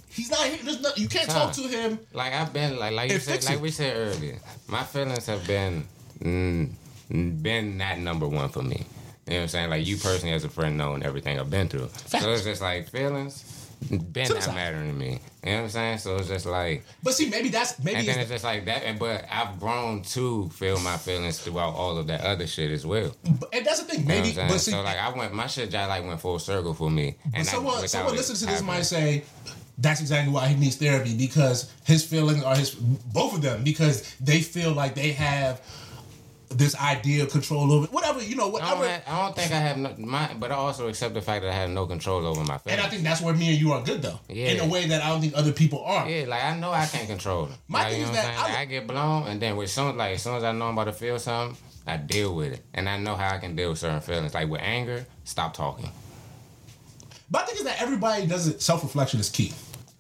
he's 0.10 0.30
not 0.30 0.46
here. 0.46 0.60
There's 0.64 0.82
no, 0.82 0.90
you 0.96 1.08
can't 1.08 1.30
talk 1.30 1.54
to 1.54 1.62
him. 1.62 2.00
Like 2.14 2.34
I've 2.34 2.54
been 2.54 2.78
like 2.78 2.94
like 2.94 3.12
you 3.12 3.20
said, 3.20 3.44
like 3.46 3.62
we 3.62 3.72
said 3.72 3.96
earlier, 3.96 4.40
my 4.68 4.84
feelings 4.84 5.26
have 5.26 5.46
been 5.48 5.86
mm, 6.20 6.72
been 7.10 7.78
that 7.80 8.00
number 8.00 8.28
one 8.28 8.50
for 8.50 8.62
me. 8.62 8.86
You 9.26 9.34
know 9.34 9.38
what 9.40 9.42
I'm 9.44 9.48
saying? 9.50 9.70
Like 9.70 9.86
you 9.86 9.98
personally 9.98 10.34
as 10.34 10.46
a 10.46 10.50
friend 10.50 10.78
knowing 10.78 11.04
everything 11.04 11.40
I've 11.40 11.50
been 11.50 11.68
through. 11.68 11.90
So 12.08 12.18
it's 12.32 12.44
just 12.44 12.62
like 12.62 12.90
feelings 12.90 13.67
been 13.89 14.27
the 14.27 14.34
not 14.34 14.55
mattering 14.55 14.89
to 14.89 14.93
me. 14.93 15.19
You 15.43 15.51
know 15.51 15.57
what 15.57 15.63
I'm 15.63 15.69
saying? 15.69 15.98
So 16.00 16.17
it's 16.17 16.27
just 16.27 16.46
like 16.46 16.84
But 17.03 17.13
see, 17.13 17.29
maybe 17.29 17.50
that's 17.50 17.81
maybe 17.84 18.00
and 18.00 18.07
then 18.07 18.19
it's 18.19 18.29
just 18.29 18.43
like 18.43 18.65
that 18.65 18.84
and 18.84 19.00
but 19.00 19.25
I've 19.31 19.60
grown 19.60 20.01
to 20.03 20.50
feel 20.50 20.79
my 20.79 20.98
feelings 20.98 21.39
throughout 21.39 21.74
all 21.74 21.98
of 21.98 22.07
that 22.07 22.22
other 22.22 22.48
shit 22.48 22.72
as 22.72 22.86
well. 22.86 23.15
the, 23.24 23.48
and 23.53 23.65
that's 23.65 23.81
the 23.81 23.86
thing. 23.86 24.01
You 24.01 24.07
know 24.07 24.22
Maybe, 24.22 24.36
but 24.36 24.57
see, 24.60 24.72
so 24.72 24.81
like 24.81 24.98
I 24.98 25.10
went 25.15 25.34
my 25.34 25.48
shit 25.48 25.69
just 25.69 25.89
like 25.89 26.03
went 26.03 26.19
full 26.19 26.39
circle 26.39 26.74
for 26.74 26.89
me. 26.89 27.15
And 27.34 27.38
I, 27.38 27.41
someone, 27.43 27.75
without 27.75 27.89
someone 27.89 28.15
listening 28.15 28.38
to 28.38 28.46
this 28.46 28.55
happening. 28.55 28.67
might 28.67 28.84
say. 28.84 29.24
That's 29.79 30.01
exactly 30.01 30.34
why 30.34 30.48
he 30.48 30.55
needs 30.55 30.75
therapy 30.77 31.15
because 31.15 31.72
his 31.86 32.03
feelings 32.03 32.43
are 32.43 32.55
his 32.55 32.74
both 32.74 33.36
of 33.36 33.43
them 33.43 33.63
because 33.63 34.15
they 34.15 34.41
feel 34.41 34.72
like 34.74 34.96
they 34.96 35.12
have 35.12 35.62
this 36.50 36.75
idea 36.80 37.24
of 37.24 37.32
control 37.32 37.72
over 37.74 37.88
whatever 37.88 38.22
you 38.24 38.36
know 38.36 38.48
I 38.48 38.51
whatever 38.51 38.82
don't, 38.84 38.89
have, 38.89 39.04
I 39.08 39.22
don't 39.22 39.36
think 39.36 39.51
I 39.51 39.56
have 39.60 39.77
no, 39.77 39.94
my, 39.98 40.34
but 40.39 40.51
I 40.51 40.56
also 40.56 40.88
accept 40.88 41.13
the 41.13 41.22
fact 41.22 41.44
that 41.44 41.51
I 41.51 41.54
have 41.56 41.70
no 41.70 41.86
control 41.86 42.25
over 42.25 42.42
my 42.44 42.58
feelings. 42.58 42.80
And 42.80 42.82
I 42.82 42.89
think 42.89 43.04
that's 43.04 43.22
where 43.22 43.34
me 43.34 43.50
and 43.50 43.60
you 43.60 43.74
are 43.74 43.84
good 43.84 44.01
though. 44.01 44.20
Yeah. 44.30 44.51
In 44.51 44.60
a 44.62 44.68
way 44.68 44.88
that 44.88 45.04
I 45.04 45.10
don't 45.10 45.20
think 45.22 45.34
other 45.36 45.51
people 45.51 45.84
are. 45.84 46.08
Yeah, 46.10 46.25
like 46.27 46.44
I 46.44 46.58
know 46.58 46.72
I 46.72 46.86
can't 46.86 47.08
control 47.08 47.46
it. 47.46 47.51
My 47.68 47.84
like, 47.84 47.92
thing 47.92 48.00
you 48.00 48.06
know 48.08 48.12
is 48.13 48.18
that? 48.18 48.38
I- 48.38 48.44
Like, 48.44 48.58
I 48.60 48.66
get 48.66 48.88
blown, 48.88 49.27
and 49.27 49.42
then 49.42 49.58
with 49.58 49.70
soon, 49.70 49.98
like 49.98 50.16
as 50.16 50.22
soon 50.24 50.36
as 50.36 50.44
I 50.44 50.51
know 50.54 50.66
I'm 50.68 50.74
about 50.74 50.86
to 50.86 50.94
feel 50.94 51.20
something, 51.20 51.58
I 51.86 51.98
deal 51.98 52.34
with 52.34 52.54
it, 52.54 52.63
and 52.74 52.88
I 52.88 52.98
know 52.98 53.16
how 53.16 53.36
I 53.36 53.39
can 53.39 53.56
deal 53.56 53.70
with 53.70 53.80
certain 53.80 54.00
feelings. 54.01 54.34
Like 54.34 54.48
with 54.50 54.62
anger, 54.62 55.06
stop 55.25 55.54
talking. 55.54 55.92
But 57.30 57.42
I 57.42 57.46
think 57.46 57.58
is 57.60 57.66
that 57.66 57.82
everybody 57.82 58.25
does 58.25 58.48
it. 58.48 58.62
Self 58.62 58.84
reflection 58.84 59.20
is 59.20 59.30
key, 59.30 59.54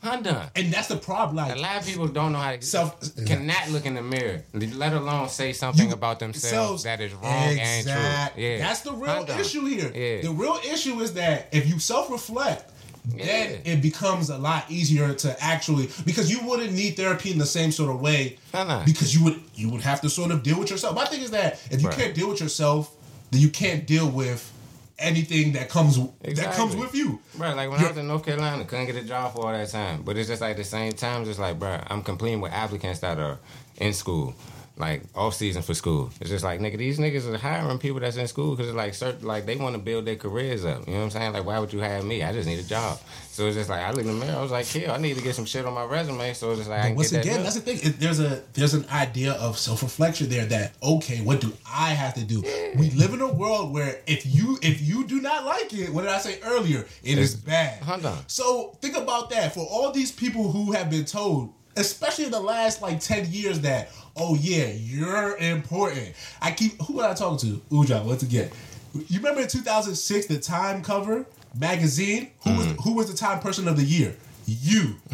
I'm 0.03 0.21
done. 0.23 0.49
and 0.55 0.71
that's 0.71 0.87
the 0.87 0.95
problem. 0.97 1.49
A 1.49 1.55
lot 1.55 1.77
of 1.81 1.85
people 1.87 2.07
don't 2.07 2.31
know 2.31 2.37
how 2.37 2.55
to 2.55 2.61
Self- 2.61 2.95
cannot 3.25 3.69
look 3.71 3.85
in 3.85 3.95
the 3.95 4.01
mirror, 4.03 4.43
let 4.53 4.93
alone 4.93 5.27
say 5.29 5.53
something 5.53 5.87
You- 5.87 5.93
about 5.93 6.19
themselves 6.19 6.49
selves- 6.51 6.83
that 6.83 7.01
is 7.01 7.13
wrong 7.13 7.49
Exact- 7.49 7.87
and 7.87 8.33
true. 8.35 8.43
Yeah, 8.43 8.57
That's 8.59 8.81
the 8.81 8.93
real 8.93 9.25
issue 9.39 9.65
here. 9.65 9.91
Yeah. 9.93 10.21
The 10.21 10.31
real 10.31 10.59
issue 10.71 10.99
is 11.01 11.13
that 11.13 11.49
if 11.51 11.67
you 11.67 11.79
self 11.79 12.09
reflect. 12.11 12.71
Then 13.09 13.61
it 13.63 13.81
becomes 13.81 14.29
a 14.29 14.37
lot 14.37 14.65
easier 14.69 15.13
to 15.13 15.41
actually 15.41 15.89
because 16.05 16.29
you 16.29 16.41
wouldn't 16.45 16.73
need 16.73 16.97
therapy 16.97 17.31
in 17.31 17.37
the 17.37 17.45
same 17.45 17.71
sort 17.71 17.89
of 17.89 18.01
way 18.01 18.37
because 18.85 19.15
you 19.15 19.23
would 19.23 19.41
you 19.55 19.69
would 19.69 19.79
have 19.81 20.01
to 20.01 20.09
sort 20.09 20.29
of 20.29 20.43
deal 20.43 20.59
with 20.59 20.69
yourself. 20.69 20.93
My 20.93 21.05
thing 21.05 21.21
is 21.21 21.31
that 21.31 21.57
if 21.71 21.81
you 21.81 21.87
Right. 21.87 21.97
can't 21.97 22.13
deal 22.13 22.27
with 22.27 22.41
yourself, 22.41 22.91
then 23.31 23.39
you 23.39 23.47
can't 23.49 23.85
deal 23.87 24.07
with 24.09 24.51
anything 24.99 25.53
that 25.53 25.69
comes 25.69 25.97
that 26.21 26.53
comes 26.53 26.75
with 26.75 26.95
you. 26.95 27.19
Bro, 27.35 27.55
like 27.55 27.69
when 27.69 27.79
You're- 27.79 27.85
I 27.85 27.89
was 27.89 27.97
in 27.97 28.07
North 28.07 28.25
Carolina, 28.25 28.65
couldn't 28.65 28.87
get 28.87 28.95
a 28.95 29.03
job 29.03 29.33
for 29.33 29.45
all 29.45 29.51
that 29.51 29.69
time. 29.69 30.01
But 30.03 30.17
it's 30.17 30.27
just 30.27 30.41
like 30.41 30.57
the 30.57 30.63
same 30.63 30.93
time, 30.93 31.25
just 31.25 31.39
like, 31.39 31.59
bro, 31.59 31.79
I'm 31.87 32.01
competing 32.03 32.41
with 32.41 32.51
applicants 32.51 32.99
that 32.99 33.19
are 33.19 33.39
in 33.77 33.93
school, 33.93 34.33
like 34.79 35.01
off 35.15 35.33
season 35.35 35.61
for 35.61 35.73
school. 35.73 36.09
It's 36.21 36.29
just 36.29 36.43
like, 36.43 36.59
nigga, 36.59 36.77
these 36.77 36.99
niggas 36.99 37.31
are 37.33 37.37
hiring 37.37 37.79
people 37.79 37.99
that's 37.99 38.17
in 38.17 38.27
school 38.27 38.55
because 38.55 38.67
it's 38.69 38.75
like, 38.77 38.93
certain, 38.93 39.25
like 39.27 39.45
they 39.45 39.55
want 39.55 39.75
to 39.75 39.81
build 39.81 40.05
their 40.05 40.15
careers 40.15 40.65
up. 40.65 40.85
You 40.87 40.93
know 40.93 40.99
what 40.99 41.05
I'm 41.05 41.11
saying? 41.11 41.33
Like, 41.33 41.45
why 41.45 41.59
would 41.59 41.73
you 41.73 41.79
hire 41.79 42.01
me? 42.03 42.23
I 42.23 42.31
just 42.33 42.47
need 42.47 42.59
a 42.59 42.63
job. 42.67 42.99
So 43.31 43.45
it's 43.45 43.55
just 43.55 43.69
like, 43.69 43.81
I 43.81 43.91
look 43.91 44.01
in 44.05 44.07
the 44.19 44.25
mirror, 44.25 44.37
I 44.37 44.41
was 44.41 44.51
like, 44.51 44.65
kill, 44.65 44.91
I 44.91 44.97
need 44.97 45.15
to 45.15 45.21
get 45.23 45.35
some 45.35 45.45
shit 45.45 45.65
on 45.65 45.73
my 45.73 45.83
resume. 45.85 46.33
So 46.33 46.49
it's 46.51 46.59
just 46.59 46.69
like, 46.69 46.79
I 46.79 46.87
can 46.87 46.95
once 46.95 47.11
that 47.11 47.21
again, 47.23 47.35
done. 47.35 47.43
that's 47.43 47.55
the 47.55 47.61
thing. 47.61 47.79
It, 47.83 47.99
there's 47.99 48.19
a 48.19 48.41
there's 48.53 48.73
an 48.73 48.85
idea 48.91 49.33
of 49.33 49.57
self 49.59 49.83
reflection 49.83 50.29
there 50.29 50.45
that 50.45 50.73
okay, 50.81 51.21
what 51.21 51.41
do 51.41 51.53
I 51.71 51.89
have 51.89 52.15
to 52.15 52.23
do? 52.23 52.41
We 52.75 52.89
live 52.91 53.13
in 53.13 53.21
a 53.21 53.31
world 53.31 53.73
where 53.73 54.01
if 54.07 54.25
you 54.25 54.57
if 54.63 54.81
you 54.81 55.05
do 55.05 55.21
not 55.21 55.45
like 55.45 55.71
it, 55.73 55.91
what 55.93 56.01
did 56.01 56.09
I 56.11 56.17
say 56.19 56.39
earlier? 56.43 56.87
It 57.03 57.17
is 57.19 57.33
It's- 57.35 57.43
bad. 57.45 57.83
Hold 57.83 58.05
on. 58.05 58.17
So 58.27 58.75
think 58.81 58.97
about 58.97 59.29
that 59.29 59.53
for 59.53 59.61
all 59.69 59.91
these 59.91 60.11
people 60.11 60.51
who 60.51 60.71
have 60.71 60.89
been 60.89 61.05
told, 61.05 61.53
especially 61.77 62.25
in 62.25 62.31
the 62.31 62.39
last 62.39 62.81
like 62.81 62.99
ten 62.99 63.31
years, 63.31 63.61
that 63.61 63.89
oh 64.15 64.35
yeah, 64.35 64.67
you're 64.67 65.37
important. 65.37 66.13
I 66.41 66.51
keep 66.51 66.81
who 66.81 66.93
was 66.93 67.05
I 67.05 67.13
talking 67.13 67.49
to? 67.49 67.61
Uja, 67.71 68.03
once 68.03 68.23
again. 68.23 68.49
You 68.93 69.19
remember 69.19 69.41
in 69.41 69.47
2006 69.47 70.25
the 70.25 70.39
Time 70.39 70.81
cover 70.81 71.25
magazine? 71.57 72.31
Who 72.43 72.55
was 72.55 72.67
mm. 72.67 72.83
who 72.83 72.93
was 72.95 73.11
the 73.11 73.17
Time 73.17 73.39
Person 73.39 73.67
of 73.67 73.77
the 73.77 73.83
Year? 73.83 74.15
You. 74.45 74.95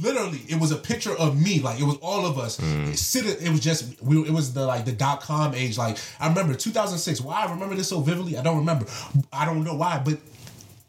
Literally, 0.00 0.42
it 0.48 0.60
was 0.60 0.70
a 0.70 0.76
picture 0.76 1.16
of 1.16 1.40
me. 1.42 1.60
Like 1.60 1.80
it 1.80 1.84
was 1.84 1.96
all 2.02 2.26
of 2.26 2.38
us. 2.38 2.58
Mm. 2.58 2.92
It, 2.92 2.98
sit- 2.98 3.42
it 3.42 3.48
was 3.48 3.60
just 3.60 4.00
we. 4.02 4.20
It 4.20 4.30
was 4.30 4.52
the 4.52 4.66
like 4.66 4.84
the 4.84 4.92
dot 4.92 5.20
com 5.20 5.54
age. 5.54 5.78
Like 5.78 5.98
I 6.20 6.28
remember 6.28 6.54
2006. 6.54 7.20
Why 7.22 7.44
I 7.44 7.50
remember 7.50 7.74
this 7.74 7.88
so 7.88 8.00
vividly? 8.00 8.36
I 8.36 8.42
don't 8.42 8.58
remember. 8.58 8.86
I 9.32 9.46
don't 9.46 9.64
know 9.64 9.74
why, 9.74 10.00
but 10.04 10.18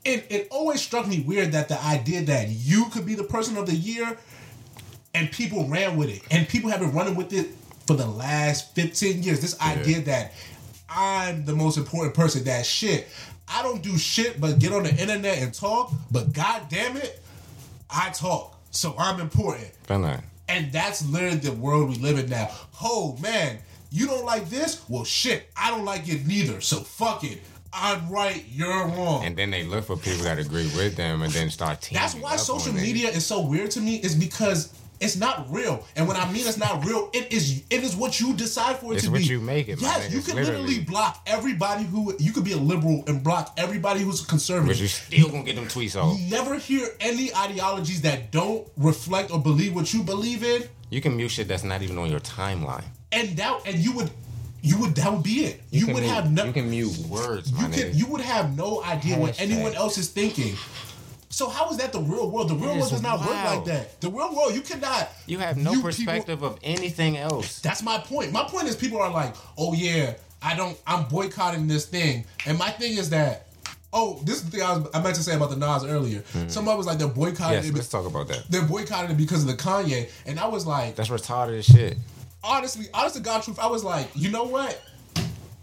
it, 0.05 0.27
it 0.29 0.47
always 0.51 0.81
struck 0.81 1.07
me 1.07 1.21
weird 1.21 1.51
that 1.51 1.67
the 1.67 1.81
idea 1.83 2.21
that 2.23 2.49
you 2.49 2.85
could 2.85 3.05
be 3.05 3.15
the 3.15 3.23
person 3.23 3.57
of 3.57 3.65
the 3.65 3.75
year 3.75 4.17
and 5.13 5.31
people 5.31 5.67
ran 5.67 5.97
with 5.97 6.09
it 6.09 6.21
and 6.31 6.47
people 6.47 6.69
have 6.69 6.79
been 6.79 6.91
running 6.93 7.15
with 7.15 7.33
it 7.33 7.47
for 7.87 7.95
the 7.95 8.05
last 8.05 8.73
15 8.75 9.23
years 9.23 9.39
this 9.41 9.59
idea 9.61 10.01
that 10.01 10.33
i'm 10.89 11.45
the 11.45 11.55
most 11.55 11.77
important 11.77 12.13
person 12.13 12.43
that 12.43 12.65
shit 12.65 13.07
i 13.47 13.61
don't 13.63 13.81
do 13.81 13.97
shit 13.97 14.39
but 14.39 14.59
get 14.59 14.71
on 14.71 14.83
the 14.83 14.91
internet 14.95 15.39
and 15.39 15.53
talk 15.53 15.91
but 16.11 16.31
god 16.33 16.63
damn 16.69 16.95
it 16.97 17.21
i 17.89 18.09
talk 18.11 18.59
so 18.71 18.93
i'm 18.97 19.19
important 19.19 19.69
and 20.49 20.71
that's 20.71 21.07
literally 21.07 21.37
the 21.37 21.51
world 21.53 21.89
we 21.89 21.95
live 21.97 22.17
in 22.17 22.29
now. 22.29 22.49
Oh 22.81 23.17
man, 23.21 23.59
you 23.91 24.07
don't 24.07 24.25
like 24.25 24.49
this? 24.49 24.83
Well 24.89 25.03
shit, 25.05 25.49
I 25.55 25.69
don't 25.69 25.85
like 25.85 26.09
it 26.09 26.25
neither. 26.25 26.59
So 26.59 26.77
fuck 26.77 27.23
it. 27.23 27.39
I'm 27.71 28.09
right, 28.09 28.43
you're 28.49 28.87
wrong. 28.87 29.23
and 29.23 29.37
then 29.37 29.51
they 29.51 29.63
look 29.63 29.85
for 29.85 29.95
people 29.95 30.23
that 30.23 30.39
agree 30.39 30.65
with 30.75 30.95
them 30.95 31.21
and 31.21 31.31
then 31.31 31.51
start 31.51 31.81
teaming 31.81 32.01
that's 32.01 32.15
why 32.15 32.35
social 32.35 32.73
media 32.73 33.09
is 33.09 33.23
so 33.23 33.45
weird 33.45 33.69
to 33.71 33.79
me, 33.79 33.97
is 33.97 34.15
because 34.15 34.73
it's 34.99 35.15
not 35.15 35.47
real. 35.51 35.85
And 35.95 36.07
when 36.07 36.17
I 36.17 36.31
mean 36.31 36.45
it's 36.47 36.57
not 36.57 36.83
real, 36.85 37.09
it 37.13 37.31
is 37.31 37.63
it 37.69 37.83
is 37.83 37.95
what 37.95 38.19
you 38.19 38.33
decide 38.33 38.77
for 38.79 38.91
it 38.93 38.97
It's 38.97 39.05
to 39.05 39.11
what 39.11 39.19
be. 39.21 39.25
you 39.27 39.39
make 39.39 39.67
it, 39.69 39.79
Yes, 39.79 40.05
nigga. 40.07 40.11
you 40.11 40.17
It's 40.19 40.27
can 40.27 40.35
literally- 40.35 40.61
literally 40.61 40.83
block 40.85 41.21
everybody 41.25 41.83
who 41.85 42.15
you 42.19 42.31
could 42.31 42.43
be 42.43 42.51
a 42.53 42.57
liberal 42.57 43.03
and 43.07 43.23
block 43.23 43.53
everybody 43.57 44.01
who's 44.01 44.21
a 44.23 44.25
conservative. 44.25 44.75
But 44.75 44.81
you 44.81 44.87
still 44.87 45.29
gonna 45.29 45.43
get 45.43 45.55
them 45.55 45.67
tweets 45.67 45.95
off. 46.01 46.19
You 46.19 46.29
never 46.29 46.57
hear 46.57 46.87
any 46.99 47.33
ideologies 47.35 48.01
that 48.01 48.31
don't 48.31 48.67
reflect 48.77 49.31
or 49.31 49.39
believe 49.39 49.73
what 49.75 49.93
you 49.93 50.03
believe 50.03 50.43
in. 50.43 50.63
You 50.89 51.01
can 51.01 51.15
mute 51.15 51.29
shit 51.29 51.47
that's 51.47 51.63
not 51.63 51.81
even 51.81 51.97
on 51.97 52.09
your 52.09 52.19
timeline. 52.19 52.83
and 53.11 53.35
that 53.37 53.61
and 53.65 53.77
you 53.79 53.91
would 53.93 54.11
you 54.61 54.77
would 54.77 54.93
that 54.95 55.11
would 55.13 55.23
be 55.23 55.45
it. 55.45 55.61
You, 55.71 55.85
can 55.85 55.93
would 55.93 56.03
mute, 56.03 56.13
have 56.13 56.31
no 56.31 56.43
You 56.45 56.51
can 56.53 56.69
mute 56.69 56.97
words, 57.07 57.53
my 57.53 57.67
you 57.67 57.69
can 57.73 57.97
you 57.97 58.05
would 58.07 58.21
have 58.21 58.57
no 58.57 58.83
idea 58.83 59.17
what 59.17 59.39
anyone 59.39 59.73
else 59.73 59.97
is 59.97 60.09
thinking. 60.09 60.55
So 61.39 61.47
how 61.47 61.69
is 61.71 61.77
that 61.77 61.93
the 61.93 62.01
real 62.01 62.29
world? 62.29 62.49
The 62.49 62.55
real 62.55 62.75
world 62.75 62.89
does 62.89 63.01
not 63.01 63.21
work 63.21 63.29
like 63.29 63.63
that. 63.63 64.01
The 64.01 64.09
real 64.09 64.35
world 64.35 64.53
you 64.53 64.59
cannot. 64.59 65.09
You 65.25 65.37
have 65.37 65.55
no 65.55 65.81
perspective 65.81 66.43
of 66.43 66.59
anything 66.63 67.15
else. 67.15 67.61
That's 67.61 67.81
my 67.81 67.97
point. 67.97 68.33
My 68.33 68.43
point 68.43 68.67
is 68.67 68.75
people 68.75 69.01
are 69.01 69.09
like, 69.09 69.33
oh 69.57 69.73
yeah, 69.73 70.15
I 70.41 70.57
don't. 70.57 70.77
I'm 70.85 71.05
boycotting 71.05 71.65
this 71.65 71.85
thing, 71.85 72.25
and 72.45 72.57
my 72.57 72.71
thing 72.71 72.97
is 72.97 73.11
that. 73.11 73.45
Oh, 73.93 74.21
this 74.25 74.35
is 74.35 74.49
the 74.49 74.51
thing 74.51 74.61
I, 74.61 74.77
was, 74.77 74.89
I 74.93 75.01
meant 75.01 75.15
to 75.15 75.23
say 75.23 75.35
about 75.35 75.49
the 75.49 75.55
Nas 75.55 75.85
earlier. 75.85 76.19
Hmm. 76.33 76.49
Somebody 76.49 76.77
was 76.77 76.85
like 76.85 76.97
they're 76.97 77.07
boycotting. 77.07 77.55
Yes, 77.55 77.69
it. 77.69 77.73
let's 77.73 77.87
talk 77.87 78.05
about 78.05 78.27
that. 78.27 78.43
They're 78.49 78.61
boycotting 78.61 79.11
it 79.11 79.17
because 79.17 79.41
of 79.41 79.47
the 79.47 79.55
Kanye, 79.55 80.11
and 80.25 80.41
I 80.41 80.47
was 80.47 80.67
like, 80.67 80.95
That's 80.95 81.09
retarded 81.09 81.57
as 81.57 81.65
shit. 81.65 81.97
honestly, 82.43 82.87
honest 82.93 83.15
to 83.15 83.21
God 83.21 83.43
truth, 83.43 83.59
I 83.59 83.67
was 83.67 83.85
like, 83.85 84.09
you 84.13 84.29
know 84.29 84.43
what? 84.43 84.79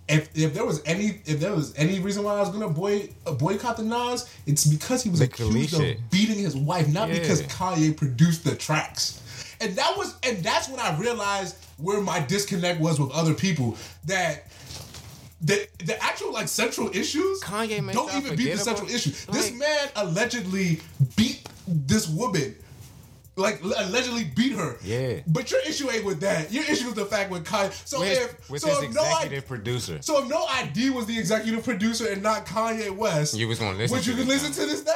If, 0.09 0.29
if 0.37 0.55
there 0.55 0.65
was 0.65 0.83
any 0.87 1.21
if 1.27 1.41
there 1.41 1.53
was 1.53 1.75
any 1.77 1.99
reason 1.99 2.23
why 2.23 2.35
I 2.37 2.41
was 2.41 2.51
gonna 2.51 2.69
boy 2.69 3.09
uh, 3.27 3.33
boycott 3.33 3.77
the 3.77 3.83
Nas, 3.83 4.31
it's 4.47 4.65
because 4.65 5.03
he 5.03 5.11
was 5.11 5.19
The 5.19 5.27
accused 5.27 5.75
of 5.75 6.11
beating 6.11 6.39
his 6.39 6.57
wife, 6.57 6.89
not 6.89 7.09
Yeah. 7.09 7.19
because 7.19 7.43
Kanye 7.43 7.97
produced 7.97 8.45
the 8.45 8.55
tracks. 8.55 9.21
And 9.61 9.75
that 9.77 9.95
was 9.97 10.15
and 10.23 10.45
that's 10.45 10.69
when 10.69 10.79
I 10.79 10.97
realized 10.99 11.57
where 11.79 12.01
my 12.01 12.21
disconnect 12.21 12.81
was 12.81 13.01
with 13.01 13.11
other 13.11 13.35
people. 13.35 13.77
That 14.05 14.47
the 15.41 15.67
the 15.85 16.03
actual 16.03 16.33
like 16.33 16.49
central 16.49 16.89
issues 16.95 17.43
Kanye 17.43 17.93
don't 17.93 18.15
even 18.15 18.37
beat 18.37 18.53
the 18.53 18.59
central 18.59 18.89
issue. 18.89 19.11
this 19.33 19.53
man 19.53 19.89
allegedly 19.97 20.81
beat 21.17 21.47
this 21.67 22.09
woman 22.09 22.55
like 23.37 23.63
allegedly 23.63 24.25
beat 24.25 24.53
her. 24.53 24.77
Yeah. 24.83 25.21
But 25.27 25.51
your 25.51 25.61
issue 25.61 25.91
ain't 25.91 26.05
with 26.05 26.21
that. 26.21 26.51
Your 26.53 26.65
issue 26.65 26.89
is 26.89 26.95
the 26.95 27.05
fact 27.05 27.31
with 27.31 27.45
Kanye. 27.45 27.71
So 27.87 28.01
with, 28.01 28.19
if 28.19 28.51
with 28.51 28.63
so 28.63 28.69
his 28.69 28.79
if 28.91 28.95
no 28.95 29.03
executive 29.05 29.45
I, 29.45 29.47
producer. 29.47 29.99
so 30.01 30.23
if 30.23 30.29
No 30.29 30.45
I.D. 30.47 30.91
was 30.91 31.07
the 31.07 31.19
executive 31.19 31.63
producer 31.65 32.11
and 32.11 32.23
not 32.23 32.47
Kanye 32.47 32.91
West, 32.91 33.35
You 33.37 33.47
was 33.49 33.59
gonna 33.59 33.77
listen 33.77 33.97
Would 33.97 34.07
you 34.07 34.13
to 34.15 34.19
this 34.25 34.27
listen 34.29 34.51
now. 34.51 34.57
to 34.57 34.67
this 34.67 34.85
now? 34.85 34.93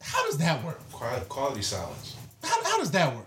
How 0.00 0.26
does 0.26 0.38
that 0.38 0.62
work? 0.64 0.80
Quality 0.90 1.62
silence. 1.62 2.16
How, 2.42 2.62
how 2.64 2.78
does 2.78 2.90
that 2.90 3.14
work? 3.14 3.24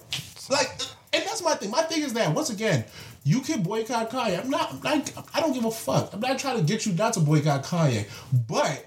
Like, 0.49 0.69
and 1.13 1.23
that's 1.25 1.41
my 1.41 1.55
thing. 1.55 1.71
My 1.71 1.83
thing 1.83 2.03
is 2.03 2.13
that 2.13 2.33
once 2.35 2.49
again, 2.49 2.83
you 3.23 3.39
can 3.39 3.63
boycott 3.63 4.11
Kanye. 4.11 4.39
I'm 4.39 4.49
not. 4.49 4.75
I, 4.83 5.03
I 5.33 5.39
don't 5.39 5.53
give 5.53 5.65
a 5.65 5.71
fuck. 5.71 6.13
I'm 6.13 6.19
not 6.19 6.37
trying 6.37 6.57
to 6.57 6.63
get 6.63 6.85
you 6.85 6.91
not 6.93 7.13
to 7.13 7.21
boycott 7.21 7.63
Kanye, 7.63 8.05
but 8.47 8.85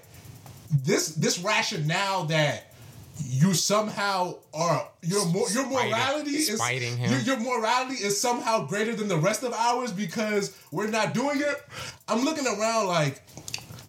this 0.71 1.09
this 1.15 1.39
rationale 1.39 2.25
that 2.25 2.73
you 3.25 3.53
somehow 3.53 4.35
are 4.53 4.87
your 5.01 5.25
mo- 5.27 5.47
your 5.51 5.65
morality 5.67 6.31
is 6.31 6.57
spiting 6.59 6.97
him. 6.97 7.11
Your, 7.11 7.19
your 7.21 7.39
morality 7.39 7.95
is 7.95 8.19
somehow 8.19 8.65
greater 8.65 8.95
than 8.95 9.07
the 9.07 9.17
rest 9.17 9.43
of 9.43 9.53
ours 9.53 9.91
because 9.91 10.55
we're 10.71 10.89
not 10.89 11.13
doing 11.13 11.41
it. 11.41 11.63
I'm 12.07 12.23
looking 12.23 12.45
around 12.45 12.87
like 12.87 13.23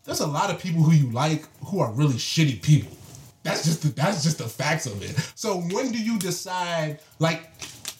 there's 0.04 0.20
a 0.20 0.26
lot 0.26 0.50
of 0.50 0.58
people 0.58 0.82
who 0.82 0.92
you 0.92 1.10
like 1.10 1.44
who 1.66 1.80
are 1.80 1.92
really 1.92 2.14
shitty 2.14 2.62
people. 2.62 2.96
That's 3.42 3.64
just 3.64 3.82
the, 3.82 3.88
that's 3.88 4.22
just 4.22 4.38
the 4.38 4.48
facts 4.48 4.86
of 4.86 5.02
it. 5.02 5.10
So 5.34 5.58
when 5.58 5.92
do 5.92 5.98
you 6.02 6.18
decide 6.18 7.00
like 7.18 7.50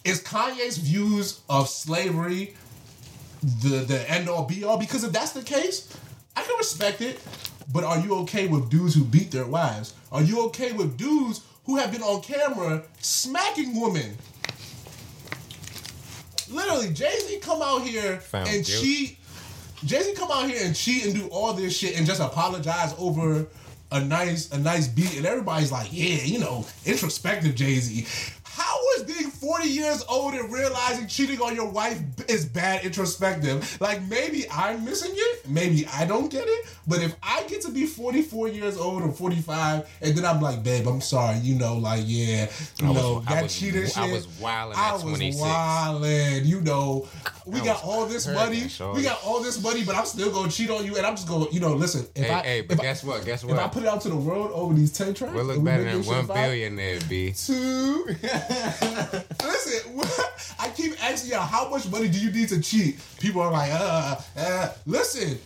is 0.03 0.23
Kanye's 0.23 0.77
views 0.77 1.41
of 1.49 1.69
slavery 1.69 2.55
the 3.61 3.79
the 3.79 4.09
end 4.09 4.29
all 4.29 4.45
be 4.45 4.63
all? 4.63 4.77
Because 4.77 5.03
if 5.03 5.11
that's 5.11 5.31
the 5.31 5.43
case, 5.43 5.95
I 6.35 6.41
can 6.41 6.57
respect 6.57 7.01
it. 7.01 7.19
But 7.71 7.83
are 7.83 7.99
you 7.99 8.15
okay 8.21 8.47
with 8.47 8.69
dudes 8.69 8.95
who 8.95 9.03
beat 9.03 9.31
their 9.31 9.45
wives? 9.45 9.93
Are 10.11 10.23
you 10.23 10.45
okay 10.47 10.71
with 10.71 10.97
dudes 10.97 11.41
who 11.65 11.77
have 11.77 11.91
been 11.91 12.01
on 12.01 12.21
camera 12.21 12.83
smacking 12.99 13.79
women? 13.79 14.17
Literally, 16.49 16.91
Jay 16.91 17.15
Z 17.27 17.39
come 17.41 17.61
out 17.61 17.83
here 17.83 18.17
Found 18.17 18.49
and 18.49 18.65
cheat. 18.65 19.17
Jay 19.85 20.01
Z 20.01 20.13
come 20.15 20.31
out 20.31 20.49
here 20.49 20.65
and 20.65 20.75
cheat 20.75 21.05
and 21.05 21.13
do 21.13 21.27
all 21.27 21.53
this 21.53 21.77
shit 21.77 21.97
and 21.97 22.07
just 22.07 22.21
apologize 22.21 22.95
over 22.97 23.45
a 23.91 23.99
nice 23.99 24.51
a 24.51 24.57
nice 24.57 24.87
beat 24.87 25.15
and 25.17 25.25
everybody's 25.25 25.71
like, 25.71 25.87
yeah, 25.91 26.23
you 26.23 26.39
know, 26.39 26.65
introspective 26.85 27.55
Jay 27.55 27.75
Z. 27.75 28.05
How 29.41 29.47
is 29.47 29.51
being 29.51 29.51
40 29.51 29.67
years 29.69 30.03
old 30.09 30.33
and 30.33 30.51
realizing 30.51 31.07
cheating 31.07 31.41
on 31.41 31.55
your 31.55 31.69
wife 31.69 31.99
is 32.29 32.45
bad 32.45 32.83
introspective? 32.85 33.79
Like 33.81 34.01
maybe 34.03 34.45
I'm 34.51 34.83
missing 34.85 35.11
it, 35.13 35.47
maybe 35.47 35.85
I 35.93 36.05
don't 36.05 36.29
get 36.31 36.45
it, 36.47 36.65
but 36.87 37.01
if 37.01 37.15
I 37.23 37.43
get 37.43 37.61
to 37.63 37.71
be 37.71 37.85
44 37.85 38.47
years 38.49 38.77
old 38.77 39.03
or 39.03 39.11
45 39.11 39.89
and 40.01 40.15
then 40.17 40.25
I'm 40.25 40.41
like, 40.41 40.63
babe, 40.63 40.87
I'm 40.87 41.01
sorry, 41.01 41.37
you 41.39 41.55
know, 41.55 41.77
like 41.77 42.03
yeah, 42.05 42.49
you 42.79 42.87
I 42.87 42.89
was- 42.89 42.97
know, 42.97 43.23
I 43.27 43.35
that 43.35 43.43
was- 43.43 43.55
cheating 43.59 43.85
shit. 43.85 43.97
I 43.97 44.11
was 44.11 44.27
wildin' 44.27 44.75
I 44.75 44.93
was 44.93 45.03
26. 45.03 45.37
wildin', 45.41 46.45
you 46.45 46.61
know. 46.61 47.07
We 47.45 47.61
I 47.61 47.65
got 47.65 47.83
all 47.83 48.05
this 48.05 48.27
money. 48.27 48.67
We 48.93 49.01
got 49.01 49.19
all 49.25 49.41
this 49.41 49.61
money, 49.61 49.83
but 49.83 49.95
I'm 49.95 50.05
still 50.05 50.31
gonna 50.31 50.51
cheat 50.51 50.69
on 50.69 50.85
you, 50.85 50.97
and 50.97 51.05
I'm 51.05 51.15
just 51.15 51.27
gonna, 51.27 51.45
you 51.51 51.59
know, 51.59 51.73
listen. 51.73 52.05
If 52.13 52.25
Hey, 52.25 52.31
I, 52.31 52.41
hey, 52.43 52.61
but 52.61 52.73
if 52.75 52.79
I- 52.79 52.83
guess 52.83 53.03
what? 53.03 53.25
Guess 53.25 53.43
If 53.43 53.51
I 53.57 53.67
put 53.67 53.83
it 53.83 53.89
out 53.89 54.01
to 54.01 54.09
the 54.09 54.15
world 54.15 54.51
over 54.53 54.73
these 54.73 54.91
ten 54.93 55.13
tracks, 55.15 55.33
We'll 55.33 55.45
look 55.45 55.57
we 55.57 55.63
better 55.63 55.83
than 55.83 56.03
one 56.05 56.27
billionaire, 56.27 56.99
B. 57.09 57.31
Two. 57.31 58.05
Listen, 59.43 59.93
what- 59.95 60.25
I 60.59 60.69
keep 60.69 61.01
asking 61.03 61.31
y'all, 61.31 61.41
how 61.41 61.69
much 61.69 61.87
money 61.89 62.07
do 62.09 62.19
you 62.19 62.31
need 62.31 62.49
to 62.49 62.59
cheat? 62.61 62.99
People 63.19 63.41
are 63.41 63.51
like, 63.51 63.71
uh, 63.73 64.15
uh. 64.37 64.69
Listen, 64.85 65.39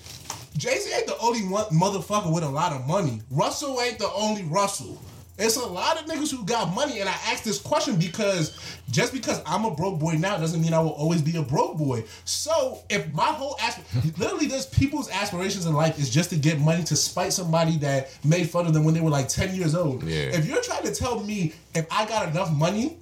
Jay 0.57 0.77
Z 0.79 0.91
ain't 0.93 1.07
the 1.07 1.17
only 1.19 1.41
one 1.41 1.65
motherfucker 1.65 2.33
with 2.33 2.43
a 2.43 2.49
lot 2.49 2.71
of 2.73 2.87
money. 2.87 3.21
Russell 3.29 3.79
ain't 3.81 3.99
the 3.99 4.11
only 4.13 4.43
Russell. 4.43 4.99
It's 5.37 5.55
a 5.55 5.65
lot 5.65 5.99
of 5.99 6.05
niggas 6.05 6.31
who 6.31 6.45
got 6.45 6.75
money, 6.75 6.99
and 6.99 7.09
I 7.09 7.13
ask 7.25 7.43
this 7.43 7.59
question 7.59 7.95
because 7.95 8.55
just 8.91 9.11
because 9.11 9.41
I'm 9.47 9.65
a 9.65 9.71
broke 9.71 9.99
boy 9.99 10.13
now 10.13 10.37
doesn't 10.37 10.61
mean 10.61 10.73
I 10.73 10.79
will 10.79 10.91
always 10.91 11.23
be 11.23 11.37
a 11.37 11.41
broke 11.41 11.75
boy. 11.77 12.03
So 12.23 12.79
if 12.89 13.11
my 13.13 13.25
whole 13.25 13.57
asp- 13.59 13.81
literally, 14.19 14.45
there's 14.45 14.67
people's 14.67 15.09
aspirations 15.09 15.65
in 15.65 15.73
life 15.73 15.97
is 15.97 16.11
just 16.11 16.29
to 16.29 16.35
get 16.35 16.59
money 16.59 16.83
to 16.83 16.95
spite 16.95 17.33
somebody 17.33 17.77
that 17.77 18.15
made 18.23 18.47
fun 18.49 18.67
of 18.67 18.75
them 18.75 18.83
when 18.83 18.93
they 18.93 19.01
were 19.01 19.09
like 19.09 19.27
10 19.27 19.55
years 19.55 19.73
old. 19.73 20.03
Yeah. 20.03 20.25
If 20.25 20.45
you're 20.45 20.61
trying 20.61 20.83
to 20.83 20.93
tell 20.93 21.19
me 21.19 21.53
if 21.73 21.87
I 21.89 22.05
got 22.05 22.29
enough 22.29 22.53
money, 22.53 22.97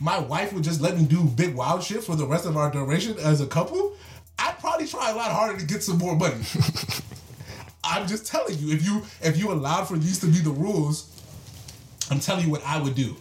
my 0.00 0.18
wife 0.18 0.52
would 0.52 0.64
just 0.64 0.80
let 0.80 0.98
me 0.98 1.04
do 1.04 1.22
big 1.24 1.54
wild 1.54 1.84
shit 1.84 2.02
for 2.02 2.16
the 2.16 2.26
rest 2.26 2.46
of 2.46 2.56
our 2.56 2.70
duration 2.70 3.16
as 3.20 3.40
a 3.40 3.46
couple, 3.46 3.94
I'd 4.38 4.58
probably 4.58 4.88
try 4.88 5.10
a 5.10 5.14
lot 5.14 5.30
harder 5.30 5.58
to 5.58 5.64
get 5.64 5.84
some 5.84 5.98
more 5.98 6.16
money. 6.16 6.42
I'm 7.84 8.08
just 8.08 8.26
telling 8.26 8.58
you, 8.58 8.74
if 8.74 8.84
you 8.84 9.04
if 9.22 9.36
you 9.36 9.52
allowed 9.52 9.84
for 9.84 9.96
these 9.96 10.18
to 10.18 10.26
be 10.26 10.38
the 10.38 10.50
rules, 10.50 11.15
I'm 12.10 12.20
telling 12.20 12.44
you 12.44 12.50
what 12.50 12.62
I 12.64 12.80
would 12.80 12.94
do. 12.94 13.16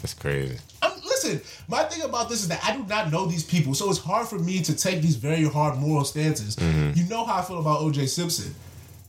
That's 0.00 0.14
crazy. 0.14 0.58
I'm, 0.80 0.92
listen, 1.02 1.40
my 1.68 1.84
thing 1.84 2.02
about 2.02 2.28
this 2.28 2.42
is 2.42 2.48
that 2.48 2.62
I 2.64 2.76
do 2.76 2.84
not 2.84 3.10
know 3.10 3.26
these 3.26 3.44
people, 3.44 3.74
so 3.74 3.88
it's 3.90 3.98
hard 3.98 4.28
for 4.28 4.38
me 4.38 4.62
to 4.62 4.76
take 4.76 5.02
these 5.02 5.16
very 5.16 5.44
hard 5.44 5.78
moral 5.78 6.04
stances. 6.04 6.56
Mm-hmm. 6.56 6.98
You 6.98 7.08
know 7.08 7.24
how 7.24 7.38
I 7.38 7.42
feel 7.42 7.60
about 7.60 7.80
OJ 7.80 8.08
Simpson. 8.08 8.54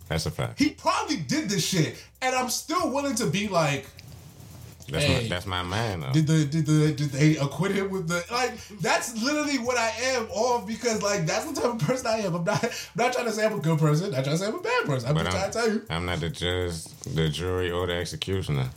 That's 0.08 0.26
a 0.26 0.32
fact. 0.32 0.60
He 0.60 0.72
probably 0.72 1.18
did 1.18 1.50
this 1.50 1.66
shit, 1.66 2.04
and 2.22 2.36
I'm 2.36 2.50
still 2.50 2.92
willing 2.92 3.16
to 3.16 3.26
be 3.26 3.48
like, 3.48 3.88
That's 4.90 5.06
Hey. 5.06 5.24
my 5.24 5.28
that's 5.30 5.46
my 5.46 5.64
man 5.64 6.02
though. 6.02 6.12
Did 6.12 6.28
the 6.28 6.46
did 6.46 6.66
the 6.66 6.92
did 6.92 7.10
they 7.12 7.38
acquit 7.38 7.72
him 7.72 7.90
with 7.90 8.08
the 8.08 8.24
like? 8.32 8.52
That's 8.82 9.22
literally 9.22 9.58
what 9.60 9.78
I 9.78 9.90
am, 10.14 10.28
off 10.32 10.68
because 10.68 11.02
like 11.02 11.26
that's 11.26 11.46
the 11.46 11.54
type 11.60 11.72
of 11.74 11.80
person 11.80 12.08
I 12.08 12.18
am. 12.20 12.36
I'm 12.36 12.44
not 12.44 12.64
I'm 12.64 12.70
not 12.96 13.14
trying 13.14 13.26
to 13.26 13.32
say 13.32 13.46
I'm 13.46 13.54
a 13.54 13.60
good 13.62 13.80
person. 13.80 14.08
I'm 14.08 14.12
not 14.12 14.24
trying 14.24 14.38
to 14.38 14.44
say 14.44 14.48
I'm 14.48 14.56
a 14.56 14.62
bad 14.62 14.86
person. 14.86 15.10
I'm 15.10 15.16
But 15.16 15.24
just 15.26 15.32
trying 15.32 15.46
I'm, 15.46 15.52
to 15.52 15.60
tell 15.60 15.70
you. 15.70 15.82
I'm 15.90 16.06
not 16.06 16.20
the 16.20 16.30
judge, 16.30 16.84
the 17.16 17.30
jury, 17.30 17.72
or 17.72 17.88
the 17.88 17.94
executioner. 17.96 18.70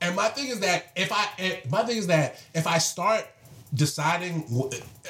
And 0.00 0.14
my 0.14 0.28
thing 0.28 0.48
is 0.48 0.60
that 0.60 0.92
if 0.94 1.10
I 1.12 1.26
eh, 1.38 1.56
my 1.70 1.82
thing 1.84 1.96
is 1.96 2.06
that 2.08 2.38
if 2.54 2.66
I 2.66 2.78
start 2.78 3.26
deciding 3.74 4.44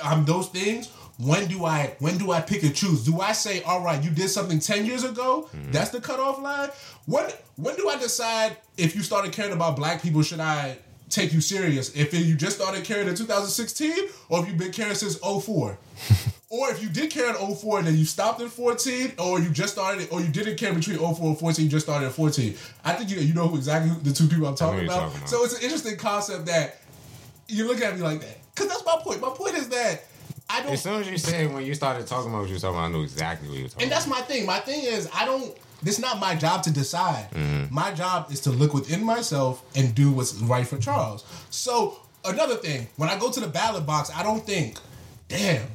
um 0.03 0.25
those 0.25 0.49
things, 0.49 0.91
when 1.19 1.47
do 1.49 1.65
I 1.65 1.97
when 1.99 2.19
do 2.19 2.33
I 2.33 2.41
pick 2.41 2.63
and 2.63 2.75
choose? 2.75 3.05
Do 3.05 3.21
I 3.21 3.33
say, 3.33 3.63
all 3.63 3.83
right, 3.83 4.03
you 4.03 4.11
did 4.11 4.29
something 4.29 4.59
ten 4.59 4.85
years 4.85 5.05
ago? 5.05 5.49
Mm-hmm. 5.55 5.73
That's 5.73 5.91
the 5.91 6.01
cutoff 6.01 6.41
line. 6.41 6.71
When 7.07 7.31
when 7.57 7.77
do 7.77 7.89
I 7.89 7.97
decide 7.97 8.57
if 8.77 8.95
you 8.95 9.03
started 9.03 9.33
caring 9.33 9.53
about 9.53 9.77
black 9.77 10.03
people? 10.03 10.23
Should 10.23 10.41
I 10.41 10.79
take 11.09 11.33
you 11.33 11.41
serious? 11.41 11.95
If 11.95 12.13
you 12.13 12.35
just 12.35 12.57
started 12.57 12.85
caring 12.85 13.09
in 13.09 13.15
2016, 13.15 14.09
or 14.29 14.41
if 14.41 14.49
you've 14.49 14.59
been 14.59 14.73
caring 14.73 14.95
since 14.95 15.17
04? 15.17 15.79
Or 16.49 16.71
if 16.71 16.81
you 16.81 16.89
did 16.89 17.11
care 17.11 17.29
in 17.29 17.57
04 17.57 17.79
and 17.79 17.89
then 17.89 17.97
you 17.97 18.05
stopped 18.05 18.41
in 18.41 18.49
14, 18.49 19.15
or 19.19 19.41
you 19.41 19.51
just 19.51 19.73
started, 19.73 20.09
or 20.13 20.21
you 20.21 20.29
didn't 20.29 20.57
care 20.57 20.73
between 20.73 20.97
04 20.97 21.15
and 21.21 21.39
14, 21.39 21.65
you 21.65 21.71
just 21.71 21.87
started 21.87 22.07
at 22.07 22.13
14. 22.13 22.57
I 22.85 22.93
think 22.93 23.11
you 23.11 23.17
you 23.17 23.35
know 23.35 23.49
who 23.49 23.57
exactly 23.57 23.91
who, 23.91 24.01
the 24.01 24.13
two 24.13 24.29
people 24.29 24.47
I'm 24.47 24.55
talking 24.55 24.85
about. 24.85 25.01
talking 25.01 25.17
about. 25.17 25.29
So 25.29 25.43
it's 25.45 25.57
an 25.57 25.63
interesting 25.63 25.97
concept 25.97 26.47
that 26.47 26.81
you 27.49 27.67
look 27.67 27.81
at 27.83 27.97
me 27.97 28.03
like 28.03 28.21
that. 28.21 28.39
Because 28.55 28.69
that's 28.71 28.87
my 28.87 28.97
point. 29.03 29.21
My 29.21 29.31
point 29.31 29.57
is 29.57 29.69
that 29.71 30.05
I 30.49 30.63
don't. 30.63 30.73
As 30.73 30.83
soon 30.83 31.01
as 31.01 31.09
you 31.11 31.19
said 31.19 31.53
when 31.53 31.65
you 31.65 31.75
started 31.75 32.07
talking 32.07 32.31
about 32.31 32.41
what 32.43 32.49
you 32.49 32.55
were 32.55 32.61
talking 32.61 32.77
about, 32.79 32.89
I 32.89 32.93
knew 32.93 33.03
exactly 33.03 33.49
what 33.49 33.57
you 33.57 33.63
were 33.65 33.69
talking 33.69 33.83
And 33.85 33.93
that's 33.93 34.07
about. 34.07 34.21
my 34.21 34.25
thing. 34.25 34.47
My 34.47 34.59
thing 34.61 34.85
is, 34.85 35.09
I 35.15 35.25
don't. 35.25 35.57
It's 35.85 35.99
not 35.99 36.19
my 36.21 36.35
job 36.35 36.63
to 36.65 36.71
decide. 36.73 37.29
Mm-hmm. 37.33 37.75
My 37.75 37.93
job 37.93 38.31
is 38.33 38.41
to 38.43 38.51
look 38.51 38.73
within 38.73 39.05
myself 39.05 39.63
and 39.77 39.95
do 39.95 40.11
what's 40.11 40.35
right 40.35 40.67
for 40.67 40.79
Charles. 40.79 41.25
So 41.51 41.99
another 42.25 42.57
thing, 42.57 42.89
when 42.97 43.09
I 43.11 43.19
go 43.19 43.31
to 43.31 43.41
the 43.41 43.47
ballot 43.49 43.85
box, 43.87 44.11
I 44.15 44.23
don't 44.23 44.45
think, 44.45 44.79
damn, 45.29 45.67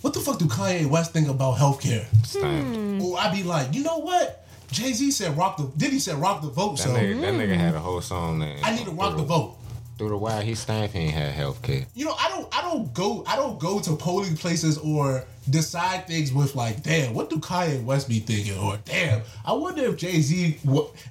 what 0.00 0.12
the 0.12 0.20
fuck 0.20 0.38
do 0.38 0.46
Kanye 0.46 0.86
West 0.86 1.12
think 1.12 1.28
about 1.28 1.56
healthcare? 1.58 2.04
Stamped. 2.26 3.04
Or 3.04 3.18
I'd 3.18 3.32
be 3.34 3.42
like, 3.44 3.72
you 3.74 3.84
know 3.84 3.98
what? 3.98 4.40
Jay 4.72 4.92
Z 4.92 5.12
said 5.12 5.36
rock 5.36 5.56
the. 5.56 5.70
Diddy 5.76 5.98
said 6.00 6.16
rock 6.16 6.42
the 6.42 6.48
vote. 6.48 6.78
That, 6.78 6.82
So 6.82 6.90
nigga, 6.90 7.20
that 7.20 7.34
nigga 7.34 7.56
had 7.56 7.74
a 7.74 7.78
whole 7.80 8.00
song 8.00 8.40
that 8.40 8.56
I 8.64 8.74
need 8.74 8.86
to 8.86 8.90
rock 8.90 9.16
the 9.16 9.22
vote. 9.22 9.56
Through 9.96 10.18
the 10.18 10.40
he 10.42 10.54
stamped 10.54 10.94
he 10.94 11.00
ain't 11.02 11.14
had 11.14 11.32
health 11.32 11.62
care. 11.62 11.86
you 11.94 12.04
know, 12.04 12.14
I 12.18 12.28
don't, 12.28 12.48
I 12.56 12.62
don't 12.62 12.92
go, 12.92 13.22
I 13.26 13.36
don't 13.36 13.60
go 13.60 13.78
to 13.80 13.94
polling 13.94 14.36
places 14.36 14.76
or 14.78 15.24
decide 15.50 16.06
things 16.08 16.32
with 16.32 16.56
like, 16.56 16.82
damn, 16.82 17.14
what 17.14 17.30
do 17.30 17.36
Kanye 17.36 17.82
West 17.84 18.08
be 18.08 18.18
thinking? 18.18 18.58
Or 18.58 18.76
damn, 18.84 19.22
I 19.44 19.52
wonder 19.52 19.82
if 19.84 19.96
Jay 19.96 20.20
Z, 20.20 20.58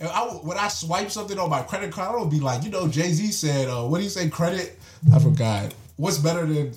I, 0.01 0.21
when 0.41 0.57
I 0.57 0.67
swipe 0.67 1.11
something 1.11 1.39
on 1.39 1.49
my 1.49 1.61
credit 1.61 1.91
card, 1.91 2.09
I 2.09 2.19
don't 2.19 2.29
be 2.29 2.39
like, 2.41 2.63
you 2.63 2.71
know, 2.71 2.87
Jay 2.87 3.11
Z 3.11 3.31
said, 3.31 3.69
uh, 3.69 3.83
what 3.83 3.99
do 3.99 4.03
you 4.03 4.09
say, 4.09 4.27
credit? 4.29 4.77
I 5.13 5.19
forgot. 5.19 5.73
What's 5.97 6.17
better 6.17 6.45
than? 6.45 6.73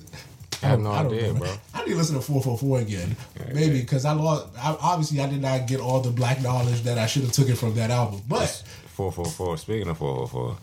I 0.63 0.67
have 0.69 0.81
no 0.81 0.93
don't 0.95 1.07
idea, 1.07 1.23
remember. 1.29 1.47
bro. 1.47 1.55
I 1.75 1.85
need 1.85 1.91
to 1.93 1.97
listen 1.97 2.15
to 2.17 2.23
444 2.23 2.81
again. 2.81 3.17
Maybe 3.53 3.81
because 3.81 4.05
I 4.05 4.13
lost. 4.13 4.47
I, 4.59 4.77
obviously, 4.81 5.21
I 5.21 5.29
did 5.29 5.43
not 5.43 5.67
get 5.67 5.81
all 5.81 6.01
the 6.01 6.11
black 6.11 6.41
knowledge 6.43 6.83
that 6.85 6.99
I 6.99 7.07
should 7.07 7.23
have 7.23 7.33
took 7.33 7.49
it 7.49 7.57
from 7.57 7.75
that 7.75 7.91
album. 7.91 8.23
But 8.29 8.63
Four 8.87 9.13
four 9.13 9.27
four. 9.27 9.59
Speaking 9.59 9.89
of 9.89 9.99
four 9.99 10.27
four 10.27 10.29
four, 10.29 10.57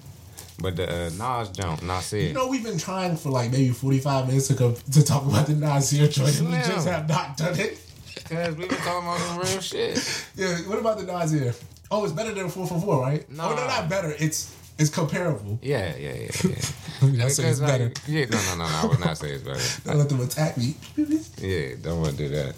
but 0.60 0.76
the 0.76 0.88
uh, 0.88 1.10
Nas 1.10 1.50
jump, 1.50 1.82
Nasir. 1.84 2.20
You 2.20 2.34
know, 2.34 2.48
we've 2.48 2.63
been 2.63 2.78
trying 2.78 3.16
for 3.16 3.30
like 3.30 3.52
maybe 3.52 3.70
45 3.70 4.28
minutes 4.28 4.48
to, 4.48 4.56
come, 4.56 4.76
to 4.76 5.04
talk 5.04 5.26
about 5.26 5.48
the 5.48 5.54
Nasir 5.54 6.08
joint, 6.08 6.39
and 6.39 6.50
we 6.50 6.56
just 6.56 6.88
have 6.88 7.08
not 7.08 7.38
done 7.38 7.60
it. 7.60 7.80
Cause 8.26 8.56
we've 8.56 8.70
been 8.70 8.78
talking 8.80 9.08
about 9.08 9.20
some 9.20 9.38
real 9.39 9.62
shit. 9.62 10.28
Yeah, 10.36 10.58
what 10.70 10.80
about 10.80 10.98
the 10.98 11.04
Nasir? 11.04 11.54
Oh, 11.92 12.04
it's 12.04 12.13
better 12.13 12.34
than 12.34 12.50
444, 12.50 13.02
right? 13.02 13.30
Nah. 13.30 13.50
Oh, 13.52 13.56
no, 13.56 13.68
not 13.68 13.89
better. 13.89 14.16
It's 14.18 14.56
it's 14.80 14.89
comparable. 14.89 15.60
Yeah, 15.62 15.96
yeah, 15.98 16.13
yeah, 16.13 16.32
yeah. 16.44 16.56
Because, 17.12 17.62
like, 17.62 17.98
yeah, 18.08 18.26
no, 18.26 18.38
no, 18.38 18.56
no, 18.56 18.66
no. 18.66 18.66
I 18.66 18.86
would 18.86 19.00
not 19.00 19.18
say 19.18 19.32
it's 19.32 19.44
better. 19.44 19.89
I 19.92 19.94
let 19.96 20.10
them 20.10 20.22
attack 20.22 20.58
me. 20.58 20.76
Yeah, 21.42 21.76
don't 21.82 22.00
want 22.00 22.18
to 22.18 22.18
do 22.18 22.30
that. 22.30 22.56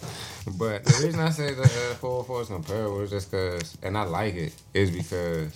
But 0.60 0.86
the 0.86 1.02
reason 1.04 1.20
I 1.20 1.32
say 1.32 1.56
the 1.56 1.64
uh, 1.64 1.96
404 1.96 2.42
is 2.42 2.48
comparable 2.50 3.02
is 3.02 3.10
just 3.10 3.32
because, 3.32 3.76
and 3.82 3.98
I 3.98 4.04
like 4.04 4.36
it, 4.36 4.54
is 4.76 4.92
because 4.92 5.52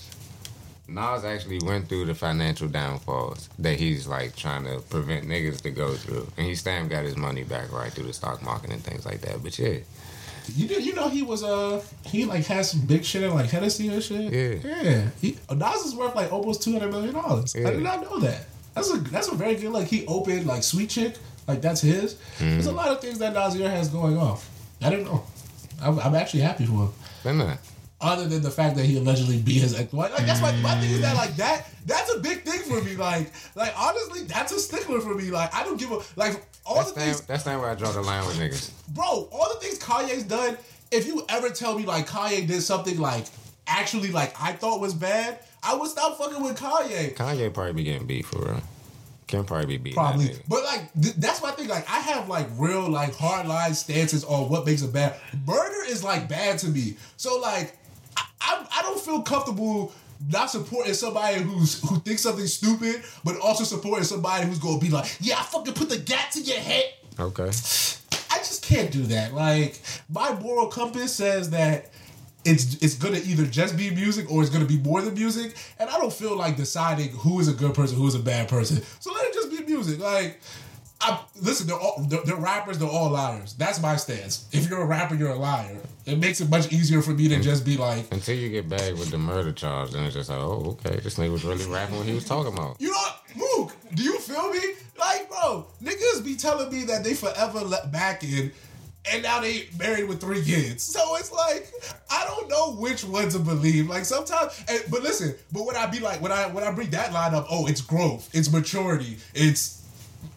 Nas 0.90 1.24
actually 1.24 1.60
went 1.64 1.88
through 1.88 2.06
the 2.06 2.16
financial 2.16 2.68
downfalls 2.68 3.50
that 3.60 3.80
he's 3.80 4.08
like 4.08 4.36
trying 4.36 4.66
to 4.66 4.80
prevent 4.90 5.26
niggas 5.28 5.62
to 5.62 5.70
go 5.72 5.94
through, 5.94 6.28
and 6.38 6.46
he 6.48 6.56
still 6.56 6.86
got 6.88 7.06
his 7.06 7.16
money 7.18 7.44
back 7.44 7.72
right 7.72 7.92
through 7.92 8.06
the 8.08 8.14
stock 8.14 8.42
market 8.44 8.72
and 8.72 8.84
things 8.84 9.06
like 9.06 9.22
that. 9.22 9.42
But 9.44 9.58
yeah, 9.60 9.80
You 10.56 10.68
did, 10.68 10.86
you 10.86 10.94
know 10.96 11.10
he 11.10 11.22
was 11.24 11.44
uh 11.44 11.82
he 12.06 12.26
like 12.26 12.46
had 12.46 12.66
some 12.66 12.82
big 12.82 13.04
shit 13.06 13.24
in 13.24 13.34
like 13.34 13.50
Hennessy 13.50 13.88
and 13.90 14.02
shit. 14.04 14.34
Yeah. 14.34 14.82
yeah. 14.82 15.10
He, 15.22 15.38
Nas 15.54 15.82
is 15.86 15.96
worth 15.96 16.16
like 16.16 16.32
almost 16.34 16.64
two 16.64 16.74
hundred 16.74 16.92
million 16.92 17.14
dollars. 17.14 17.56
I 17.56 17.60
did 17.72 17.84
not 17.84 18.02
know 18.02 18.20
that. 18.20 18.46
That's 18.76 18.94
a 18.94 18.98
that's 18.98 19.28
a 19.28 19.36
very 19.36 19.56
good 19.56 19.72
like 19.72 19.88
he 19.88 20.06
opened 20.08 20.46
like 20.46 20.64
Sweet 20.64 20.90
Chick 20.90 21.16
like 21.48 21.62
that's 21.62 21.82
his. 21.82 22.16
There's 22.40 22.68
Mm. 22.68 22.72
a 22.72 22.76
lot 22.76 22.90
of 22.90 23.02
things 23.02 23.20
that 23.20 23.34
Nasir 23.34 23.70
has 23.70 23.90
going 23.90 24.18
off. 24.18 24.50
I 24.82 24.90
didn't 24.90 25.06
know. 25.06 25.24
I'm, 25.82 26.00
I'm 26.00 26.16
actually 26.16 26.42
happy 26.42 26.66
for 26.66 26.92
him. 27.24 27.38
that. 27.40 27.60
Other 28.02 28.28
than 28.28 28.42
the 28.42 28.50
fact 28.52 28.78
that 28.78 28.86
he 28.86 28.98
allegedly 28.98 29.42
beat 29.42 29.62
his 29.62 29.78
ex-wife, 29.78 30.14
like 30.14 30.26
that's 30.26 30.42
my, 30.42 30.54
my 30.62 30.74
thing 30.80 30.90
is 30.92 31.02
that 31.02 31.18
like 31.18 31.36
that 31.36 31.68
that's 31.86 32.14
a 32.16 32.20
big 32.20 32.44
thing 32.44 32.62
for 32.62 32.82
me. 32.82 32.96
Like 32.96 33.30
like 33.56 33.74
honestly, 33.78 34.22
that's 34.24 34.54
a 34.54 34.60
stickler 34.60 35.02
for 35.02 35.16
me. 35.16 35.32
Like 35.32 35.54
I 35.54 35.64
don't 35.64 35.78
give 35.78 35.92
a 35.92 36.00
like 36.16 36.42
all 36.66 36.76
That's 36.76 36.92
the 36.94 37.00
not, 37.00 37.06
things 37.06 37.22
that's 37.22 37.46
not 37.46 37.60
where 37.60 37.70
I 37.70 37.76
draw 37.76 37.92
the 37.92 38.02
line 38.02 38.26
with 38.26 38.38
niggas. 38.40 38.72
bro, 38.94 39.28
all 39.32 39.54
the 39.54 39.60
things 39.60 39.80
Kanye's 39.80 40.24
done, 40.24 40.58
if 40.92 41.08
you 41.08 41.26
ever 41.28 41.50
tell 41.50 41.78
me 41.78 41.86
like 41.86 42.08
Kanye 42.08 42.48
did 42.48 42.62
something 42.62 42.98
like 43.00 43.26
actually 43.68 44.12
like 44.12 44.34
I 44.42 44.54
thought 44.54 44.80
was 44.80 44.94
bad, 44.94 45.40
I 45.62 45.76
would 45.76 45.90
stop 45.90 46.18
fucking 46.18 46.42
with 46.42 46.58
Kanye. 46.58 47.16
Kanye 47.16 47.54
probably 47.54 47.74
be 47.74 47.84
getting 47.84 48.08
beat 48.08 48.26
for 48.26 48.40
real. 48.40 48.62
Can 49.28 49.44
probably 49.44 49.78
be 49.78 49.78
beat. 49.78 49.94
Probably, 49.94 50.32
but 50.48 50.64
like 50.64 50.92
th- 51.00 51.16
that's 51.16 51.42
my 51.44 51.52
thing. 51.52 51.68
Like 51.68 51.88
I 51.90 52.00
have 52.00 52.28
like 52.30 52.48
real 52.58 52.90
like 52.90 53.14
hard 53.16 53.46
line 53.48 53.74
stances 53.76 54.24
on 54.24 54.50
what 54.50 54.66
makes 54.66 54.82
a 54.84 54.88
bad. 54.88 55.16
Murder 55.46 55.86
is 55.88 56.04
like 56.04 56.28
bad 56.30 56.58
to 56.60 56.68
me. 56.68 56.96
So 57.18 57.38
like 57.40 57.76
I 58.42 58.66
I, 58.72 58.82
don't 58.82 59.00
feel 59.00 59.22
comfortable 59.22 59.94
not 60.32 60.50
supporting 60.50 60.94
somebody 60.94 61.42
who's 61.42 61.82
who 61.88 62.00
thinks 62.00 62.22
something 62.22 62.48
stupid, 62.48 63.04
but 63.24 63.40
also 63.40 63.64
supporting 63.64 64.04
somebody 64.04 64.46
who's 64.46 64.60
gonna 64.60 64.80
be 64.80 64.90
like, 64.90 65.18
yeah, 65.22 65.38
I 65.40 65.44
fucking 65.44 65.74
put 65.74 65.90
the 65.90 65.98
gat 65.98 66.32
to 66.34 66.42
your 66.42 66.60
head. 66.60 66.94
Okay. 67.20 67.50
I 68.32 68.38
just 68.38 68.64
can't 68.64 68.92
do 68.92 69.04
that. 69.04 69.34
Like 69.34 69.80
my 70.10 70.34
moral 70.40 70.68
compass 70.68 71.14
says 71.14 71.50
that 71.52 71.90
it's 72.46 72.76
it's 72.82 72.96
gonna 72.96 73.20
either 73.24 73.46
just 73.46 73.78
be 73.78 73.92
music 73.92 74.32
or 74.32 74.42
it's 74.42 74.50
gonna 74.50 74.66
be 74.66 74.78
more 74.80 75.02
than 75.02 75.14
music, 75.14 75.56
and 75.78 75.90
I 75.90 75.98
don't 75.98 76.14
feel 76.14 76.36
like 76.36 76.56
deciding 76.56 77.10
who 77.10 77.40
is 77.40 77.48
a 77.48 77.54
good 77.54 77.74
person, 77.74 77.98
who 77.98 78.08
is 78.08 78.16
a 78.16 78.20
bad 78.20 78.48
person. 78.48 78.82
So 79.00 79.14
let 79.14 79.26
it 79.28 79.34
just 79.34 79.50
be 79.52 79.64
music. 79.66 80.00
Like, 80.00 80.40
I 81.02 81.22
listen, 81.42 81.68
they're 81.68 81.80
all 81.80 82.04
they're, 82.08 82.22
they're 82.24 82.36
rappers, 82.36 82.78
they're 82.78 82.90
all 82.90 83.10
liars. 83.10 83.54
That's 83.54 83.82
my 83.82 83.96
stance. 83.96 84.48
If 84.52 84.70
you're 84.70 84.82
a 84.82 84.86
rapper, 84.86 85.16
you're 85.16 85.32
a 85.32 85.36
liar. 85.36 85.78
It 86.06 86.18
makes 86.18 86.42
it 86.42 86.50
much 86.50 86.72
easier 86.74 87.02
for 87.02 87.12
me 87.12 87.30
to 87.30 87.40
just 87.40 87.66
be 87.66 87.78
like, 87.78 88.12
Until 88.12 88.36
you 88.36 88.50
get 88.50 88.68
back 88.68 88.92
with 88.94 89.12
the 89.12 89.18
murder 89.18 89.52
charge, 89.52 89.92
then 89.92 90.04
it's 90.04 90.16
just 90.16 90.30
like, 90.30 90.40
oh, 90.40 90.78
okay, 90.86 91.00
this 91.00 91.18
nigga 91.18 91.32
was 91.32 91.46
really 91.46 91.66
rapping 91.68 91.98
what 91.98 92.06
he 92.06 92.14
was 92.14 92.26
talking 92.26 92.52
about. 92.52 92.78
You 92.80 92.92
know? 92.92 93.08
Mook, 93.36 93.76
do 93.94 94.04
you 94.04 94.20
feel 94.20 94.50
me? 94.50 94.60
Like, 94.98 95.30
bro, 95.30 95.68
niggas 95.82 96.26
be 96.26 96.36
telling 96.36 96.72
me 96.72 96.84
that 96.86 97.04
they 97.04 97.14
forever 97.14 97.60
let 97.60 97.92
back 97.92 98.24
in 98.24 98.52
and 99.12 99.24
now 99.24 99.40
they 99.40 99.70
married 99.78 100.08
with 100.08 100.20
three 100.20 100.44
kids. 100.44 100.84
So 100.84 101.16
it's 101.16 101.32
like, 101.32 101.72
I 102.10 102.26
don't 102.26 102.50
know 102.50 102.76
which 102.76 103.04
one 103.04 103.30
to 103.30 103.40
believe. 103.40 103.88
Like 103.88 104.06
sometimes 104.06 104.64
and, 104.68 104.84
but 104.90 105.04
listen, 105.04 105.36
but 105.52 105.66
when 105.66 105.76
I 105.76 105.86
be 105.86 106.00
like 106.00 106.22
when 106.22 106.32
I 106.32 106.48
when 106.48 106.64
I 106.64 106.72
bring 106.72 106.90
that 106.92 107.14
line 107.14 107.34
up, 107.34 107.48
oh, 107.50 107.68
it's 107.68 107.82
growth, 107.82 108.30
it's 108.34 108.52
maturity, 108.52 109.18
it's 109.34 109.79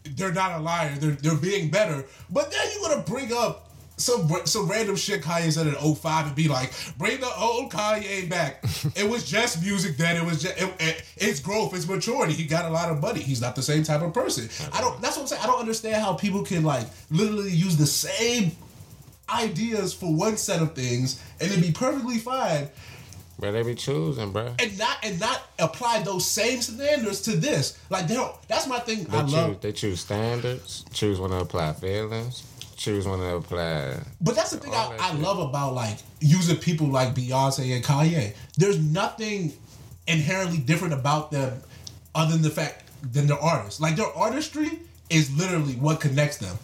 they're 0.05 0.33
not 0.33 0.59
a 0.59 0.63
liar, 0.63 0.95
they're 0.99 1.13
they're 1.13 1.37
being 1.37 1.71
better. 1.71 2.05
But 2.31 2.51
then 2.51 2.67
you're 2.73 2.89
gonna 2.89 3.03
bring 3.03 3.33
up 3.33 3.69
some 3.99 4.29
some 4.47 4.69
random 4.69 4.97
shit 4.97 5.23
Kanye 5.23 5.53
said 5.53 5.67
in 5.67 5.75
05 5.75 6.27
and 6.27 6.35
be 6.35 6.49
like, 6.49 6.73
bring 6.99 7.21
the 7.21 7.31
old 7.37 7.71
Kanye 7.71 8.29
back. 8.29 8.63
it 8.97 9.09
was 9.09 9.25
just 9.29 9.63
music 9.63 9.97
then. 9.97 10.17
It 10.17 10.25
was 10.25 10.43
just 10.43 10.61
it, 10.61 10.73
it- 10.81 11.03
it's 11.17 11.39
growth, 11.41 11.75
it's 11.75 11.87
maturity. 11.87 12.33
He 12.33 12.45
got 12.45 12.65
a 12.65 12.71
lot 12.71 12.91
of 12.91 13.01
money. 13.01 13.21
He's 13.21 13.41
not 13.41 13.55
the 13.55 13.63
same 13.63 13.85
type 13.85 14.03
of 14.03 14.13
person. 14.13 14.49
I 14.73 14.81
don't. 14.81 15.01
That's 15.01 15.17
what 15.17 15.23
I'm 15.23 15.29
saying. 15.29 15.43
I 15.43 15.47
don't 15.47 15.61
understand 15.61 16.03
how 16.03 16.15
people 16.15 16.43
can 16.43 16.65
like 16.65 16.87
literally 17.11 17.53
use 17.53 17.77
the 17.77 17.87
same 17.87 18.53
ideas 19.29 19.95
for 19.95 20.13
one 20.13 20.37
set 20.37 20.61
of 20.61 20.75
things 20.75 21.23
and 21.41 21.51
then 21.51 21.61
be 21.61 21.73
perfectly 21.73 22.19
fine 22.19 22.69
But 23.43 23.51
they 23.51 23.65
be 23.65 23.75
choosing, 23.75 24.31
bro. 24.31 24.55
and 24.61 24.79
not 24.79 24.99
and 25.03 25.19
not 25.19 25.43
apply 25.59 26.03
those 26.03 26.25
same 26.25 26.61
standards 26.61 27.23
to 27.23 27.33
this. 27.33 27.77
Like 27.91 28.07
they 28.07 28.15
don't. 28.15 28.33
That's 28.47 28.69
my 28.69 28.79
thing. 28.79 29.03
They 29.03 29.19
I 29.19 29.23
choose, 29.23 29.33
love. 29.33 29.61
they 29.61 29.73
choose 29.73 30.01
standards, 30.01 30.85
choose 30.93 31.19
when 31.19 31.31
to 31.31 31.39
apply 31.39 31.73
feelings, 31.73 32.45
choose 32.77 33.05
when 33.05 33.19
to 33.19 33.35
apply. 33.35 33.99
But 34.21 34.37
that's 34.37 34.53
the 34.53 34.59
thing 34.59 34.73
I, 34.73 34.91
that 34.91 35.01
I 35.01 35.13
love 35.15 35.41
about 35.41 35.75
like 35.75 35.99
using 36.21 36.57
people 36.57 36.87
like 36.87 37.17
Beyonce 37.17 37.75
and 37.75 37.85
Kanye. 37.85 38.37
There's 38.57 38.79
nothing 38.79 39.53
inherently 40.07 40.59
different 40.59 40.95
about 40.95 41.33
them 41.33 41.63
other 42.15 42.35
than 42.35 42.43
the 42.43 42.51
fact 42.51 42.85
than 43.13 43.27
their 43.27 43.41
artists. 43.41 43.81
Like 43.81 43.97
their 43.97 44.17
artistry 44.17 44.79
is 45.11 45.37
literally 45.37 45.73
what 45.75 45.99
connects 46.01 46.37
them. 46.37 46.57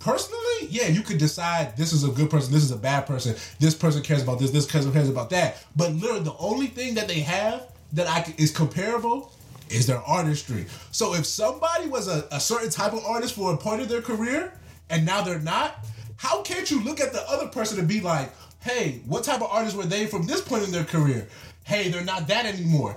Personally, 0.00 0.66
yeah, 0.70 0.88
you 0.88 1.02
could 1.02 1.18
decide 1.18 1.76
this 1.76 1.92
is 1.92 2.04
a 2.04 2.08
good 2.08 2.30
person, 2.30 2.52
this 2.52 2.64
is 2.64 2.70
a 2.70 2.76
bad 2.76 3.06
person, 3.06 3.36
this 3.58 3.74
person 3.74 4.02
cares 4.02 4.22
about 4.22 4.38
this, 4.38 4.50
this 4.50 4.66
person 4.66 4.92
cares 4.92 5.10
about 5.10 5.28
that. 5.30 5.62
But 5.76 5.92
literally, 5.92 6.24
the 6.24 6.36
only 6.38 6.68
thing 6.68 6.94
that 6.94 7.06
they 7.06 7.20
have 7.20 7.68
that 7.92 8.06
I 8.06 8.34
is 8.38 8.50
comparable 8.50 9.32
is 9.68 9.86
their 9.86 9.98
artistry. 9.98 10.64
So 10.90 11.14
if 11.14 11.26
somebody 11.26 11.86
was 11.86 12.08
a, 12.08 12.26
a 12.32 12.40
certain 12.40 12.70
type 12.70 12.94
of 12.94 13.04
artist 13.04 13.34
for 13.34 13.52
a 13.52 13.56
point 13.58 13.82
of 13.82 13.90
their 13.90 14.00
career 14.00 14.54
and 14.88 15.04
now 15.04 15.20
they're 15.20 15.38
not, 15.38 15.84
how 16.16 16.42
can't 16.42 16.70
you 16.70 16.82
look 16.82 16.98
at 16.98 17.12
the 17.12 17.22
other 17.30 17.48
person 17.48 17.78
and 17.78 17.86
be 17.86 18.00
like, 18.00 18.32
hey, 18.60 19.02
what 19.06 19.22
type 19.22 19.42
of 19.42 19.50
artist 19.50 19.76
were 19.76 19.84
they 19.84 20.06
from 20.06 20.26
this 20.26 20.40
point 20.40 20.64
in 20.64 20.72
their 20.72 20.84
career? 20.84 21.28
Hey, 21.64 21.90
they're 21.90 22.04
not 22.04 22.26
that 22.28 22.46
anymore. 22.46 22.96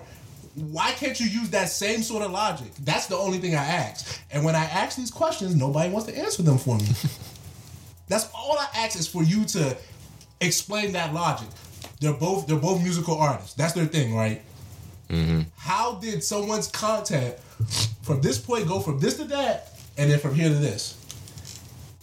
Why 0.56 0.92
can't 0.92 1.20
you 1.20 1.26
use 1.26 1.50
that 1.50 1.70
same 1.70 2.04
sort 2.04 2.24
of 2.24 2.32
logic? 2.32 2.72
That's 2.82 3.08
the 3.08 3.18
only 3.18 3.40
thing 3.40 3.56
I 3.56 3.66
ask. 3.66 4.22
And 4.32 4.46
when 4.46 4.56
I 4.56 4.66
ask 4.66 4.98
these 4.98 5.10
questions, 5.10 5.56
nobody 5.56 5.90
wants 5.90 6.08
to 6.08 6.18
answer 6.18 6.44
them 6.44 6.58
for 6.58 6.78
me. 6.78 6.86
That's 8.08 8.30
all 8.36 8.58
I 8.60 8.68
ask 8.76 9.00
is 9.00 9.08
for 9.08 9.24
you 9.24 9.46
to 9.46 9.76
explain 10.42 10.92
that 10.92 11.14
logic. 11.14 11.48
They're 12.00 12.14
both 12.14 12.48
they're 12.48 12.58
both 12.58 12.84
musical 12.84 13.18
artists. 13.18 13.54
That's 13.54 13.74
their 13.74 13.86
thing, 13.86 14.16
right? 14.16 14.42
Mm-hmm. 15.10 15.42
How 15.58 15.96
did 15.96 16.24
someone's 16.24 16.68
content 16.68 17.38
from 18.02 18.22
this 18.22 18.38
point 18.38 18.68
go 18.68 18.80
from 18.80 19.00
this 19.00 19.18
to 19.18 19.24
that, 19.26 19.80
and 19.98 20.12
then 20.12 20.20
from 20.20 20.36
here 20.36 20.50
to 20.50 20.56
this? 20.56 20.98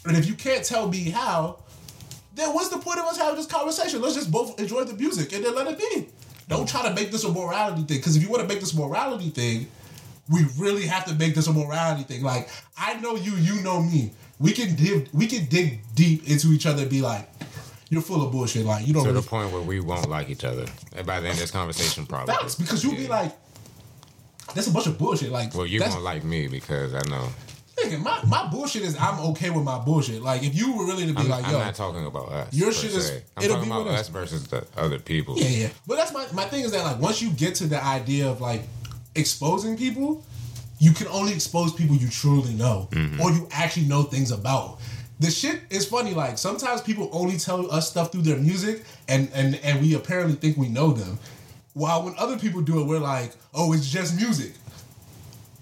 And 0.07 0.17
if 0.17 0.27
you 0.27 0.35
can't 0.35 0.65
tell 0.65 0.89
me 0.89 1.11
how, 1.11 1.59
then 2.35 2.55
what's 2.55 2.71
the 2.71 2.79
point 2.79 2.99
of 2.99 3.05
us 3.07 3.19
having 3.19 3.37
this 3.37 3.47
conversation? 3.47 4.01
Let's 4.01 4.15
just 4.15 4.31
both 4.31 4.59
enjoy 4.59 4.85
the 4.85 4.95
music 4.95 5.33
and 5.33 5.45
then 5.45 5.55
let 5.55 5.67
it 5.67 5.79
be. 5.79 6.09
Don't 6.51 6.69
try 6.69 6.83
to 6.89 6.95
make 6.95 7.11
this 7.11 7.25
a 7.25 7.33
morality 7.33 7.83
thing. 7.83 7.99
Because 7.99 8.17
if 8.17 8.23
you 8.23 8.29
want 8.29 8.43
to 8.43 8.49
make 8.49 8.61
this 8.61 8.75
a 8.75 8.77
morality 8.77 9.31
thing, 9.31 9.69
we 10.29 10.45
really 10.59 10.87
have 10.87 11.05
to 11.07 11.15
make 11.15 11.35
this 11.35 11.47
a 11.47 11.53
morality 11.53 12.03
thing. 12.03 12.23
Like 12.23 12.49
I 12.77 12.95
know 13.01 13.15
you, 13.17 13.33
you 13.37 13.63
know 13.63 13.81
me. 13.83 14.11
We 14.39 14.53
can 14.53 14.75
dig, 14.75 15.09
we 15.13 15.27
can 15.27 15.47
dig 15.47 15.81
deep 15.95 16.29
into 16.29 16.49
each 16.49 16.67
other 16.67 16.83
and 16.83 16.91
be 16.91 17.03
like, 17.03 17.29
"You're 17.89 18.03
full 18.03 18.25
of 18.25 18.33
bullshit." 18.33 18.65
Like 18.67 18.87
you 18.87 18.93
don't 18.95 19.05
To 19.05 19.11
really 19.11 19.23
the 19.23 19.29
point 19.29 19.53
where 19.53 19.63
we 19.63 19.81
won't 19.81 20.09
like 20.09 20.29
each 20.29 20.45
other. 20.45 20.67
And 20.97 21.07
by 21.07 21.21
the 21.21 21.29
end 21.29 21.35
of 21.35 21.41
this 21.41 21.51
conversation, 21.51 22.07
probably. 22.07 22.35
facts 22.35 22.55
because 22.55 22.83
you'll 22.83 22.97
be 22.97 23.07
like, 23.09 23.33
"That's 24.55 24.67
a 24.67 24.73
bunch 24.73 24.87
of 24.87 24.99
bullshit." 24.99 25.31
Like, 25.31 25.55
Well, 25.55 25.67
you 25.67 25.79
that's, 25.79 25.93
won't 25.93 26.05
like 26.05 26.25
me 26.25 26.47
because 26.49 26.95
I 26.95 27.03
know. 27.09 27.29
Nigga, 27.85 28.01
my, 28.01 28.23
my 28.27 28.49
bullshit 28.51 28.83
is 28.83 28.97
I'm 28.99 29.19
okay 29.31 29.51
with 29.51 29.64
my 29.64 29.79
bullshit. 29.79 30.23
Like 30.23 30.43
if 30.43 30.55
you 30.55 30.77
were 30.77 30.87
really 30.87 31.07
to 31.07 31.12
be 31.12 31.21
I'm, 31.21 31.29
like, 31.29 31.45
I'm 31.47 31.53
"Yo," 31.53 31.59
not 31.59 31.75
talking 31.75 32.05
about 32.07 32.29
us. 32.31 32.53
Your 32.53 32.73
shit 32.73 32.93
is-. 32.95 33.11
I'm 33.37 33.45
it'll 33.45 33.57
talking 33.57 33.71
be 33.71 33.77
about 33.77 33.87
us. 33.88 34.01
us 34.01 34.09
versus 34.09 34.49
the 34.49 34.66
other 34.77 34.99
people. 34.99 35.38
Yeah, 35.38 35.49
yeah. 35.49 35.69
But 35.87 35.97
that's 35.97 36.12
my 36.12 36.27
my 36.33 36.45
thing 36.45 36.64
is 36.64 36.73
that 36.73 36.85
like 36.85 37.01
once 37.01 37.23
you 37.23 37.31
get 37.31 37.55
to 37.57 37.66
the 37.66 37.83
idea 37.83 38.29
of 38.29 38.40
like 38.40 38.62
exposing 39.14 39.77
people, 39.77 40.23
you 40.79 40.93
can 40.93 41.07
only 41.09 41.33
expose 41.33 41.73
people 41.73 41.97
you 41.97 42.09
truly 42.09 42.55
know 42.55 42.88
mm-hmm. 42.90 43.21
or 43.21 43.31
you 43.31 43.49
actually 43.53 43.87
know 43.87 44.03
things 44.03 44.31
about. 44.31 44.79
The 45.21 45.31
shit 45.31 45.61
is 45.69 45.87
funny. 45.87 46.14
Like 46.14 46.38
sometimes 46.38 46.81
people 46.81 47.09
only 47.12 47.37
tell 47.37 47.71
us 47.71 47.90
stuff 47.90 48.11
through 48.11 48.23
their 48.23 48.38
music, 48.38 48.85
and 49.09 49.31
and 49.35 49.57
and 49.62 49.81
we 49.81 49.95
apparently 49.95 50.37
think 50.37 50.57
we 50.57 50.69
know 50.69 50.93
them. 50.93 51.19
While 51.75 52.03
when 52.03 52.14
other 52.19 52.38
people 52.38 52.62
do 52.62 52.81
it, 52.81 52.87
we're 52.87 52.99
like, 52.99 53.33
oh, 53.55 53.73
it's 53.73 53.88
just 53.88 54.16
music. 54.16 54.53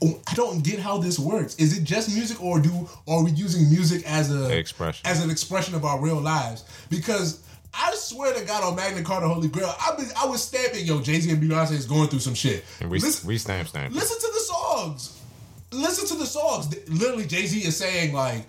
Oh, 0.02 0.20
I 0.28 0.34
don't 0.34 0.62
get 0.62 0.78
how 0.78 0.98
this 0.98 1.18
works. 1.18 1.56
Is 1.56 1.76
it 1.76 1.84
just 1.84 2.14
music, 2.14 2.42
or 2.42 2.60
do 2.60 2.88
are 3.08 3.24
we 3.24 3.32
using 3.32 3.68
music 3.68 4.04
as 4.06 4.32
a 4.32 4.56
Expression. 4.56 5.06
as 5.06 5.24
an 5.24 5.30
expression 5.30 5.74
of 5.74 5.84
our 5.84 6.00
real 6.00 6.20
lives? 6.20 6.64
Because 6.88 7.42
I 7.74 7.92
swear 7.94 8.32
to 8.34 8.44
God 8.44 8.64
on 8.64 8.76
Magna 8.76 9.02
Carta 9.02 9.28
Holy 9.28 9.48
Grail, 9.48 9.74
I 9.80 9.96
been 9.96 10.06
I 10.16 10.26
was 10.26 10.42
stamping 10.42 10.86
yo 10.86 11.00
Jay 11.00 11.20
Z 11.20 11.30
and 11.30 11.42
Beyonce 11.42 11.72
is 11.72 11.86
going 11.86 12.08
through 12.08 12.20
some 12.20 12.34
shit. 12.34 12.64
And 12.80 12.90
we, 12.90 12.98
listen, 13.00 13.26
we 13.26 13.38
stamp 13.38 13.68
stamp. 13.68 13.94
listen 13.94 14.18
to 14.18 14.32
the 14.32 14.40
songs. 14.40 15.20
Listen 15.70 16.06
to 16.08 16.14
the 16.14 16.26
songs. 16.26 16.74
Literally, 16.88 17.26
Jay 17.26 17.46
Z 17.46 17.58
is 17.58 17.76
saying 17.76 18.14
like, 18.14 18.46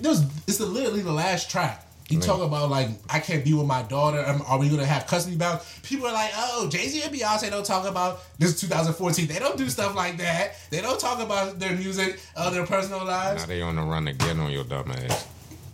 there's 0.00 0.22
it's 0.46 0.56
the 0.58 0.66
literally 0.66 1.02
the 1.02 1.12
last 1.12 1.50
track. 1.50 1.85
He 2.08 2.18
talk 2.18 2.40
about 2.40 2.70
like 2.70 2.88
I 3.10 3.18
can't 3.18 3.44
be 3.44 3.52
with 3.52 3.66
my 3.66 3.82
daughter. 3.82 4.24
Um, 4.24 4.42
are 4.46 4.58
we 4.58 4.68
gonna 4.68 4.86
have 4.86 5.08
custody 5.08 5.34
about? 5.34 5.66
People 5.82 6.06
are 6.06 6.12
like, 6.12 6.30
oh, 6.36 6.68
Jay 6.70 6.86
Z 6.86 7.02
and 7.02 7.12
Beyonce 7.12 7.50
don't 7.50 7.66
talk 7.66 7.84
about 7.86 8.20
this. 8.38 8.54
Is 8.54 8.60
2014. 8.60 9.26
They 9.26 9.38
don't 9.40 9.58
do 9.58 9.68
stuff 9.68 9.96
like 9.96 10.16
that. 10.18 10.52
They 10.70 10.80
don't 10.80 11.00
talk 11.00 11.18
about 11.20 11.58
their 11.58 11.74
music, 11.74 12.20
uh, 12.36 12.50
their 12.50 12.64
personal 12.64 13.04
lives. 13.04 13.42
Now 13.42 13.46
they 13.48 13.60
on 13.60 13.74
the 13.74 13.82
run 13.82 14.06
again 14.06 14.38
on 14.38 14.52
your 14.52 14.62
dumb 14.62 14.92
ass. 14.92 15.26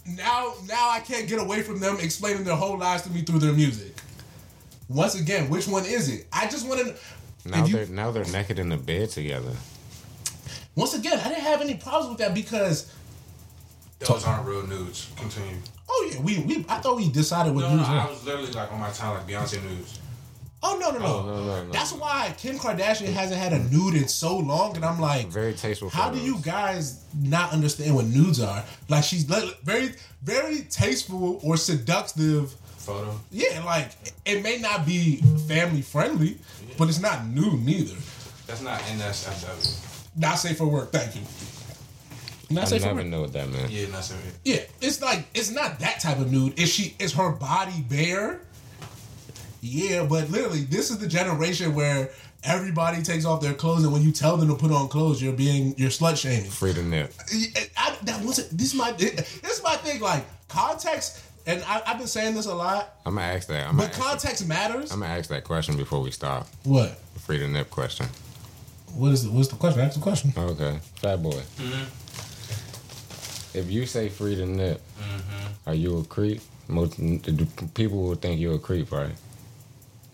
now 0.07 0.55
now 0.67 0.89
I 0.91 1.01
can't 1.01 1.29
get 1.29 1.39
away 1.39 1.61
from 1.63 1.81
them 1.81 1.99
explaining 2.01 2.45
their 2.45 2.57
whole 2.57 2.79
lives 2.79 3.03
to 3.03 3.11
me 3.11 3.21
through 3.23 3.41
their 3.41 3.53
music. 3.53 3.95
Once 4.89 5.15
again, 5.15 5.51
which 5.51 5.69
one 5.69 5.85
is 5.85 6.09
it? 6.09 6.27
I 6.33 6.47
just 6.49 6.67
want 6.67 6.81
to 6.81 7.49
Now 7.51 7.67
you- 7.67 7.75
they're 7.75 7.87
now 7.89 8.11
they're 8.11 8.25
naked 8.25 8.59
in 8.59 8.71
the 8.71 8.79
bed 8.79 9.11
together. 9.11 9.53
Once 10.75 10.95
again, 10.95 11.21
I 11.23 11.29
didn't 11.29 11.43
have 11.45 11.61
any 11.61 11.75
problems 11.75 12.09
with 12.09 12.19
that 12.21 12.33
because 12.35 12.91
Those 13.99 14.25
aren't 14.25 14.47
real 14.47 14.67
nudes. 14.67 15.09
Continue. 15.17 15.59
Oh 15.93 16.11
yeah, 16.13 16.21
we 16.21 16.39
we 16.41 16.65
I 16.69 16.79
thought 16.79 16.97
we 16.97 17.11
decided 17.11 17.55
what 17.55 17.63
No, 17.63 17.71
no, 17.71 17.77
news 17.77 17.89
I 17.89 18.07
was 18.09 18.25
literally 18.25 18.53
like 18.53 18.73
on 18.73 18.81
my 18.81 18.91
time 18.91 19.15
like 19.15 19.27
Beyonce 19.27 19.63
news. 19.63 19.99
Oh 20.65 20.79
no 20.81 20.91
no 20.93 20.99
no. 20.99 21.07
Oh, 21.07 21.27
no, 21.27 21.45
no, 21.45 21.65
no. 21.65 21.73
That's 21.73 21.93
why 21.93 22.33
Kim 22.39 22.57
Kardashian 22.57 23.13
hasn't 23.13 23.41
had 23.41 23.53
a 23.53 23.59
nude 23.59 23.95
in 23.95 24.07
so 24.07 24.39
long, 24.39 24.77
and 24.77 24.85
I'm 24.85 25.01
like, 25.01 25.27
Very 25.27 25.55
tasteful. 25.55 25.91
How 25.91 26.11
do 26.11 26.21
you 26.21 26.39
guys 26.39 27.05
not 27.21 27.53
understand 27.53 27.97
what 27.97 28.07
nudes 28.07 28.41
are? 28.41 28.65
Like 28.89 29.03
she's 29.03 29.25
very, 29.25 29.95
very 30.23 30.61
tasteful 30.63 31.41
or 31.43 31.57
seductive. 31.57 32.55
Photo. 32.77 33.19
Yeah, 33.31 33.63
like 33.65 33.91
it 34.25 34.43
may 34.43 34.59
not 34.59 34.87
be 34.87 35.17
family 35.49 35.83
friendly, 35.83 36.39
but 36.79 36.89
it's 36.89 37.01
not 37.01 37.27
nude 37.27 37.65
neither. 37.65 37.97
That's 38.47 38.61
not 38.61 38.81
NSFW. 38.81 39.89
Not 40.17 40.35
safe 40.39 40.59
for 40.59 40.67
work. 40.67 40.93
Thank 40.93 41.15
you. 41.17 41.23
Not 42.51 42.65
I 42.65 42.67
safe 42.67 42.81
for 42.83 42.89
never 42.89 42.99
work. 43.01 43.07
know 43.07 43.21
what 43.23 43.33
that 43.33 43.49
meant. 43.49 43.71
Yeah, 43.71 43.89
not 43.89 44.05
so 44.05 44.15
it. 44.15 44.35
Yeah, 44.45 44.61
it's 44.81 45.01
like 45.01 45.27
it's 45.35 45.51
not 45.51 45.79
that 45.81 46.01
type 46.01 46.19
of 46.19 46.31
nude. 46.31 46.59
Is 46.59 46.69
she? 46.71 46.95
Is 46.99 47.13
her 47.15 47.31
body 47.33 47.83
bare? 47.89 48.41
Yeah, 49.61 50.05
but 50.05 50.29
literally, 50.31 50.63
this 50.63 50.91
is 50.91 50.99
the 50.99 51.07
generation 51.07 51.75
where 51.75 52.11
everybody 52.45 53.01
takes 53.03 53.25
off 53.25 53.41
their 53.41 53.55
clothes, 53.55 53.85
and 53.85 53.93
when 53.93 54.03
you 54.03 54.11
tell 54.11 54.37
them 54.37 54.49
to 54.49 54.55
put 54.57 54.73
on 54.73 54.89
clothes, 54.89 55.23
you're 55.23 55.33
being 55.33 55.75
you're 55.79 55.91
slut 55.91 56.17
shaming. 56.21 56.51
Free 56.51 56.73
to 56.75 56.83
nip. 56.83 57.13
I, 57.77 57.97
that 58.03 58.25
wasn't 58.25 58.51
this 58.51 58.69
is 58.69 58.75
my 58.75 58.93
this 58.93 59.43
is 59.45 59.63
my 59.63 59.77
thing 59.77 60.01
like 60.01 60.25
context 60.49 61.23
and 61.47 61.63
I, 61.67 61.83
I've 61.87 61.99
been 61.99 62.07
saying 62.07 62.35
this 62.35 62.47
a 62.47 62.55
lot 62.55 62.97
I'm 63.07 63.15
gonna 63.15 63.27
ask 63.27 63.49
that. 63.49 63.67
I'm 63.67 63.77
gonna 63.77 63.89
but 63.89 63.99
ask, 63.99 64.01
context 64.01 64.47
matters 64.49 64.93
I'm 64.93 65.01
gonna 65.01 65.13
ask 65.15 65.31
that 65.31 65.45
question 65.45 65.77
before 65.77 66.01
we 66.01 66.11
stop. 66.11 66.47
what 66.65 66.99
The 67.15 67.21
free 67.21 67.39
to 67.39 67.49
nip 67.49 67.71
question. 67.71 68.07
what 68.95 69.13
is 69.13 69.25
the 69.25 69.31
what's 69.31 69.49
the 69.49 69.57
question 69.57 69.81
ask 69.81 69.95
the 69.95 70.03
question 70.03 70.33
Okay, 70.37 70.79
fat 70.97 71.23
boy. 71.23 71.31
Mm-hmm. 71.31 71.85
If 73.55 73.71
you 73.71 73.87
say 73.87 74.09
free 74.09 74.37
to 74.37 74.47
nip, 74.47 74.81
Mm-hmm. 75.01 75.69
are 75.71 75.75
you 75.75 75.99
a 75.99 76.05
creep? 76.05 76.41
Most 76.69 76.97
the 76.97 77.47
people 77.75 78.03
will 78.03 78.15
think 78.15 78.41
you're 78.41 78.55
a 78.55 78.59
creep, 78.59 78.91
right? 78.93 79.11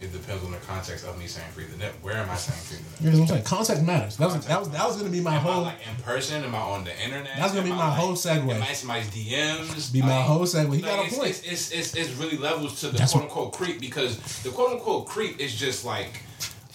It 0.00 0.12
depends 0.12 0.44
on 0.44 0.52
the 0.52 0.58
context 0.58 1.04
of 1.04 1.18
me 1.18 1.26
saying 1.26 1.50
free 1.50 1.64
the 1.64 1.76
nip. 1.76 1.92
Where 2.02 2.14
am 2.14 2.30
I 2.30 2.36
saying 2.36 2.60
free 2.60 2.78
the 2.78 2.82
nip? 2.84 3.00
you 3.00 3.10
know 3.10 3.24
what 3.24 3.30
I'm 3.30 3.36
saying 3.36 3.44
context 3.44 3.82
matters 3.84 4.16
that 4.16 4.26
was 4.26 4.46
that 4.46 4.58
was 4.60 4.70
that 4.70 4.86
was 4.86 4.96
gonna 4.96 5.10
be 5.10 5.20
my 5.20 5.34
Am 5.34 5.46
I 5.46 5.52
whole 5.52 5.62
like 5.64 5.78
in 5.88 6.02
person? 6.02 6.42
Am 6.44 6.54
I 6.54 6.58
on 6.58 6.84
the 6.84 6.96
internet? 7.04 7.32
That's 7.36 7.52
gonna 7.52 7.64
be 7.64 7.70
my 7.70 7.82
I, 7.82 7.90
whole 7.90 8.10
like, 8.10 8.18
segue. 8.18 8.54
Am 8.54 8.62
I 8.62 8.72
somebody's 8.74 9.10
DMs? 9.10 9.92
Be 9.92 10.00
my 10.02 10.16
Like, 10.18 10.26
whole 10.26 10.40
segue. 10.42 10.74
He 10.76 10.82
like, 10.82 10.84
got 10.84 10.98
a 11.00 11.06
it's, 11.06 11.16
point. 11.16 11.28
It's, 11.30 11.42
it's, 11.44 11.70
it's, 11.72 11.94
it's 11.96 12.10
really 12.12 12.38
levels 12.38 12.80
to 12.80 12.88
the 12.90 12.98
That's 12.98 13.12
quote 13.12 13.24
unquote 13.24 13.52
creep 13.54 13.80
because 13.80 14.18
the 14.42 14.50
quote 14.50 14.70
unquote 14.72 15.06
creep 15.06 15.40
is 15.40 15.54
just 15.54 15.84
like 15.84 16.22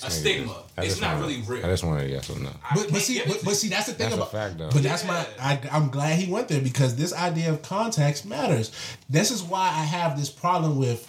a 0.06 0.12
stigma. 0.12 0.56
It's 0.78 1.00
not 1.00 1.16
wanna- 1.16 1.28
really 1.28 1.42
real. 1.44 1.66
I 1.66 1.70
just 1.70 1.84
want 1.84 2.00
to 2.02 2.10
yes 2.10 2.30
or 2.30 2.40
no. 2.40 2.50
But, 2.76 2.92
but 2.92 3.02
see 3.02 3.22
but, 3.26 3.42
but 3.44 3.56
see 3.56 3.70
that's 3.70 3.88
the 3.88 3.94
thing 3.94 4.10
That's 4.10 4.14
a 4.16 4.18
about 4.18 4.32
fact, 4.32 4.58
though. 4.58 4.70
but 4.72 4.84
that's 4.84 5.06
my 5.06 5.26
I, 5.40 5.60
I'm 5.72 5.90
glad 5.90 6.18
he 6.20 6.32
went 6.32 6.48
there 6.48 6.62
because 6.62 6.96
this 6.96 7.14
idea 7.14 7.52
of 7.52 7.62
context 7.62 8.26
matters 8.26 8.72
this 9.10 9.30
is 9.32 9.44
why 9.44 9.68
I 9.68 9.84
have 9.84 10.18
this 10.18 10.30
problem 10.30 10.78
with 10.80 11.08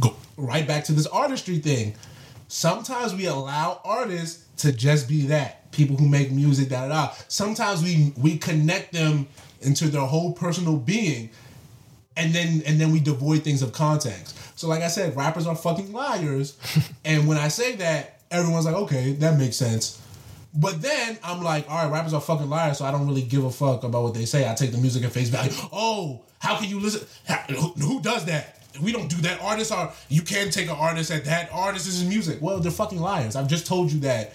go 0.00 0.16
right 0.36 0.66
back 0.66 0.84
to 0.84 0.92
this 0.92 1.06
artistry 1.06 1.58
thing 1.58 1.94
sometimes 2.48 3.14
we 3.14 3.26
allow 3.26 3.80
artists 3.84 4.44
to 4.58 4.72
just 4.72 5.08
be 5.08 5.26
that 5.26 5.70
people 5.72 5.96
who 5.96 6.08
make 6.08 6.30
music 6.30 6.68
da 6.68 6.88
da 6.88 6.88
da 7.06 7.12
sometimes 7.28 7.82
we 7.82 8.12
we 8.16 8.36
connect 8.36 8.92
them 8.92 9.26
into 9.60 9.88
their 9.88 10.02
whole 10.02 10.32
personal 10.32 10.76
being 10.76 11.30
and 12.16 12.34
then 12.34 12.62
and 12.66 12.80
then 12.80 12.92
we 12.92 13.00
devoid 13.00 13.42
things 13.42 13.62
of 13.62 13.72
context 13.72 14.36
so 14.58 14.68
like 14.68 14.82
i 14.82 14.88
said 14.88 15.16
rappers 15.16 15.46
are 15.46 15.56
fucking 15.56 15.92
liars 15.92 16.58
and 17.04 17.26
when 17.26 17.38
i 17.38 17.48
say 17.48 17.76
that 17.76 18.20
everyone's 18.30 18.66
like 18.66 18.74
okay 18.74 19.12
that 19.12 19.38
makes 19.38 19.56
sense 19.56 19.98
but 20.54 20.82
then 20.82 21.18
I'm 21.24 21.42
like, 21.42 21.68
all 21.70 21.82
right, 21.82 21.90
rappers 21.90 22.12
are 22.12 22.20
fucking 22.20 22.50
liars, 22.50 22.78
so 22.78 22.84
I 22.84 22.90
don't 22.90 23.06
really 23.08 23.22
give 23.22 23.44
a 23.44 23.50
fuck 23.50 23.84
about 23.84 24.02
what 24.02 24.14
they 24.14 24.26
say. 24.26 24.46
I 24.50 24.54
take 24.54 24.70
the 24.70 24.78
music 24.78 25.02
at 25.02 25.12
face 25.12 25.30
value. 25.30 25.50
Oh, 25.72 26.20
how 26.40 26.58
can 26.58 26.68
you 26.68 26.78
listen? 26.78 27.06
How- 27.26 27.42
who, 27.54 27.68
who 27.68 28.02
does 28.02 28.26
that? 28.26 28.58
We 28.82 28.92
don't 28.92 29.08
do 29.08 29.16
that. 29.22 29.40
Artists 29.40 29.72
are. 29.72 29.92
You 30.08 30.20
can't 30.22 30.52
take 30.52 30.68
an 30.68 30.76
artist 30.76 31.10
at 31.10 31.24
that. 31.24 31.50
Artist 31.52 31.86
is 31.86 32.04
music. 32.04 32.38
Well, 32.42 32.60
they're 32.60 32.70
fucking 32.70 33.00
liars. 33.00 33.34
I've 33.34 33.48
just 33.48 33.66
told 33.66 33.90
you 33.92 34.00
that. 34.00 34.34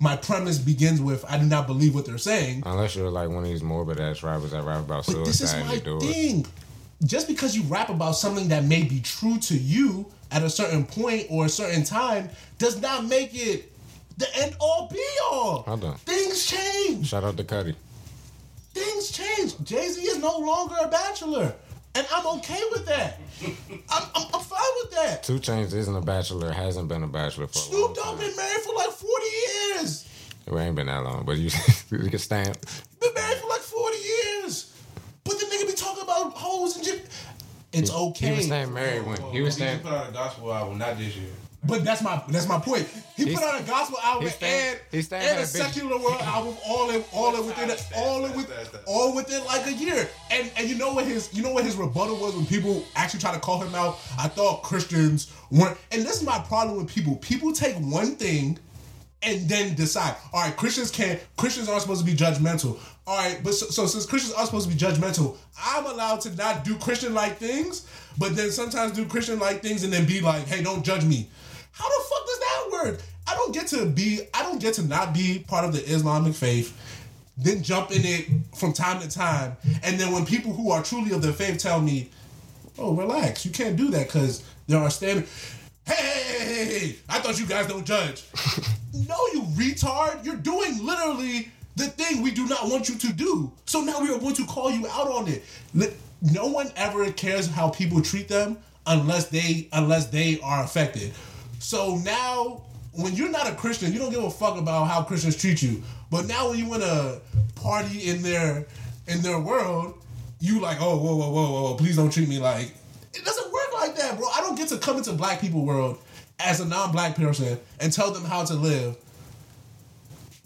My 0.00 0.14
premise 0.16 0.58
begins 0.58 1.02
with 1.02 1.24
I 1.28 1.38
do 1.38 1.44
not 1.44 1.66
believe 1.66 1.94
what 1.94 2.06
they're 2.06 2.18
saying. 2.18 2.62
Unless 2.64 2.94
you're 2.94 3.10
like 3.10 3.28
one 3.28 3.38
of 3.42 3.50
these 3.50 3.62
morbid 3.64 3.98
ass 3.98 4.22
rappers 4.22 4.52
that 4.52 4.62
rap 4.62 4.80
about 4.84 5.04
But 5.06 5.24
this 5.24 5.40
is 5.40 5.50
suicide 5.50 5.66
my 5.66 5.98
they 5.98 6.06
it. 6.06 6.46
Just 7.04 7.28
because 7.28 7.56
you 7.56 7.62
rap 7.64 7.90
about 7.90 8.12
something 8.12 8.48
that 8.48 8.64
may 8.64 8.82
be 8.82 9.00
true 9.00 9.38
to 9.38 9.56
you 9.56 10.06
at 10.30 10.42
a 10.42 10.50
certain 10.50 10.84
point 10.84 11.26
or 11.30 11.46
a 11.46 11.48
certain 11.48 11.84
time 11.84 12.28
does 12.58 12.80
not 12.80 13.06
make 13.06 13.30
it 13.32 13.72
the 14.16 14.26
end 14.36 14.56
all 14.60 14.88
be 14.92 15.04
all. 15.30 15.62
Hold 15.62 15.84
on. 15.84 15.96
Things 15.98 16.46
change. 16.46 17.06
Shout 17.06 17.22
out 17.22 17.36
to 17.36 17.44
Cuddy. 17.44 17.76
Things 18.74 19.10
change. 19.10 19.54
Jay 19.62 19.88
Z 19.88 20.00
is 20.00 20.18
no 20.18 20.38
longer 20.38 20.74
a 20.82 20.88
bachelor. 20.88 21.54
And 21.94 22.06
I'm 22.12 22.26
okay 22.38 22.60
with 22.70 22.86
that. 22.86 23.18
I'm, 23.44 24.02
I'm, 24.14 24.26
I'm 24.34 24.40
fine 24.40 24.60
with 24.82 24.92
that. 24.92 25.22
2 25.22 25.40
Chainz 25.40 25.72
isn't 25.72 25.96
a 25.96 26.00
bachelor, 26.00 26.52
hasn't 26.52 26.88
been 26.88 27.02
a 27.02 27.08
bachelor 27.08 27.46
for 27.46 27.58
a 27.58 27.62
Snoop 27.62 27.94
Dogg 27.94 28.18
been 28.18 28.36
married 28.36 28.60
for 28.60 28.74
like 28.74 28.90
40 28.90 29.24
years. 29.24 30.08
It 30.46 30.54
ain't 30.54 30.76
been 30.76 30.86
that 30.86 31.02
long, 31.02 31.24
but 31.24 31.38
you, 31.38 31.50
you 31.90 32.10
can 32.10 32.18
stamp. 32.18 32.56
Been 33.00 33.14
married 33.14 33.38
for 33.38 33.48
like 33.48 33.60
40 33.60 33.96
years. 33.96 34.74
But 35.24 35.38
the 35.38 35.46
nigga 35.46 35.66
be 35.66 35.72
about 36.26 36.36
hoes 36.36 36.76
and 36.76 36.84
shit. 36.84 37.06
It's 37.72 37.90
okay. 37.92 38.26
He 38.28 38.36
was 38.36 38.46
staying 38.46 38.72
married 38.72 39.06
when 39.06 39.20
he 39.32 39.40
was 39.42 39.54
He 39.56 39.62
staying. 39.62 39.80
put 39.80 39.92
out 39.92 40.08
a 40.08 40.12
gospel 40.12 40.52
album, 40.52 40.78
not 40.78 40.96
this 40.98 41.14
year. 41.16 41.28
But 41.64 41.84
that's 41.84 42.02
my 42.02 42.22
that's 42.28 42.46
my 42.46 42.60
point. 42.60 42.86
He 43.16 43.24
He's- 43.24 43.38
put 43.38 43.46
out 43.46 43.60
a 43.60 43.64
gospel 43.64 43.98
album 44.02 44.22
he's 44.22 44.34
staying- 44.36 44.68
and, 44.70 44.80
he's 44.92 45.06
staying 45.06 45.22
and 45.28 45.32
at 45.32 45.38
a 45.38 45.42
a 45.42 45.46
secular 45.46 45.98
world 45.98 46.20
album 46.22 46.54
all 46.64 46.88
in 46.90 47.04
all 47.12 47.34
in 47.34 47.46
within 47.46 47.68
That's 47.68 47.84
all 47.96 48.24
in 48.24 48.32
with 48.36 48.48
all 48.86 49.12
within 49.14 49.44
like 49.44 49.66
a 49.66 49.72
year. 49.72 50.08
And 50.30 50.50
and 50.56 50.68
you 50.68 50.76
know 50.76 50.92
what 50.94 51.04
his 51.04 51.28
you 51.34 51.42
know 51.42 51.50
what 51.50 51.64
his 51.64 51.74
rebuttal 51.76 52.16
was 52.16 52.34
when 52.36 52.46
people 52.46 52.84
actually 52.94 53.20
try 53.20 53.34
to 53.34 53.40
call 53.40 53.60
him 53.60 53.74
out. 53.74 53.98
I 54.18 54.28
thought 54.28 54.62
Christians 54.62 55.32
weren't. 55.50 55.76
And 55.90 56.02
this 56.06 56.16
is 56.16 56.22
my 56.22 56.38
problem 56.38 56.78
with 56.78 56.86
people. 56.94 57.16
People 57.16 57.52
take 57.52 57.74
one 57.80 58.14
thing 58.14 58.58
and 59.22 59.48
then 59.48 59.74
decide. 59.74 60.14
All 60.32 60.40
right, 60.42 60.56
Christians 60.56 60.92
can't. 60.92 61.20
Christians 61.36 61.68
aren't 61.68 61.82
supposed 61.82 62.00
to 62.00 62.06
be 62.06 62.16
judgmental. 62.16 62.78
All 63.08 63.16
right, 63.16 63.40
but 63.42 63.54
so, 63.54 63.64
so 63.68 63.86
since 63.86 64.04
Christians 64.04 64.34
are 64.34 64.44
supposed 64.44 64.68
to 64.68 64.74
be 64.74 64.78
judgmental, 64.78 65.38
I'm 65.58 65.86
allowed 65.86 66.20
to 66.22 66.36
not 66.36 66.62
do 66.62 66.76
Christian 66.76 67.14
like 67.14 67.38
things, 67.38 67.88
but 68.18 68.36
then 68.36 68.50
sometimes 68.50 68.92
do 68.92 69.06
Christian 69.06 69.38
like 69.38 69.62
things 69.62 69.82
and 69.82 69.90
then 69.90 70.04
be 70.04 70.20
like, 70.20 70.46
hey, 70.46 70.62
don't 70.62 70.84
judge 70.84 71.06
me. 71.06 71.26
How 71.72 71.88
the 71.88 72.04
fuck 72.04 72.26
does 72.26 72.38
that 72.38 72.68
work? 72.70 73.00
I 73.26 73.34
don't 73.34 73.54
get 73.54 73.66
to 73.68 73.86
be. 73.86 74.20
I 74.34 74.42
don't 74.42 74.60
get 74.60 74.74
to 74.74 74.82
not 74.82 75.14
be 75.14 75.38
part 75.48 75.64
of 75.64 75.72
the 75.72 75.82
Islamic 75.90 76.34
faith. 76.34 76.76
Then 77.38 77.62
jump 77.62 77.92
in 77.92 78.02
it 78.04 78.26
from 78.54 78.74
time 78.74 79.00
to 79.00 79.08
time, 79.08 79.56
and 79.82 79.98
then 79.98 80.12
when 80.12 80.26
people 80.26 80.52
who 80.52 80.70
are 80.70 80.82
truly 80.82 81.12
of 81.12 81.22
the 81.22 81.32
faith 81.32 81.56
tell 81.56 81.80
me, 81.80 82.10
"Oh, 82.78 82.94
relax, 82.94 83.46
you 83.46 83.52
can't 83.52 83.76
do 83.76 83.88
that 83.90 84.08
because 84.08 84.42
there 84.66 84.80
are 84.80 84.90
standards." 84.90 85.30
Hey, 85.86 85.94
hey, 85.94 86.28
hey, 86.28 86.54
hey, 86.54 86.78
hey, 86.78 86.96
I 87.08 87.20
thought 87.20 87.40
you 87.40 87.46
guys 87.46 87.68
don't 87.68 87.86
judge. 87.86 88.24
no, 88.92 89.16
you 89.32 89.44
retard. 89.56 90.26
You're 90.26 90.36
doing 90.36 90.84
literally 90.84 91.50
the 91.78 91.86
thing 91.86 92.22
we 92.22 92.30
do 92.30 92.46
not 92.46 92.68
want 92.68 92.88
you 92.88 92.96
to 92.96 93.12
do. 93.12 93.52
So 93.66 93.80
now 93.80 94.00
we 94.00 94.10
are 94.12 94.18
going 94.18 94.34
to 94.34 94.44
call 94.46 94.70
you 94.70 94.86
out 94.88 95.08
on 95.08 95.28
it. 95.28 95.44
No 96.20 96.46
one 96.46 96.70
ever 96.76 97.10
cares 97.12 97.46
how 97.46 97.70
people 97.70 98.02
treat 98.02 98.28
them 98.28 98.58
unless 98.86 99.28
they 99.28 99.68
unless 99.72 100.06
they 100.06 100.40
are 100.42 100.64
affected. 100.64 101.12
So 101.60 101.96
now 101.98 102.62
when 102.92 103.14
you're 103.14 103.30
not 103.30 103.48
a 103.48 103.54
Christian, 103.54 103.92
you 103.92 103.98
don't 103.98 104.10
give 104.10 104.24
a 104.24 104.30
fuck 104.30 104.58
about 104.58 104.88
how 104.88 105.02
Christians 105.02 105.36
treat 105.36 105.62
you. 105.62 105.82
But 106.10 106.26
now 106.26 106.50
when 106.50 106.58
you 106.58 106.68
want 106.68 106.82
to 106.82 107.20
party 107.54 108.08
in 108.10 108.22
their 108.22 108.66
in 109.06 109.22
their 109.22 109.38
world, 109.38 109.94
you 110.40 110.60
like, 110.60 110.78
oh, 110.80 110.96
whoa, 110.96 111.16
whoa, 111.16 111.30
whoa, 111.30 111.62
whoa, 111.62 111.74
please 111.74 111.96
don't 111.96 112.12
treat 112.12 112.28
me 112.28 112.38
like. 112.38 112.72
It 113.14 113.24
doesn't 113.24 113.52
work 113.52 113.74
like 113.74 113.94
that, 113.96 114.16
bro. 114.16 114.26
I 114.28 114.40
don't 114.40 114.56
get 114.56 114.68
to 114.68 114.78
come 114.78 114.96
into 114.96 115.12
black 115.12 115.40
people 115.40 115.64
world 115.64 115.98
as 116.40 116.60
a 116.60 116.66
non-black 116.66 117.16
person 117.16 117.58
and 117.80 117.92
tell 117.92 118.10
them 118.12 118.24
how 118.24 118.44
to 118.44 118.54
live, 118.54 118.96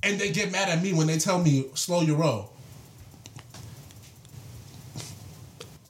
and 0.02 0.18
they 0.18 0.30
get 0.30 0.50
mad 0.52 0.68
at 0.68 0.82
me 0.82 0.92
when 0.92 1.06
they 1.06 1.18
tell 1.18 1.38
me 1.38 1.66
slow 1.74 2.00
your 2.02 2.16
roll. 2.16 2.50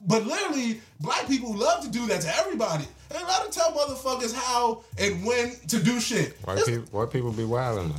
But 0.05 0.25
literally, 0.25 0.81
black 0.99 1.27
people 1.27 1.55
love 1.55 1.83
to 1.85 1.89
do 1.89 2.07
that 2.07 2.21
to 2.21 2.37
everybody. 2.37 2.85
They 3.09 3.19
love 3.23 3.49
to 3.49 3.51
tell 3.57 3.71
motherfuckers 3.71 4.33
how 4.33 4.83
and 4.97 5.25
when 5.25 5.55
to 5.67 5.81
do 5.81 5.99
shit. 5.99 6.37
White 6.43 6.65
people, 6.65 6.99
white 6.99 7.11
people 7.11 7.31
be 7.31 7.45
wilding 7.45 7.89
though. 7.89 7.95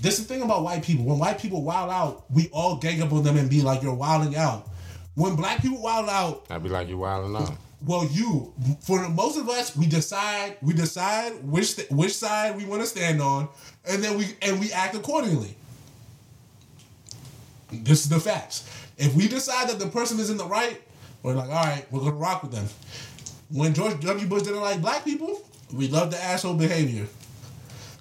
this 0.00 0.18
is 0.18 0.26
the 0.26 0.34
thing 0.34 0.42
about 0.42 0.62
white 0.62 0.84
people. 0.84 1.04
When 1.04 1.18
white 1.18 1.40
people 1.40 1.62
wild 1.62 1.90
out, 1.90 2.24
we 2.30 2.48
all 2.52 2.76
gang 2.76 3.02
up 3.02 3.12
on 3.12 3.22
them 3.22 3.36
and 3.36 3.48
be 3.50 3.62
like, 3.62 3.82
"You're 3.82 3.94
wilding 3.94 4.36
out." 4.36 4.68
When 5.14 5.34
black 5.36 5.60
people 5.62 5.82
wild 5.82 6.08
out, 6.08 6.46
I'd 6.48 6.62
be 6.62 6.68
like, 6.70 6.88
you 6.88 6.96
wilding 6.98 7.36
out. 7.36 7.52
Well, 7.86 8.06
you 8.06 8.52
for 8.80 9.08
most 9.08 9.38
of 9.38 9.48
us, 9.48 9.76
we 9.76 9.86
decide 9.86 10.56
we 10.62 10.72
decide 10.74 11.44
which 11.44 11.76
which 11.90 12.14
side 12.16 12.56
we 12.56 12.64
want 12.64 12.82
to 12.82 12.86
stand 12.86 13.20
on, 13.20 13.48
and 13.86 14.02
then 14.02 14.18
we 14.18 14.26
and 14.42 14.60
we 14.60 14.72
act 14.72 14.94
accordingly. 14.94 15.56
This 17.72 18.02
is 18.04 18.08
the 18.08 18.20
facts. 18.20 18.68
If 18.98 19.14
we 19.14 19.28
decide 19.28 19.68
that 19.70 19.78
the 19.78 19.88
person 19.88 20.20
is 20.20 20.30
in 20.30 20.36
the 20.36 20.46
right, 20.46 20.80
we're 21.22 21.34
like, 21.34 21.48
all 21.48 21.54
right, 21.64 21.86
we're 21.90 22.00
gonna 22.00 22.12
rock 22.12 22.42
with 22.42 22.52
them. 22.52 22.66
When 23.50 23.74
George 23.74 24.00
W. 24.00 24.26
Bush 24.26 24.42
didn't 24.42 24.60
like 24.60 24.80
black 24.80 25.04
people, 25.04 25.42
we 25.72 25.88
love 25.88 26.10
the 26.10 26.22
asshole 26.22 26.54
behavior. 26.54 27.06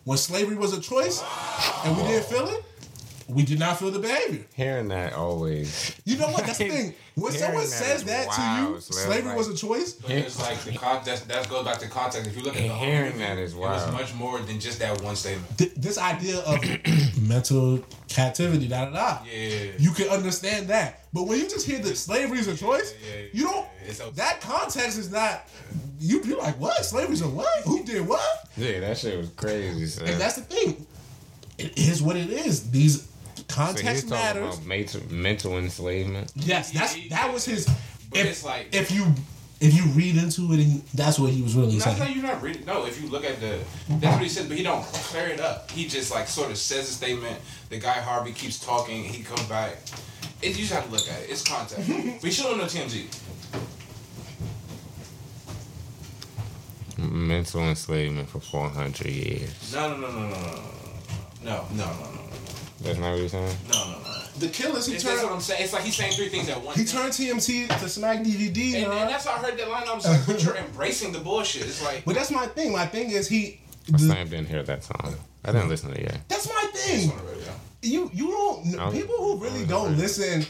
when 0.03 0.17
slavery 0.17 0.55
was 0.55 0.73
a 0.73 0.82
choice 0.82 1.23
and 1.86 1.95
we 1.97 2.03
didn't 2.03 2.25
feel 2.25 2.47
it, 2.47 2.63
we 3.28 3.43
did 3.43 3.59
not 3.59 3.78
feel 3.80 3.91
the 3.91 3.99
behavior. 3.99 4.45
Hearing 4.55 4.88
that 4.89 5.13
always. 5.13 5.95
You 6.05 6.17
know 6.17 6.28
what? 6.30 6.45
That's 6.45 6.57
the 6.57 6.69
thing. 6.69 6.93
When 7.13 7.34
Hearing 7.34 7.45
someone 7.45 7.63
that 7.65 7.69
says 7.69 7.99
is 8.01 8.03
that 8.05 8.32
to 8.32 8.72
you, 8.74 8.80
slavery 8.80 9.28
like- 9.30 9.38
was 9.38 9.49
a 9.49 9.53
choice. 9.55 9.93
But 9.93 10.11
it's 10.11 10.39
like 10.39 10.57
the 10.59 10.72
context. 10.72 11.28
That 11.28 11.47
goes 11.49 11.65
back 11.65 11.78
to 11.80 11.89
context. 11.89 12.26
If 12.30 12.38
you 12.38 12.41
look 12.41 12.55
at 12.55 12.61
the 12.61 12.69
whole 12.69 12.86
Hearing 12.88 13.11
movie, 13.11 13.19
that 13.26 13.38
is 13.38 13.53
it 13.53 13.59
was 13.59 13.91
much 13.91 14.13
more 14.15 14.39
than 14.39 14.61
just 14.61 14.80
that 14.80 15.01
one 15.01 15.17
statement. 15.17 15.57
Th- 15.57 15.74
this 15.76 15.97
idea 15.97 16.39
of 16.39 16.57
mental 17.22 17.84
captivity, 18.07 18.67
da 18.69 18.86
da 18.86 18.91
da. 18.91 19.17
Yeah. 19.30 19.72
You 19.78 19.91
can 19.91 20.07
understand 20.07 20.69
that, 20.69 21.01
but 21.11 21.24
when 21.28 21.38
you 21.39 21.49
just 21.49 21.67
hear 21.67 21.80
that 21.80 21.97
slavery 21.97 22.39
is 22.39 22.47
a 22.47 22.55
choice, 22.55 22.93
yeah, 23.05 23.19
yeah, 23.24 23.28
you 23.34 23.43
don't. 23.43 23.67
yeah. 23.86 24.07
A- 24.07 24.11
that 24.11 24.39
context 24.39 24.97
is 24.97 25.11
not. 25.11 25.47
You 25.99 26.22
be 26.24 26.34
like, 26.34 26.57
what? 26.61 26.84
Slavery's 26.86 27.22
a 27.22 27.28
what? 27.28 27.49
Who 27.65 27.84
did 27.84 28.07
what? 28.07 28.49
Yeah, 28.55 28.80
that 28.80 28.97
shit 28.97 29.17
was 29.17 29.30
crazy. 29.32 29.86
son. 29.86 30.07
And 30.07 30.19
that's 30.19 30.36
the 30.38 30.43
thing. 30.43 30.88
It 31.57 31.78
is 31.78 32.01
what 32.01 32.15
it 32.15 32.30
is. 32.30 32.72
These 32.72 33.03
So 33.03 33.11
context 33.51 33.85
he's 33.85 34.01
talking 34.03 34.09
matters. 34.41 34.55
about 34.57 34.65
mental, 34.67 35.01
mental 35.09 35.57
enslavement. 35.57 36.31
Yes, 36.35 36.71
that's 36.71 37.09
that 37.09 37.31
was 37.33 37.45
his. 37.45 37.67
If, 38.13 38.25
it's 38.25 38.43
like- 38.43 38.73
if 38.73 38.91
you 38.91 39.05
if 39.61 39.75
you 39.75 39.83
read 39.91 40.17
into 40.17 40.51
it, 40.53 40.59
and 40.59 40.81
that's 40.95 41.19
what 41.19 41.29
he 41.31 41.43
was 41.43 41.55
really 41.55 41.73
Not 41.75 41.83
saying. 41.83 41.99
that 41.99 42.15
you're 42.15 42.23
not 42.23 42.41
reading. 42.41 42.65
No, 42.65 42.87
if 42.87 42.99
you 42.99 43.07
look 43.09 43.23
at 43.23 43.39
the, 43.39 43.59
that's 43.89 44.15
what 44.15 44.23
he 44.23 44.27
said, 44.29 44.47
but 44.49 44.57
he 44.57 44.63
don't 44.63 44.83
clear 44.83 45.27
it 45.27 45.39
up. 45.39 45.69
He 45.69 45.87
just 45.87 46.11
like 46.11 46.27
sort 46.27 46.49
of 46.49 46.57
says 46.57 46.89
a 46.89 46.93
statement. 46.93 47.37
The 47.69 47.77
guy 47.77 47.93
Harvey 48.01 48.31
keeps 48.31 48.57
talking. 48.59 49.03
He 49.03 49.21
comes 49.21 49.43
back. 49.43 49.77
It, 50.41 50.49
you 50.57 50.65
just 50.65 50.73
have 50.73 50.85
to 50.85 50.91
look 50.91 51.07
at 51.07 51.21
it. 51.21 51.29
It's 51.29 51.43
context. 51.47 51.87
we 52.23 52.31
should 52.31 52.45
don't 52.45 52.57
know 52.57 52.63
TMZ. 52.63 53.05
Mental 56.97 57.61
enslavement 57.61 58.29
for 58.29 58.39
400 58.39 59.05
years. 59.07 59.73
No, 59.73 59.95
no, 59.95 59.97
no, 59.97 60.11
no, 60.11 60.19
no, 60.19 60.29
no, 60.29 60.35
no, 60.35 60.45
no, 61.43 61.43
no, 61.43 61.65
no, 61.71 61.85
no, 61.85 61.85
no, 61.85 62.21
That's 62.84 62.97
not 62.97 63.11
what 63.11 63.19
you're 63.19 63.29
saying? 63.29 63.57
no, 63.71 63.91
no, 63.91 63.97
no. 63.99 64.17
The 64.39 64.47
killers, 64.47 64.88
he 64.88 64.95
It's, 64.95 65.03
that's 65.03 65.21
what 65.21 65.32
I'm 65.34 65.41
saying. 65.41 65.63
It's 65.63 65.73
like 65.73 65.84
he's 65.84 65.95
saying 65.95 66.13
three 66.13 66.29
things 66.29 66.49
at 66.49 66.61
once. 66.63 66.77
he 66.79 66.86
turned 66.86 67.11
TMZ 67.13 67.67
to 67.79 67.89
Smack 67.89 68.19
DVD. 68.19 68.75
and, 68.75 68.86
huh? 68.86 68.91
and 68.93 69.09
that's 69.09 69.25
how 69.25 69.34
I 69.36 69.38
heard 69.39 69.57
that 69.59 69.69
line. 69.69 69.84
I 69.88 69.93
was 69.93 70.07
like, 70.07 70.25
but 70.25 70.43
you're 70.43 70.55
embracing 70.55 71.11
the 71.11 71.19
bullshit. 71.19 71.63
It's 71.63 71.84
like, 71.84 72.03
But 72.05 72.15
that's 72.15 72.32
my 72.32 72.47
thing. 72.47 72.71
My 72.71 72.86
thing 72.88 73.11
is 73.11 73.27
he. 73.27 73.59
I 73.93 73.97
the- 73.97 74.13
didn't 74.29 74.47
hear 74.47 74.63
that 74.63 74.84
song. 74.84 75.15
I 75.43 75.51
didn't 75.51 75.69
listen 75.69 75.91
to 75.91 75.99
it 75.99 76.03
yet. 76.03 76.21
that's 76.27 76.47
my 76.47 76.69
thing. 76.73 77.11
You 77.84 78.11
you 78.13 78.27
don't 78.29 78.79
I 78.79 78.86
was- 78.86 78.95
people 78.95 79.15
who 79.17 79.39
I 79.39 79.43
really 79.43 79.59
was 79.61 79.67
don't 79.69 79.97
listen. 79.97 80.45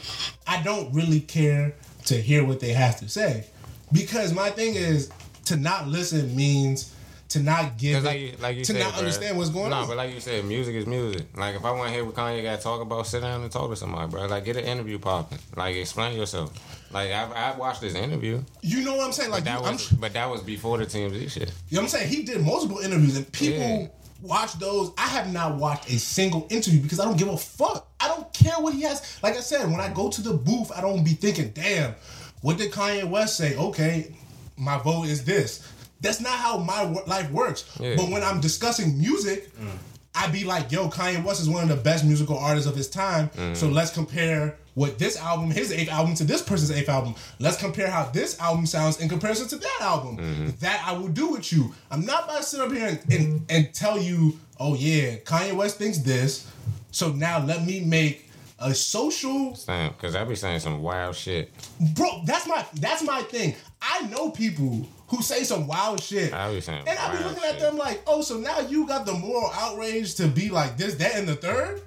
I 0.46 0.62
don't 0.62 0.92
really 0.94 1.20
care 1.20 1.74
to 2.06 2.14
hear 2.20 2.44
what 2.44 2.60
they 2.60 2.72
have 2.72 2.98
to 3.00 3.08
say 3.08 3.46
because 3.90 4.32
my 4.34 4.50
thing 4.50 4.74
is 4.74 5.10
to 5.46 5.56
not 5.56 5.88
listen 5.88 6.34
means 6.36 6.91
to 7.32 7.40
not 7.40 7.76
give 7.78 8.02
like 8.04 8.20
you, 8.20 8.32
like 8.40 8.56
you 8.56 8.64
to 8.64 8.72
said, 8.72 8.80
not 8.80 8.92
bruh. 8.94 8.98
understand 8.98 9.36
what's 9.38 9.50
going 9.50 9.70
no, 9.70 9.76
on. 9.76 9.88
but 9.88 9.96
like 9.96 10.12
you 10.14 10.20
said, 10.20 10.44
music 10.44 10.74
is 10.74 10.86
music. 10.86 11.26
Like 11.36 11.54
if 11.56 11.64
I 11.64 11.70
want 11.72 11.88
to 11.88 11.94
hear 11.94 12.04
what 12.04 12.14
Kanye 12.14 12.42
got 12.42 12.56
to 12.58 12.62
talk 12.62 12.80
about, 12.80 13.06
sit 13.06 13.20
down 13.20 13.42
and 13.42 13.50
talk 13.50 13.70
to 13.70 13.76
somebody, 13.76 14.10
bro. 14.10 14.26
Like 14.26 14.44
get 14.44 14.56
an 14.56 14.64
interview 14.64 14.98
popping. 14.98 15.38
Like 15.56 15.76
explain 15.76 16.16
yourself. 16.16 16.52
Like 16.92 17.10
I, 17.10 17.24
I 17.52 17.56
watched 17.56 17.80
this 17.80 17.94
interview, 17.94 18.42
you 18.60 18.84
know 18.84 18.96
what 18.96 19.06
I'm 19.06 19.12
saying? 19.12 19.30
Like 19.30 19.44
that 19.44 19.60
you, 19.60 19.66
I'm, 19.66 19.72
was, 19.74 19.88
but 19.88 20.12
that 20.12 20.28
was 20.30 20.42
before 20.42 20.78
the 20.78 20.84
TMZ 20.86 21.30
shit. 21.30 21.52
You 21.68 21.76
know 21.76 21.82
what 21.82 21.84
I'm 21.84 21.88
saying? 21.88 22.08
He 22.08 22.22
did 22.22 22.40
multiple 22.42 22.78
interviews 22.78 23.16
and 23.16 23.30
people 23.32 23.58
Yeah. 23.58 23.86
watch 24.20 24.52
those. 24.58 24.92
I 24.98 25.06
have 25.08 25.32
not 25.32 25.56
watched 25.56 25.88
a 25.90 25.98
single 25.98 26.46
interview 26.50 26.80
because 26.80 27.00
I 27.00 27.04
don't 27.06 27.16
give 27.16 27.28
a 27.28 27.36
fuck. 27.38 27.88
I 27.98 28.08
don't 28.08 28.30
care 28.34 28.54
what 28.58 28.74
he 28.74 28.82
has. 28.82 29.18
Like 29.22 29.36
I 29.36 29.40
said, 29.40 29.70
when 29.70 29.80
I 29.80 29.88
go 29.92 30.10
to 30.10 30.20
the 30.20 30.34
booth, 30.34 30.70
I 30.76 30.82
don't 30.82 31.02
be 31.02 31.12
thinking, 31.12 31.50
damn, 31.54 31.94
what 32.42 32.58
did 32.58 32.70
Kanye 32.72 33.08
West 33.08 33.36
say? 33.38 33.56
Okay, 33.56 34.14
my 34.58 34.76
vote 34.78 35.04
is 35.06 35.24
this. 35.24 35.66
That's 36.02 36.20
not 36.20 36.32
how 36.32 36.58
my 36.58 36.82
life 37.06 37.30
works. 37.30 37.64
Yeah. 37.80 37.94
But 37.96 38.10
when 38.10 38.22
I'm 38.22 38.40
discussing 38.40 38.98
music, 38.98 39.56
mm. 39.56 39.70
I'd 40.14 40.32
be 40.32 40.44
like, 40.44 40.70
yo, 40.70 40.88
Kanye 40.88 41.24
West 41.24 41.40
is 41.40 41.48
one 41.48 41.62
of 41.62 41.68
the 41.68 41.82
best 41.82 42.04
musical 42.04 42.36
artists 42.36 42.68
of 42.68 42.76
his 42.76 42.90
time. 42.90 43.30
Mm. 43.30 43.56
So 43.56 43.68
let's 43.68 43.92
compare 43.92 44.56
what 44.74 44.98
this 44.98 45.16
album, 45.16 45.50
his 45.50 45.72
eighth 45.72 45.90
album, 45.90 46.14
to 46.16 46.24
this 46.24 46.42
person's 46.42 46.70
eighth 46.70 46.88
album. 46.88 47.14
Let's 47.38 47.56
compare 47.56 47.88
how 47.88 48.04
this 48.10 48.38
album 48.40 48.66
sounds 48.66 49.00
in 49.00 49.08
comparison 49.08 49.48
to 49.48 49.56
that 49.56 49.78
album. 49.80 50.18
Mm-hmm. 50.18 50.48
That 50.60 50.82
I 50.86 50.92
will 50.92 51.08
do 51.08 51.28
with 51.28 51.52
you. 51.52 51.72
I'm 51.90 52.04
not 52.04 52.24
about 52.24 52.38
to 52.38 52.42
sit 52.42 52.60
up 52.60 52.72
here 52.72 52.88
and, 52.88 53.12
and, 53.12 53.46
and 53.48 53.74
tell 53.74 53.98
you, 53.98 54.38
oh 54.58 54.74
yeah, 54.74 55.16
Kanye 55.16 55.54
West 55.54 55.78
thinks 55.78 55.98
this. 55.98 56.50
So 56.90 57.10
now 57.12 57.42
let 57.44 57.64
me 57.64 57.80
make 57.80 58.28
a 58.58 58.74
social 58.74 59.58
Damn, 59.66 59.92
cause 59.94 60.14
I 60.14 60.24
be 60.24 60.36
saying 60.36 60.60
some 60.60 60.82
wild 60.82 61.16
shit. 61.16 61.50
bro. 61.94 62.22
That's 62.24 62.46
my 62.46 62.64
that's 62.74 63.02
my 63.02 63.22
thing. 63.22 63.54
I 63.80 64.06
know 64.06 64.30
people 64.30 64.86
who 65.12 65.22
say 65.22 65.44
some 65.44 65.66
wild 65.66 66.02
shit. 66.02 66.32
I 66.32 66.50
be 66.52 66.60
saying 66.62 66.84
And 66.88 66.98
I 66.98 67.12
be 67.14 67.22
wild 67.22 67.34
looking 67.34 67.48
at 67.50 67.60
them 67.60 67.76
like, 67.76 68.02
oh, 68.06 68.22
so 68.22 68.38
now 68.38 68.60
you 68.60 68.86
got 68.86 69.04
the 69.04 69.12
moral 69.12 69.50
outrage 69.52 70.14
to 70.16 70.26
be 70.26 70.48
like 70.48 70.76
this, 70.78 70.94
that, 70.96 71.14
and 71.16 71.28
the 71.28 71.36
third? 71.36 71.82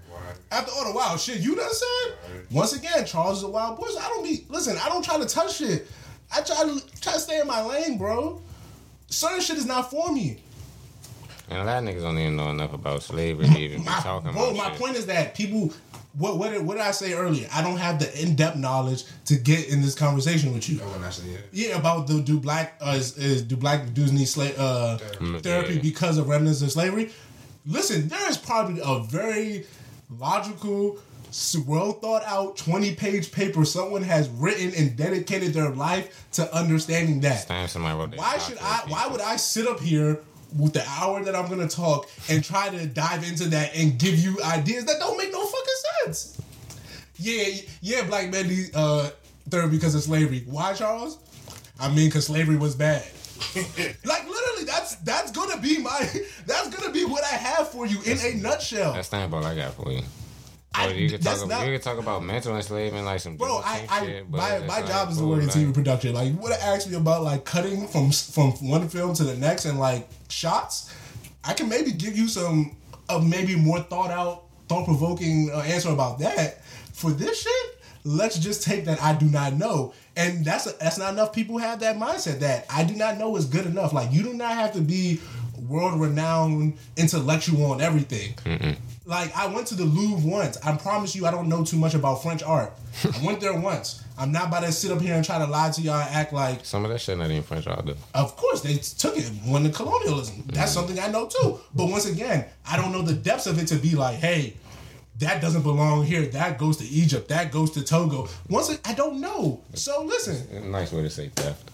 After 0.52 0.72
all 0.72 0.86
the 0.86 0.94
wild 0.96 1.20
shit 1.20 1.40
you 1.40 1.56
done 1.56 1.74
said? 1.74 2.14
Once 2.52 2.74
again, 2.74 3.04
Charles 3.06 3.40
is 3.40 3.44
a 3.44 3.48
wild 3.50 3.78
boy. 3.80 3.88
So 3.88 3.98
I 4.00 4.08
don't 4.10 4.24
be 4.24 4.46
listen, 4.48 4.78
I 4.82 4.90
don't 4.90 5.04
try 5.04 5.18
to 5.18 5.26
touch 5.26 5.58
shit. 5.58 5.88
I 6.32 6.42
try 6.42 6.56
to 6.64 7.00
try 7.02 7.14
to 7.14 7.20
stay 7.20 7.40
in 7.42 7.48
my 7.48 7.64
lane, 7.66 7.98
bro. 7.98 8.42
Certain 9.08 9.42
shit 9.42 9.58
is 9.58 9.66
not 9.66 9.90
for 9.90 10.12
me. 10.14 10.42
And 11.50 11.60
a 11.60 11.64
lot 11.64 11.84
of 11.84 11.90
niggas 11.90 12.02
don't 12.02 12.18
even 12.18 12.36
know 12.36 12.52
enough 12.52 12.74
about 12.74 13.02
slavery 13.04 13.48
to 13.48 13.58
even 13.58 13.80
be 13.80 13.86
My, 13.86 14.00
talking 14.02 14.32
bro, 14.34 14.52
about 14.52 14.56
my 14.58 14.70
shit. 14.70 14.80
point 14.80 14.96
is 14.98 15.06
that 15.08 15.36
people 15.36 15.74
what 16.18 16.38
what 16.38 16.51
did, 16.51 16.66
what 16.66 16.76
did 16.78 16.84
I 16.84 16.91
say 16.91 17.13
earlier? 17.13 17.47
I 17.53 17.61
don't 17.61 17.78
have 17.78 17.99
the 17.99 18.22
in-depth 18.22 18.57
knowledge 18.57 19.03
to 19.26 19.36
get 19.36 19.68
in 19.70 19.82
this 19.82 19.95
conversation 19.95 20.53
with 20.53 20.70
you. 20.70 20.78
when 20.80 21.03
I 21.03 21.09
say. 21.09 21.24
Yeah, 21.51 21.78
about 21.78 22.07
the 22.07 22.22
do 22.22 22.39
black 22.39 22.78
uh, 22.82 22.95
is, 22.97 23.18
is 23.18 23.41
do 23.41 23.55
black 23.57 23.93
dudes 23.93 24.11
need 24.11 24.26
slave 24.28 24.57
uh, 24.57 24.97
Mm, 25.20 25.41
therapy 25.41 25.76
yeah. 25.76 25.82
because 25.82 26.18
of 26.18 26.28
remnants 26.30 26.61
of 26.61 26.72
slavery? 26.72 27.11
Listen, 27.66 28.07
there 28.07 28.30
is 28.30 28.38
probably 28.38 28.80
a 28.84 28.99
very 29.03 29.66
logical, 30.20 30.97
well 31.66 31.93
thought 31.93 32.24
out 32.26 32.55
twenty 32.57 32.95
page 32.95 33.32
paper 33.32 33.66
someone 33.66 34.03
has 34.03 34.30
written 34.30 34.74
and 34.76 34.95
dedicated 34.95 35.53
their 35.53 35.70
life 35.72 36.26
to 36.34 36.55
understanding 36.55 37.20
that. 37.22 37.47
Damn, 37.47 37.68
somebody 37.68 37.97
wrote 37.97 38.11
that 38.11 38.20
Why 38.20 38.38
should 38.38 38.57
I? 38.59 38.84
Why 38.88 39.07
would 39.07 39.22
I 39.22 39.36
sit 39.36 39.68
up 39.68 39.80
here 39.80 40.20
with 40.58 40.74
the 40.74 40.86
hour 40.88 41.24
that 41.24 41.36
I'm 41.36 41.50
gonna 41.50 41.68
talk 41.68 42.10
and 42.30 42.43
try 42.43 42.70
to 42.70 42.86
dive 42.86 43.28
into 43.28 43.46
that 43.50 43.76
and 43.76 43.98
give 43.98 44.20
you 44.20 44.38
ideas 44.43 44.86
that 44.86 45.00
don't 45.00 45.18
make 45.18 45.32
no 45.32 45.46
fucking 45.46 45.74
sense? 46.04 46.41
Yeah, 47.18 47.62
yeah, 47.82 48.04
black 48.06 48.30
men 48.30 48.48
need 48.48 48.72
uh, 48.74 49.10
therapy 49.50 49.78
because 49.78 49.96
of 49.96 50.04
slavery. 50.04 50.43
Why, 50.46 50.74
Charles? 50.74 51.20
I 51.80 51.89
mean, 51.89 52.08
because 52.08 52.28
slavery 52.28 52.58
was 52.58 52.76
bad. 52.76 53.06
like 53.56 54.28
literally, 54.28 54.64
that's 54.66 54.96
that's 54.98 55.32
gonna 55.32 55.60
be 55.60 55.80
my 55.80 56.10
that's 56.46 56.70
gonna 56.70 56.91
be 56.91 57.06
what 57.06 57.24
I 57.24 57.36
have 57.36 57.70
for 57.70 57.86
you 57.86 58.00
in 58.06 58.18
a 58.20 58.36
nutshell. 58.36 58.93
That's 58.93 59.12
not 59.12 59.32
all 59.34 59.46
I 59.46 59.56
got 59.56 59.74
for 59.74 59.91
you. 59.91 60.02
I- 60.78 60.92
you 60.92 61.10
could 61.10 61.22
talk. 61.22 61.48
not- 61.48 61.66
you 61.68 61.74
could 61.74 61.84
talk 61.84 61.98
about 61.98 62.24
mental 62.24 62.56
enslavement, 62.56 63.06
like 63.06 63.20
some 63.20 63.38
Bro, 63.38 63.62
I, 63.64 63.86
I 63.90 64.06
shit, 64.06 64.32
but 64.32 64.38
my, 64.38 64.60
my 64.60 64.66
like, 64.68 64.88
job 64.88 65.10
is 65.12 65.18
to 65.18 65.26
work 65.26 65.44
in 65.44 65.50
TV 65.50 65.74
production. 65.74 66.14
Like, 66.14 66.28
you 66.28 66.34
would 66.36 66.52
have 66.52 66.62
asked 66.62 66.90
me 66.90 66.96
about 66.96 67.24
like 67.24 67.46
cutting 67.46 67.88
from 67.88 68.12
from 68.12 68.52
one 68.70 68.88
film 68.90 69.14
to 69.16 69.24
the 69.24 69.36
next 69.36 69.66
and 69.66 69.80
like 69.80 70.08
shots. 70.30 70.94
I 71.44 71.54
can 71.54 71.70
maybe 71.70 71.92
give 71.92 72.18
you 72.18 72.28
some 72.28 72.76
a 73.10 73.22
maybe 73.22 73.56
more 73.56 73.80
thought 73.82 74.12
out, 74.12 74.46
thought 74.68 74.86
provoking 74.86 75.52
uh, 75.54 75.60
answer 75.60 75.90
about 75.90 76.20
that. 76.20 76.64
For 76.94 77.12
this 77.12 77.42
shit, 77.44 77.80
let's 78.04 78.40
just 78.40 78.64
take 78.64 78.86
that 78.86 79.02
I 79.04 79.14
do 79.14 79.26
not 79.28 79.54
know, 79.54 79.94
and 80.16 80.44
that's 80.46 80.66
a, 80.66 80.72
that's 80.80 80.98
not 80.98 81.14
enough. 81.14 81.34
People 81.34 81.58
have 81.58 81.80
that 81.82 81.98
mindset 81.98 82.40
that 82.40 82.66
I 82.70 82.84
do 82.84 82.96
not 82.96 83.18
know 83.18 83.36
is 83.36 83.46
good 83.46 83.66
enough. 83.66 83.94
Like, 83.94 84.12
you 84.12 84.24
do 84.24 84.34
not 84.34 84.52
have 84.54 84.74
to 84.74 84.82
be 84.82 85.20
world 85.68 86.00
renowned 86.00 86.78
intellectual 86.98 87.66
on 87.72 87.82
everything. 87.82 88.36
Like 89.08 89.36
I 89.38 89.45
went 89.47 89.68
to 89.68 89.76
the 89.76 89.84
Louvre 89.86 90.28
once. 90.30 90.58
I 90.66 90.76
promise 90.76 91.16
you, 91.16 91.26
I 91.28 91.32
don't 91.32 91.47
know 91.47 91.64
too 91.64 91.78
much 91.78 91.93
about 91.93 92.24
French 92.24 92.41
art. 92.41 92.74
I 93.03 93.24
went 93.26 93.39
there 93.39 93.53
once. 93.60 94.03
I'm 94.18 94.32
not 94.32 94.47
about 94.47 94.64
to 94.64 94.72
sit 94.72 94.91
up 94.91 94.99
here 95.01 95.14
and 95.14 95.24
try 95.24 95.38
to 95.38 95.45
lie 95.45 95.70
to 95.72 95.82
y'all 95.82 95.99
and 95.99 96.10
act 96.16 96.34
like. 96.34 96.66
Some 96.66 96.86
of 96.86 96.91
that 96.91 96.99
shit 96.99 97.18
not 97.18 97.30
even 97.30 97.43
French 97.43 97.68
art 97.68 97.86
though. 97.86 97.95
Of 98.16 98.36
course, 98.36 98.62
they 98.62 98.76
took 98.78 99.16
it 99.18 99.26
when 99.45 99.64
the 99.64 99.70
colonialism. 99.70 100.43
That's 100.47 100.72
something 100.72 100.99
I 100.99 101.08
know 101.08 101.28
too. 101.28 101.60
But 101.76 101.89
once 101.89 102.06
again, 102.08 102.45
I 102.68 102.78
don't 102.78 102.91
know 102.91 103.03
the 103.03 103.14
depths 103.14 103.45
of 103.45 103.60
it 103.62 103.68
to 103.68 103.76
be 103.76 103.93
like, 103.95 104.16
hey, 104.18 104.56
that 105.20 105.39
doesn't 105.41 105.62
belong 105.62 106.03
here. 106.06 106.26
That 106.28 106.58
goes 106.58 106.78
to 106.78 106.86
Egypt. 106.86 107.28
That 107.30 107.51
goes 107.51 107.72
to 107.72 107.84
Togo. 107.84 108.28
Once 108.49 108.70
it, 108.72 108.80
I 108.86 108.93
don't 108.95 109.22
know. 109.22 109.62
So 109.76 110.03
listen, 110.03 110.72
Nice 110.72 110.91
way 110.91 111.03
to 111.03 111.10
say 111.12 111.30
theft. 111.30 111.70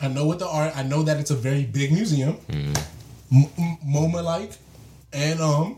I 0.00 0.08
know 0.08 0.24
what 0.24 0.38
the 0.38 0.46
art. 0.48 0.76
I 0.76 0.82
know 0.84 1.02
that 1.02 1.18
it's 1.18 1.30
a 1.32 1.36
very 1.36 1.64
big 1.64 1.92
museum, 1.92 2.36
Mm-hmm. 2.48 3.36
M- 3.36 3.50
m- 3.58 3.78
MoMA 3.84 4.22
like, 4.24 4.52
and 5.12 5.40
um, 5.40 5.76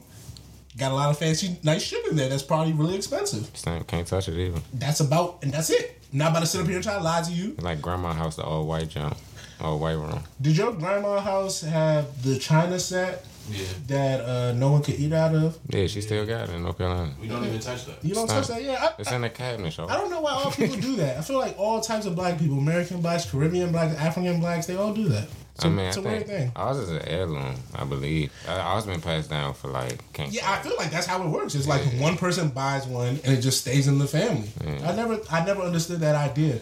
got 0.76 0.92
a 0.92 0.94
lot 0.94 1.10
of 1.10 1.18
fancy, 1.18 1.56
nice 1.62 1.82
shit 1.82 2.06
in 2.08 2.16
there. 2.16 2.28
That's 2.28 2.42
probably 2.42 2.72
really 2.72 2.96
expensive. 2.96 3.50
Stamp 3.54 3.86
can't 3.86 4.06
touch 4.06 4.28
it 4.28 4.38
either. 4.38 4.60
That's 4.74 5.00
about, 5.00 5.38
and 5.42 5.52
that's 5.52 5.70
it. 5.70 5.98
Not 6.12 6.30
about 6.32 6.40
to 6.40 6.46
sit 6.46 6.60
up 6.60 6.66
here 6.66 6.76
and 6.76 6.84
try 6.84 6.94
to 6.94 7.02
lie 7.02 7.22
to 7.22 7.32
you. 7.32 7.54
Like 7.60 7.80
grandma 7.82 8.12
house, 8.12 8.36
the 8.36 8.42
all 8.42 8.66
white 8.66 8.88
jump. 8.88 9.16
or 9.60 9.78
white 9.78 9.92
room. 9.92 10.22
Did 10.40 10.56
your 10.56 10.72
grandma 10.72 11.20
house 11.20 11.60
have 11.60 12.22
the 12.22 12.38
china 12.38 12.78
set 12.80 13.24
Yeah. 13.50 13.66
that 13.88 14.20
uh, 14.22 14.52
no 14.54 14.72
one 14.72 14.82
could 14.82 14.94
eat 14.98 15.12
out 15.12 15.34
of? 15.34 15.58
Yeah, 15.68 15.86
she 15.86 16.00
still 16.00 16.24
got 16.26 16.48
it 16.48 16.54
in 16.54 16.62
North 16.62 16.78
Carolina. 16.78 17.12
We 17.20 17.28
don't 17.28 17.44
even 17.44 17.60
touch 17.60 17.84
that. 17.86 18.02
You 18.04 18.14
don't 18.14 18.24
It's 18.24 18.32
touch 18.32 18.48
not- 18.48 18.58
that, 18.58 18.64
yeah. 18.64 18.88
I, 18.88 19.00
It's 19.00 19.12
in 19.12 19.20
the 19.20 19.28
cabinet, 19.30 19.72
show. 19.72 19.86
I 19.86 19.98
don't 19.98 20.10
know 20.10 20.20
why 20.22 20.32
all 20.32 20.50
people 20.50 20.76
do 20.76 20.96
that. 20.96 21.18
I 21.18 21.20
feel 21.20 21.38
like 21.38 21.56
all 21.58 21.80
types 21.80 22.06
of 22.06 22.16
black 22.16 22.38
people, 22.38 22.56
American 22.58 23.00
blacks, 23.02 23.30
Caribbean 23.30 23.70
blacks, 23.70 23.94
African 23.96 24.40
blacks, 24.40 24.66
they 24.66 24.76
all 24.76 24.94
do 24.94 25.08
that. 25.10 25.28
It's 25.60 25.64
a, 25.64 25.68
I 25.68 25.70
mean, 25.70 25.86
it's 25.86 25.96
I 25.96 26.00
a 26.00 26.02
weird 26.04 26.26
think 26.26 26.38
thing. 26.38 26.52
ours 26.56 26.78
is 26.78 26.90
an 26.90 27.02
heirloom, 27.06 27.54
I 27.74 27.84
believe. 27.84 28.32
Uh, 28.48 28.52
Ours 28.52 28.86
been 28.86 29.00
passed 29.00 29.28
down 29.30 29.54
for 29.54 29.68
like 29.68 29.98
can't 30.12 30.32
Yeah, 30.32 30.50
I 30.50 30.62
feel 30.62 30.76
like 30.76 30.90
that's 30.90 31.06
how 31.06 31.22
it 31.22 31.28
works. 31.28 31.54
It's 31.54 31.66
like 31.68 31.82
one 32.00 32.16
person 32.16 32.48
buys 32.48 32.86
one 32.86 33.18
and 33.24 33.34
it 33.36 33.40
just 33.42 33.60
stays 33.60 33.86
in 33.88 33.98
the 33.98 34.06
family. 34.06 34.48
I 34.84 34.92
never, 34.94 35.18
I 35.30 35.44
never 35.44 35.62
understood 35.62 36.00
that 36.00 36.14
idea. 36.14 36.58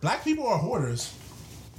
Black 0.00 0.24
people 0.24 0.46
are 0.46 0.58
hoarders, 0.58 1.12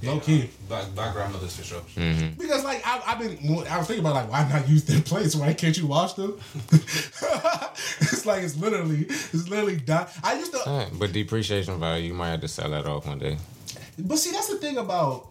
low 0.04 0.20
key. 0.20 0.50
Black, 0.68 0.86
black 0.94 1.14
grandmothers 1.14 1.56
for 1.58 1.64
sure. 1.64 1.82
Mm. 1.96 2.38
Because 2.38 2.64
like 2.64 2.82
I, 2.86 3.02
I've 3.08 3.20
been, 3.20 3.38
I 3.68 3.78
was 3.80 3.88
thinking 3.88 4.06
about 4.06 4.14
like 4.16 4.32
why 4.32 4.48
not 4.48 4.70
use 4.70 4.84
their 4.86 5.02
plates? 5.02 5.36
Why 5.36 5.54
can't 5.54 5.78
you 5.78 5.88
wash 5.88 6.14
them? 6.14 6.40
it's 6.72 8.26
like 8.26 8.44
it's 8.44 8.58
literally, 8.58 9.06
it's 9.10 9.48
literally 9.50 9.78
done. 9.78 10.08
I 10.24 10.36
used 10.38 10.52
to, 10.54 10.62
Yeah, 10.66 10.86
but 10.94 11.12
depreciation 11.14 11.80
value, 11.80 12.08
you 12.10 12.14
might 12.14 12.30
have 12.32 12.42
to 12.42 12.48
sell 12.48 12.70
that 12.72 12.86
off 12.86 13.06
one 13.08 13.20
day. 13.20 13.38
but 13.98 14.18
see 14.18 14.32
that's 14.32 14.48
the 14.48 14.58
thing 14.58 14.78
about, 14.78 15.28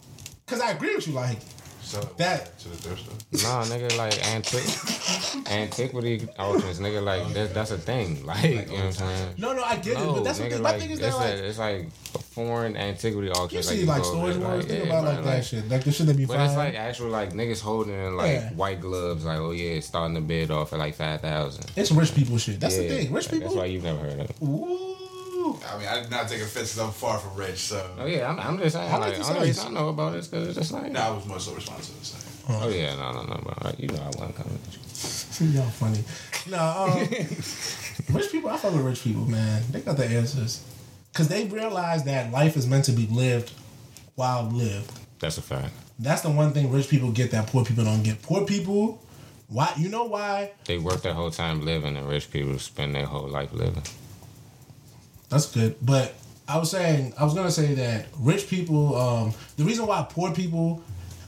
because 0.49 0.63
I 0.63 0.71
agree 0.71 0.95
with 0.95 1.07
you. 1.07 1.13
Like 1.15 1.39
So 1.83 2.01
That- 2.17 2.59
to 2.61 2.69
the 2.69 2.77
thrift 2.77 3.03
store. 3.03 3.15
Nah, 3.51 3.65
nigga, 3.65 3.97
like 3.97 4.13
antiqu- 4.15 5.47
antiquity 5.51 6.27
auctions, 6.39 6.81
nigga, 6.81 7.03
like 7.03 7.33
that, 7.35 7.55
that's 7.55 7.71
a 7.71 7.79
thing. 7.79 8.25
Like, 8.27 8.43
you 8.45 8.55
know 8.57 8.63
what 8.63 8.85
I'm 8.85 8.93
saying? 8.93 9.35
no, 9.39 9.53
no, 9.55 9.63
I 9.63 9.77
get 9.77 9.97
it, 9.99 10.07
but 10.07 10.23
that's 10.25 10.39
what 10.39 10.51
nigga, 10.51 10.57
the, 10.57 10.63
my 10.63 10.71
like, 10.73 10.81
thing 10.81 10.91
is 10.91 11.01
that 11.01 11.15
like. 11.15 11.35
a, 11.35 11.47
it's 11.49 11.59
like 11.59 11.91
foreign 12.37 12.77
antiquity 12.77 13.31
auction. 13.31 13.57
You 13.57 13.63
see, 13.63 13.85
like 13.87 14.05
storage 14.05 14.37
wars, 14.37 14.67
think 14.67 14.85
yeah, 14.85 14.91
about 14.91 15.03
bro, 15.05 15.13
like 15.15 15.25
that 15.25 15.45
shit, 15.45 15.69
like 15.69 15.85
the 15.85 15.93
shit 15.93 16.07
that 16.07 16.17
be 16.17 16.25
But 16.27 16.37
fine. 16.37 16.47
it's 16.47 16.57
like 16.57 16.75
actual 16.75 17.09
like 17.09 17.33
niggas 17.33 17.61
holding 17.61 18.17
like 18.17 18.33
Yeah. 18.33 18.51
white 18.53 18.81
gloves, 18.81 19.25
like 19.25 19.39
oh 19.39 19.53
yeah, 19.53 19.81
starting 19.81 20.15
the 20.15 20.21
bid 20.21 20.51
off 20.51 20.73
at 20.75 20.79
like 20.79 20.95
five 20.95 21.21
thousand. 21.21 21.71
it's 21.77 21.91
rich 21.91 22.15
people 22.15 22.37
shit. 22.39 22.61
That's 22.61 22.77
yeah, 22.77 22.83
the 22.83 22.89
thing. 22.89 23.13
Rich 23.13 23.25
like, 23.27 23.33
people. 23.33 23.49
That's 23.49 23.57
why 23.57 23.65
you've 23.67 23.85
never 23.85 23.99
heard 24.01 24.21
of 24.21 24.31
it. 24.31 24.37
Ooh. 24.43 24.88
I 25.71 25.79
mean, 25.79 25.89
I 25.89 26.01
did 26.01 26.11
not 26.11 26.29
take 26.29 26.41
offense 26.41 26.75
because 26.75 26.79
I'm 26.79 26.93
far 26.93 27.19
from 27.19 27.37
rich, 27.37 27.59
so. 27.59 27.91
Oh 27.99 28.07
yeah, 28.07 28.29
I'm, 28.29 28.39
I'm 28.41 28.59
just 28.59 28.77
saying. 28.77 28.91
I 28.91 28.97
like 28.97 29.01
like, 29.01 29.19
the 29.19 29.23
the 29.25 29.29
only 29.29 29.49
reason 29.49 29.63
size. 29.63 29.71
I 29.71 29.75
know 29.75 29.89
about 29.89 30.13
this 30.13 30.29
because 30.29 30.49
it's 30.49 30.59
just 30.59 30.73
like. 30.73 30.93
No, 30.93 31.01
I 31.01 31.11
was 31.11 31.27
more 31.27 31.41
so 31.41 31.55
responsive. 31.55 31.97
So. 32.03 32.29
Oh 32.49 32.69
yeah, 32.69 32.95
no, 32.97 33.13
no, 33.13 33.23
no, 33.25 33.41
bro. 33.43 33.73
You 33.79 33.89
know 33.89 34.03
I 34.03 34.07
wasn't 34.07 34.37
coming. 34.37 34.53
with 34.53 34.75
you. 34.75 34.81
See, 34.95 35.45
y'all 35.47 35.65
funny. 35.65 36.03
No, 36.51 36.59
um, 36.59 36.99
rich 38.17 38.33
people. 38.33 38.51
I 38.51 38.57
fuck 38.57 38.73
with 38.73 38.83
rich 38.83 39.03
people, 39.05 39.27
man. 39.27 39.63
They 39.71 39.81
got 39.81 39.97
the 39.97 40.07
answers 40.07 40.65
because 41.13 41.29
they 41.29 41.45
realize 41.45 42.05
that 42.05 42.33
life 42.33 42.57
is 42.57 42.67
meant 42.67 42.85
to 42.87 42.93
be 42.93 43.07
lived 43.07 43.53
while 44.15 44.45
lived. 44.45 44.91
That's 45.19 45.39
a 45.39 45.43
fact. 45.43 45.73
That's 45.99 46.23
the 46.23 46.31
one 46.31 46.53
thing 46.53 46.71
rich 46.71 46.89
people 46.89 47.11
get 47.11 47.33
that 47.33 47.49
poor 47.49 47.65
people 47.65 47.85
don't 47.85 48.03
get. 48.03 48.23
Poor 48.23 48.47
people, 48.47 49.03
why? 49.49 49.73
You 49.77 49.89
know 49.89 50.05
why? 50.05 50.53
They 50.65 50.79
work 50.79 51.03
their 51.03 51.15
whole 51.15 51.31
time 51.31 51.65
living, 51.65 51.97
and 51.97 52.09
rich 52.09 52.31
people 52.31 52.59
spend 52.59 52.95
their 52.95 53.07
whole 53.07 53.29
life 53.29 53.53
living. 53.53 53.83
That's 55.29 55.47
good. 55.53 55.77
But 55.83 56.15
I 56.49 56.59
was 56.59 56.71
saying, 56.71 57.15
I 57.19 57.25
was 57.25 57.35
gonna 57.35 57.51
say 57.51 57.75
that 57.75 58.07
rich 58.19 58.49
people, 58.49 58.97
um, 58.97 59.35
the 59.57 59.65
reason 59.65 59.87
why 59.87 60.07
poor 60.09 60.33
people 60.33 60.83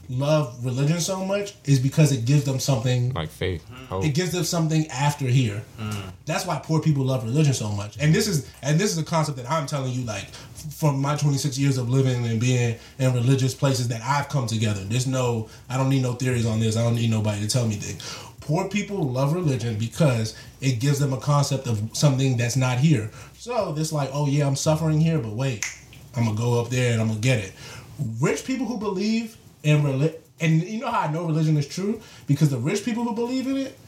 love 0.08 0.64
religion 0.64 0.98
so 1.00 1.24
much 1.24 1.54
is 1.66 1.78
because 1.78 2.10
it 2.10 2.24
gives 2.24 2.42
them 2.44 2.58
something 2.58 3.12
Like 3.12 3.28
faith, 3.28 3.64
hope. 3.88 4.04
it 4.04 4.08
gives 4.10 4.32
them 4.32 4.42
something 4.42 4.88
after 4.88 5.26
here. 5.26 5.62
That's 6.26 6.46
why 6.46 6.58
poor 6.58 6.80
people 6.80 7.04
love 7.04 7.22
religion 7.24 7.52
so 7.54 7.70
much. 7.70 7.96
And 8.00 8.12
this 8.14 8.26
is 8.26 8.50
and 8.62 8.78
this 8.80 8.90
is 8.92 8.98
a 8.98 9.04
concept 9.04 9.36
that 9.38 9.48
I'm 9.50 9.66
telling 9.66 9.92
you, 9.92 10.04
like 10.04 10.26
from 10.70 11.00
my 11.00 11.16
26 11.16 11.58
years 11.58 11.78
of 11.78 11.88
living 11.88 12.24
and 12.26 12.40
being 12.40 12.76
in 12.98 13.14
religious 13.14 13.54
places 13.54 13.88
that 13.88 14.02
I've 14.02 14.28
come 14.28 14.46
together. 14.46 14.80
There's 14.84 15.06
no, 15.06 15.48
I 15.70 15.76
don't 15.78 15.88
need 15.88 16.02
no 16.02 16.12
theories 16.14 16.44
on 16.44 16.60
this. 16.60 16.76
I 16.76 16.82
don't 16.82 16.96
need 16.96 17.08
nobody 17.10 17.40
to 17.42 17.48
tell 17.48 17.66
me 17.66 17.76
things. 17.76 18.02
Poor 18.40 18.68
people 18.68 19.02
love 19.04 19.32
religion 19.32 19.78
because 19.78 20.34
it 20.60 20.80
gives 20.80 20.98
them 20.98 21.12
a 21.14 21.18
concept 21.20 21.66
of 21.66 21.80
something 21.94 22.36
that's 22.36 22.56
not 22.56 22.78
here. 22.78 23.10
So 23.40 23.72
this 23.72 23.90
like, 23.90 24.10
oh 24.12 24.26
yeah, 24.26 24.46
I'm 24.46 24.54
suffering 24.54 25.00
here, 25.00 25.18
but 25.18 25.32
wait, 25.32 25.64
I'm 26.14 26.26
gonna 26.26 26.36
go 26.36 26.60
up 26.60 26.68
there 26.68 26.92
and 26.92 27.00
I'm 27.00 27.08
gonna 27.08 27.20
get 27.20 27.38
it. 27.38 27.54
Rich 28.20 28.44
people 28.44 28.66
who 28.66 28.76
believe 28.76 29.38
in 29.62 29.82
religion, 29.82 30.20
and 30.40 30.62
you 30.62 30.78
know 30.78 30.90
how 30.90 31.00
I 31.08 31.10
know 31.10 31.24
religion 31.24 31.56
is 31.56 31.66
true 31.66 32.02
because 32.26 32.50
the 32.50 32.58
rich 32.58 32.84
people 32.84 33.02
who 33.02 33.14
believe 33.14 33.46
in 33.46 33.56
it 33.56 33.78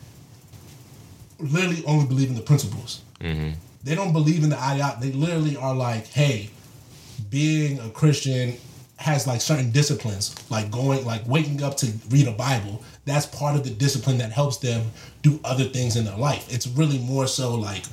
literally 1.39 1.85
only 1.85 2.07
believe 2.07 2.31
in 2.31 2.35
the 2.35 2.41
principles. 2.41 3.03
Mm-hmm. 3.21 3.51
They 3.85 3.95
don't 3.95 4.15
believe 4.15 4.43
in 4.43 4.49
the 4.49 4.59
ideology. 4.59 5.11
They 5.11 5.17
literally 5.19 5.59
are 5.59 5.75
like, 5.75 6.07
hey, 6.07 6.49
being 7.29 7.79
a 7.81 7.91
Christian 7.91 8.57
has 8.97 9.27
like 9.27 9.43
certain 9.43 9.71
disciplines, 9.71 10.35
like 10.51 10.71
going, 10.71 11.05
like 11.05 11.29
waking 11.29 11.63
up 11.63 11.77
to 11.79 11.93
read 12.09 12.27
a 12.27 12.33
Bible. 12.33 12.83
That's 13.05 13.27
part 13.27 13.55
of 13.57 13.65
the 13.65 13.71
discipline 13.71 14.17
that 14.17 14.33
helps 14.33 14.57
them 14.57 14.93
do 15.21 15.39
other 15.45 15.65
things 15.65 15.97
in 15.97 16.07
their 16.07 16.17
life. 16.17 16.51
It's 16.51 16.67
really 16.67 17.01
more 17.01 17.27
so 17.27 17.55
like 17.55 17.85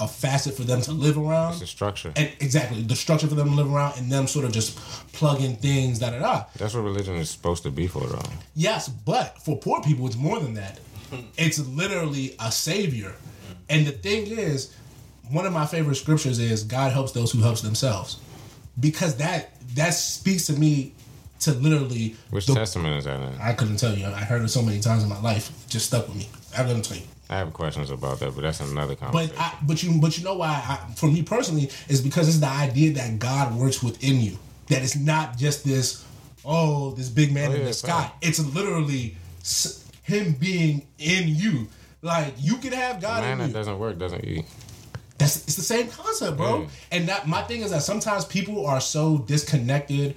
a 0.00 0.06
facet 0.08 0.54
for 0.54 0.62
them 0.64 0.80
to 0.82 0.92
live 0.92 1.16
around. 1.18 1.54
It's 1.54 1.62
a 1.62 1.66
structure. 1.66 2.12
And 2.16 2.30
exactly 2.40 2.82
the 2.82 2.96
structure 2.96 3.26
for 3.26 3.34
them 3.34 3.48
to 3.50 3.54
live 3.54 3.72
around, 3.72 3.98
and 3.98 4.10
them 4.10 4.26
sort 4.26 4.44
of 4.44 4.52
just 4.52 4.76
plug 5.12 5.40
in 5.40 5.56
things, 5.56 5.98
da 5.98 6.10
da 6.10 6.18
da. 6.18 6.44
That's 6.56 6.74
what 6.74 6.82
religion 6.84 7.14
is 7.16 7.30
supposed 7.30 7.62
to 7.64 7.70
be 7.70 7.86
for, 7.86 8.06
though. 8.06 8.20
Yes, 8.54 8.88
but 8.88 9.38
for 9.42 9.56
poor 9.58 9.80
people, 9.82 10.06
it's 10.06 10.16
more 10.16 10.38
than 10.40 10.54
that. 10.54 10.80
It's 11.38 11.58
literally 11.58 12.34
a 12.40 12.50
savior. 12.50 13.14
And 13.68 13.86
the 13.86 13.92
thing 13.92 14.26
is, 14.26 14.74
one 15.30 15.46
of 15.46 15.52
my 15.52 15.66
favorite 15.66 15.96
scriptures 15.96 16.38
is 16.38 16.62
God 16.64 16.92
helps 16.92 17.12
those 17.12 17.32
who 17.32 17.40
helps 17.40 17.60
themselves. 17.62 18.18
Because 18.78 19.16
that 19.16 19.52
that 19.74 19.90
speaks 19.90 20.46
to 20.46 20.52
me 20.52 20.92
to 21.40 21.52
literally 21.52 22.16
Which 22.30 22.46
the- 22.46 22.54
testament 22.54 22.96
is 22.96 23.04
that 23.04 23.20
in? 23.20 23.34
I 23.40 23.52
couldn't 23.52 23.76
tell 23.78 23.94
you. 23.94 24.06
I 24.06 24.20
heard 24.24 24.42
it 24.42 24.48
so 24.48 24.62
many 24.62 24.80
times 24.80 25.02
in 25.02 25.08
my 25.08 25.20
life. 25.20 25.50
It 25.66 25.70
just 25.70 25.86
stuck 25.86 26.06
with 26.08 26.16
me. 26.16 26.28
I 26.56 26.62
couldn't 26.64 26.82
tell 26.82 26.96
you. 26.96 27.02
I 27.28 27.38
have 27.38 27.52
questions 27.52 27.90
about 27.90 28.20
that, 28.20 28.34
but 28.34 28.42
that's 28.42 28.60
another 28.60 28.94
But 28.94 29.00
conversation. 29.12 29.36
I, 29.38 29.52
but 29.66 29.82
you 29.82 30.00
but 30.00 30.16
you 30.18 30.24
know 30.24 30.34
why? 30.36 30.48
I, 30.64 30.92
for 30.94 31.06
me 31.06 31.22
personally, 31.22 31.70
is 31.88 32.00
because 32.00 32.28
it's 32.28 32.38
the 32.38 32.46
idea 32.48 32.92
that 32.94 33.18
God 33.18 33.54
works 33.56 33.82
within 33.82 34.20
you. 34.20 34.38
That 34.68 34.82
it's 34.82 34.96
not 34.96 35.36
just 35.36 35.64
this, 35.64 36.04
oh, 36.44 36.92
this 36.92 37.08
big 37.08 37.32
man 37.32 37.50
Oh, 37.50 37.54
in 37.54 37.60
yeah, 37.60 37.66
the 37.66 37.72
sky. 37.72 38.10
It's 38.22 38.38
literally 38.54 39.16
s- 39.40 39.84
him 40.02 40.32
being 40.34 40.86
in 40.98 41.28
you. 41.28 41.68
Like 42.02 42.34
you 42.38 42.56
can 42.58 42.72
have 42.72 43.00
God 43.00 43.22
Man 43.22 43.32
in 43.32 43.38
that 43.38 43.48
you. 43.48 43.52
doesn't 43.54 43.78
work 43.78 43.98
doesn't 43.98 44.24
eat. 44.24 44.44
That's 45.18 45.36
it's 45.44 45.56
the 45.56 45.62
same 45.62 45.88
concept, 45.88 46.36
bro. 46.36 46.60
Yeah. 46.62 46.66
And 46.92 47.08
that 47.08 47.26
my 47.26 47.42
thing 47.42 47.62
is 47.62 47.70
that 47.72 47.82
sometimes 47.82 48.24
people 48.24 48.66
are 48.66 48.80
so 48.80 49.18
disconnected 49.18 50.14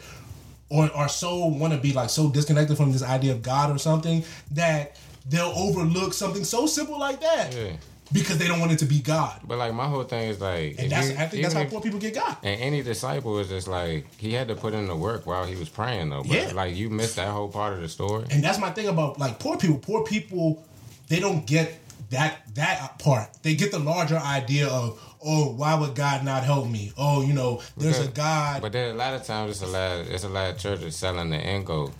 or 0.70 0.91
are 0.93 1.10
so 1.10 1.45
want 1.47 1.74
to 1.74 1.80
be 1.80 1.93
like 1.93 2.10
so 2.12 2.30
disconnected 2.30 2.78
from 2.78 2.91
this 2.91 3.01
idea 3.01 3.32
of 3.32 3.41
God 3.41 3.72
or 3.74 3.80
something 3.80 4.24
that 4.51 4.97
they'll 5.30 5.54
overlook 5.56 6.14
something 6.14 6.44
so 6.44 6.66
simple 6.66 7.00
like 7.00 7.22
that 7.22 7.54
Yeah. 7.56 7.74
because 8.12 8.38
they 8.40 8.48
don't 8.48 8.60
want 8.60 8.72
it 8.72 8.80
to 8.80 8.86
be 8.86 9.00
God. 9.00 9.40
But 9.44 9.58
like 9.60 9.74
my 9.74 9.86
whole 9.88 10.04
thing 10.04 10.30
is 10.30 10.42
like, 10.42 10.76
And 10.80 10.92
that's 10.92 11.10
you- 11.10 11.16
I 11.18 11.28
think 11.28 11.44
that's 11.44 11.54
how 11.54 11.62
if- 11.62 11.70
poor 11.70 11.82
people 11.82 12.00
get 12.00 12.16
God. 12.16 12.36
And 12.44 12.60
any 12.62 12.82
disciple 12.82 13.38
is 13.40 13.48
just 13.50 13.68
like 13.68 14.08
he 14.18 14.34
had 14.34 14.48
to 14.48 14.56
put 14.56 14.74
in 14.74 14.88
the 14.88 14.96
work 14.96 15.26
while 15.28 15.46
he 15.46 15.56
was 15.56 15.70
praying 15.70 16.10
though. 16.10 16.24
But 16.24 16.32
Yeah. 16.32 16.52
like 16.54 16.76
you 16.76 16.90
missed 16.90 17.16
that 17.18 17.28
whole 17.30 17.48
part 17.50 17.74
of 17.74 17.82
the 17.82 17.90
story. 17.90 18.26
And 18.32 18.44
that's 18.44 18.58
my 18.60 18.72
thing 18.72 18.88
about 18.88 19.20
like 19.20 19.38
poor 19.40 19.58
people. 19.58 19.78
Poor 19.78 20.04
people, 20.04 20.64
they 21.08 21.20
don't 21.20 21.46
get 21.46 21.80
that 22.10 22.40
that 22.56 22.98
part. 22.98 23.30
They 23.44 23.54
get 23.54 23.72
the 23.72 23.78
larger 23.78 24.18
idea 24.18 24.68
of, 24.68 25.00
oh, 25.24 25.52
why 25.52 25.76
would 25.76 25.94
God 25.94 26.24
not 26.26 26.44
help 26.44 26.68
me? 26.68 26.92
Oh, 26.98 27.22
you 27.22 27.34
know, 27.34 27.62
there's 27.78 28.00
a 28.00 28.08
God. 28.08 28.64
But 28.64 28.72
then 28.72 28.96
a 28.96 28.98
lot 28.98 29.14
of 29.14 29.24
times 29.28 29.52
it's 29.52 29.62
a 29.62 29.68
lot 29.72 30.08
it's 30.08 30.24
a 30.24 30.30
lot 30.30 30.50
of 30.50 30.58
churches 30.58 30.96
selling 30.96 31.30
the 31.30 31.38
end 31.38 31.68
goal. 31.68 31.92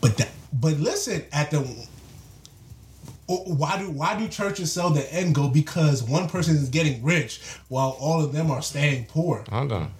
But 0.00 0.16
that, 0.16 0.30
but 0.52 0.72
listen, 0.80 1.22
at 1.32 1.52
the 1.52 1.60
why 3.26 3.78
do 3.78 3.90
why 3.90 4.18
do 4.18 4.28
churches 4.28 4.72
sell 4.72 4.90
the 4.90 5.12
end 5.12 5.34
goal? 5.34 5.48
Because 5.48 6.02
one 6.02 6.28
person 6.28 6.56
is 6.56 6.68
getting 6.68 7.02
rich 7.02 7.40
while 7.68 7.96
all 7.98 8.22
of 8.22 8.32
them 8.32 8.50
are 8.50 8.62
staying 8.62 9.06
poor. 9.06 9.44
Hold 9.50 9.72
on. 9.72 9.90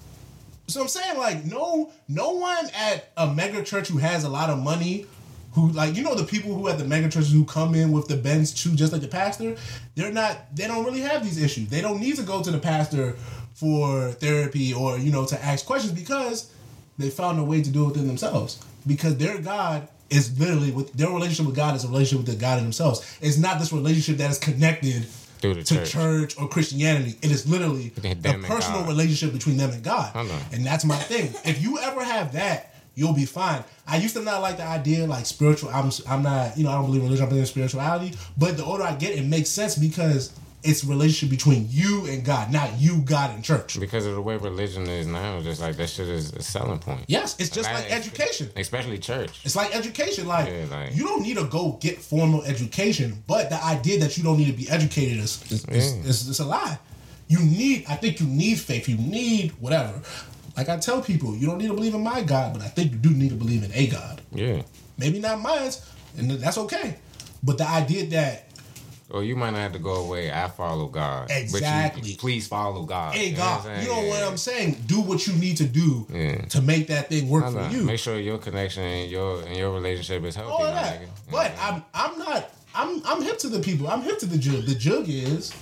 So 0.67 0.83
I'm 0.83 0.89
saying 0.89 1.19
like 1.19 1.45
no 1.45 1.91
no 2.09 2.31
one 2.31 2.67
at 2.75 3.11
a 3.17 3.33
mega 3.33 3.63
church 3.63 3.89
who 3.89 3.99
has 3.99 4.25
a 4.25 4.29
lot 4.29 4.51
of 4.51 4.59
money 4.59 5.07
who 5.53 5.71
like 5.71 5.95
you 5.95 6.03
know 6.03 6.15
the 6.15 6.25
people 6.25 6.55
who 6.55 6.69
at 6.69 6.79
the 6.79 6.85
mega 6.85 7.09
churches 7.09 7.33
who 7.33 7.45
come 7.45 7.75
in 7.75 7.93
with 7.93 8.09
the 8.09 8.17
Benz 8.17 8.53
too 8.53 8.75
just 8.75 8.93
like 8.93 9.03
the 9.03 9.09
pastor 9.09 9.57
they're 9.95 10.13
not 10.13 10.55
they 10.55 10.67
don't 10.67 10.85
really 10.85 11.01
have 11.01 11.23
these 11.23 11.43
issues 11.43 11.69
they 11.69 11.81
don't 11.81 12.01
need 12.01 12.17
to 12.17 12.23
go 12.23 12.43
to 12.43 12.51
the 12.51 12.59
pastor 12.59 13.17
for 13.55 14.11
therapy 14.13 14.75
or 14.75 14.99
you 14.99 15.13
know 15.13 15.25
to 15.25 15.43
ask 15.45 15.65
questions 15.65 15.93
because 15.93 16.51
they 16.99 17.11
found 17.11 17.39
a 17.39 17.45
way 17.45 17.63
to 17.63 17.71
do 17.71 17.85
it 17.85 17.89
within 17.89 18.07
themselves 18.07 18.65
because 18.87 19.17
their 19.17 19.39
God 19.39 19.89
is 20.11 20.39
literally 20.39 20.71
with 20.71 20.93
their 20.93 21.09
relationship 21.09 21.47
with 21.47 21.57
God 21.57 21.75
is 21.75 21.85
a 21.85 21.89
relationship 21.89 22.27
with 22.27 22.35
the 22.35 22.41
God 22.41 22.59
in 22.59 22.65
themselves 22.65 23.19
it's 23.21 23.39
not 23.39 23.59
this 23.59 23.73
relationship 23.73 24.19
that 24.19 24.31
is 24.31 24.39
connected 24.39 25.07
to 25.53 25.63
church. 25.63 25.91
church. 25.91 26.39
or 26.39 26.49
Christianity. 26.49 27.19
It 27.23 27.31
is 27.31 27.49
literally 27.49 27.93
a 28.03 28.15
personal 28.39 28.85
relationship 28.85 29.33
between 29.33 29.57
them 29.57 29.71
and 29.71 29.83
God. 29.83 30.15
And 30.53 30.65
that's 30.65 30.85
my 30.85 30.97
thing. 30.97 31.35
If 31.45 31.63
you 31.63 31.79
ever 31.79 32.03
have 32.03 32.33
that, 32.33 32.75
you'll 32.95 33.13
be 33.13 33.27
fine. 33.27 33.65
I 33.87 33.99
used 33.99 34.15
to 34.15 34.23
not 34.23 34.41
like 34.41 34.57
the 34.57 34.65
idea 34.65 35.07
like 35.07 35.27
spiritual. 35.27 35.71
I'm 35.71 35.91
I'm 36.09 36.23
not 36.23 36.57
you 36.57 36.65
know 36.65 36.71
I 36.71 36.75
don't 36.75 36.87
believe 36.87 37.03
in 37.03 37.07
religion. 37.07 37.27
I 37.27 37.29
believe 37.29 37.43
in 37.43 37.47
spirituality. 37.47 38.17
But 38.39 38.57
the 38.57 38.65
older 38.65 38.85
I 38.85 38.95
get, 38.95 39.19
it 39.19 39.25
makes 39.27 39.51
sense 39.51 39.77
because 39.77 40.33
it's 40.65 40.83
a 40.83 40.87
relationship 40.87 41.31
between 41.31 41.67
you 41.71 42.07
and 42.07 42.25
God, 42.25 42.51
not 42.51 42.81
you, 42.81 43.03
God, 43.03 43.35
and 43.35 43.45
church. 43.45 43.79
Because 43.79 44.07
of 44.07 44.15
the 44.15 44.23
way 44.23 44.37
religion 44.37 44.87
is 44.89 45.07
now, 45.07 45.41
just 45.43 45.61
like 45.61 45.77
that 45.77 45.89
shit 45.91 46.09
is 46.09 46.33
a 46.33 46.43
selling 46.43 46.79
point. 46.79 47.05
Yes, 47.07 47.37
it's 47.39 47.51
just 47.51 47.71
like 47.71 47.85
Like, 47.85 47.93
education. 47.93 48.51
Especially 48.57 48.99
church. 48.99 49.41
It's 49.45 49.55
like 49.55 49.77
education. 49.77 50.27
Like, 50.27 50.49
Yeah, 50.49 50.65
like- 50.71 50.97
you 50.97 51.05
don't 51.05 51.23
need 51.23 51.37
to 51.37 51.45
go 51.45 51.73
get 51.81 51.99
formal 52.01 52.43
education, 52.45 53.23
but 53.27 53.51
the 53.51 53.63
idea 53.63 54.01
that 54.01 54.17
you 54.17 54.25
don't 54.25 54.39
need 54.39 54.47
to 54.47 54.53
be 54.53 54.69
educated 54.71 55.19
is 55.19 55.43
is, 55.53 55.65
is, 55.67 55.93
is, 56.07 56.29
is 56.29 56.41
a 56.41 56.47
lie. 56.47 56.79
You 57.29 57.39
need, 57.41 57.85
I 57.89 57.97
think, 57.97 58.21
you 58.21 58.27
need 58.27 58.59
faith. 58.59 58.89
You 58.89 58.97
need 58.97 59.53
whatever. 59.61 60.01
Like 60.57 60.69
I 60.69 60.77
tell 60.79 61.03
people, 61.03 61.37
you 61.37 61.47
don't 61.47 61.59
need 61.59 61.69
to 61.69 61.75
believe 61.75 61.95
in 61.95 62.03
my 62.03 62.23
God, 62.23 62.53
but 62.55 62.63
I 62.63 62.69
think 62.69 62.93
you 62.93 62.99
do 62.99 63.11
need 63.11 63.31
to 63.31 63.35
believe 63.37 63.65
in 63.65 63.73
a 63.73 63.87
God. 63.87 64.23
Yeah. 64.33 64.63
Maybe 64.99 65.19
not 65.21 65.41
mine, 65.41 65.73
and 66.17 66.31
that's 66.31 66.59
okay. 66.59 66.97
But 67.43 67.59
the 67.59 67.69
idea 67.69 68.07
that 68.07 68.44
Or 69.15 69.23
you 69.23 69.37
might 69.37 69.51
not 69.51 69.61
have 69.61 69.73
to 69.75 69.79
go 69.79 69.95
away. 69.95 70.33
I 70.33 70.49
follow 70.49 70.89
God. 70.89 71.29
But 71.29 71.37
you- 71.37 71.43
Exactly. 71.45 72.15
please 72.17 72.47
follow 72.49 72.83
God. 72.83 73.15
Hey 73.15 73.29
You 73.29 73.33
know 73.33 73.39
God, 73.39 73.65
what 73.65 73.73
I'm 73.73 73.83
you 73.83 73.89
know 73.89 73.95
saying? 73.95 74.09
what 74.11 74.23
I'm 74.25 74.37
saying? 74.37 74.83
Do 74.87 75.01
what 75.01 75.27
you 75.27 75.35
need 75.35 75.57
to 75.59 75.65
do 75.65 76.07
Yeah. 76.13 76.45
to 76.47 76.61
make 76.61 76.89
that 76.89 77.09
thing 77.11 77.29
work 77.29 77.51
for 77.53 77.69
you. 77.71 77.85
Make 77.85 78.01
sure 78.01 78.19
your 78.19 78.39
connection 78.39 78.83
and 78.83 79.11
your 79.11 79.43
and 79.43 79.57
your 79.57 79.71
relationship 79.73 80.25
is 80.25 80.35
healthy. 80.35 80.53
all 80.53 80.65
that. 80.65 81.01
nigga. 81.03 81.09
But 81.31 81.53
I'm 81.61 81.85
I'm 81.95 82.19
not 82.19 82.51
I'm 82.75 83.03
I'm 83.07 83.23
hip 83.23 83.39
to 83.39 83.49
the 83.49 83.61
people. 83.61 83.87
I'm 83.89 84.03
hip 84.03 84.19
to 84.19 84.27
the 84.27 84.37
jug. 84.39 84.67
The 84.67 84.75
jug 84.75 85.05
is 85.09 85.53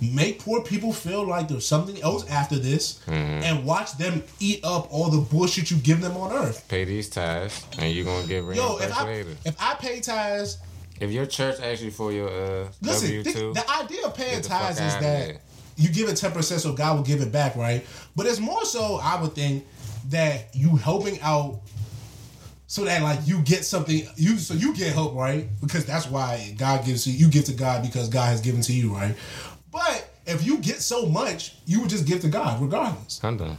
make 0.00 0.40
poor 0.40 0.62
people 0.62 0.92
feel 0.92 1.24
like 1.26 1.46
there's 1.48 1.66
something 1.66 2.00
else 2.02 2.28
after 2.28 2.58
this 2.58 2.98
Mm-hmm. 3.06 3.42
and 3.44 3.64
watch 3.64 3.96
them 3.98 4.22
eat 4.40 4.60
up 4.64 4.92
all 4.92 5.08
the 5.10 5.18
bullshit 5.18 5.70
you 5.70 5.76
give 5.76 6.00
them 6.00 6.16
on 6.16 6.32
earth. 6.32 6.64
pay 6.68 6.84
these 6.84 7.08
tithes 7.08 7.64
and 7.78 7.92
you're 7.94 8.04
gonna 8.04 8.26
get 8.26 8.42
Yo, 8.42 8.48
reimbursed 8.78 8.84
if 8.90 8.96
I 8.98 9.04
later. 9.04 9.36
if 9.44 9.56
I 9.60 9.74
pay 9.74 10.00
tithes, 10.00 10.58
If 11.02 11.10
your 11.10 11.26
church 11.26 11.58
asks 11.60 11.82
you 11.82 11.90
for 11.90 12.12
your 12.12 12.28
uh, 12.28 12.68
listen, 12.80 13.24
W-2, 13.24 13.54
the 13.54 13.70
idea 13.70 14.06
of 14.06 14.14
paying 14.14 14.40
tithes 14.40 14.78
is 14.80 14.94
that 14.98 15.40
you 15.76 15.88
give 15.88 16.08
it 16.08 16.16
ten 16.16 16.30
percent 16.30 16.60
so 16.60 16.72
God 16.74 16.96
will 16.96 17.02
give 17.02 17.20
it 17.20 17.32
back, 17.32 17.56
right? 17.56 17.84
But 18.14 18.26
it's 18.26 18.38
more 18.38 18.64
so 18.64 19.00
I 19.02 19.20
would 19.20 19.32
think 19.32 19.66
that 20.10 20.54
you 20.54 20.76
helping 20.76 21.20
out 21.20 21.60
so 22.68 22.84
that 22.84 23.02
like 23.02 23.18
you 23.26 23.42
get 23.42 23.64
something 23.64 24.06
you 24.14 24.38
so 24.38 24.54
you 24.54 24.74
get 24.76 24.92
help 24.92 25.16
right 25.16 25.48
because 25.60 25.84
that's 25.84 26.06
why 26.08 26.54
God 26.56 26.86
gives 26.86 27.04
you 27.04 27.14
you 27.14 27.28
give 27.28 27.46
to 27.46 27.52
God 27.52 27.82
because 27.82 28.08
God 28.08 28.26
has 28.26 28.40
given 28.40 28.60
to 28.62 28.72
you 28.72 28.94
right 28.94 29.14
but 29.70 30.08
if 30.24 30.46
you 30.46 30.58
get 30.58 30.80
so 30.80 31.06
much 31.06 31.56
you 31.66 31.80
would 31.80 31.90
just 31.90 32.06
give 32.06 32.20
to 32.22 32.28
God 32.28 32.62
regardless 32.62 33.18
done. 33.18 33.58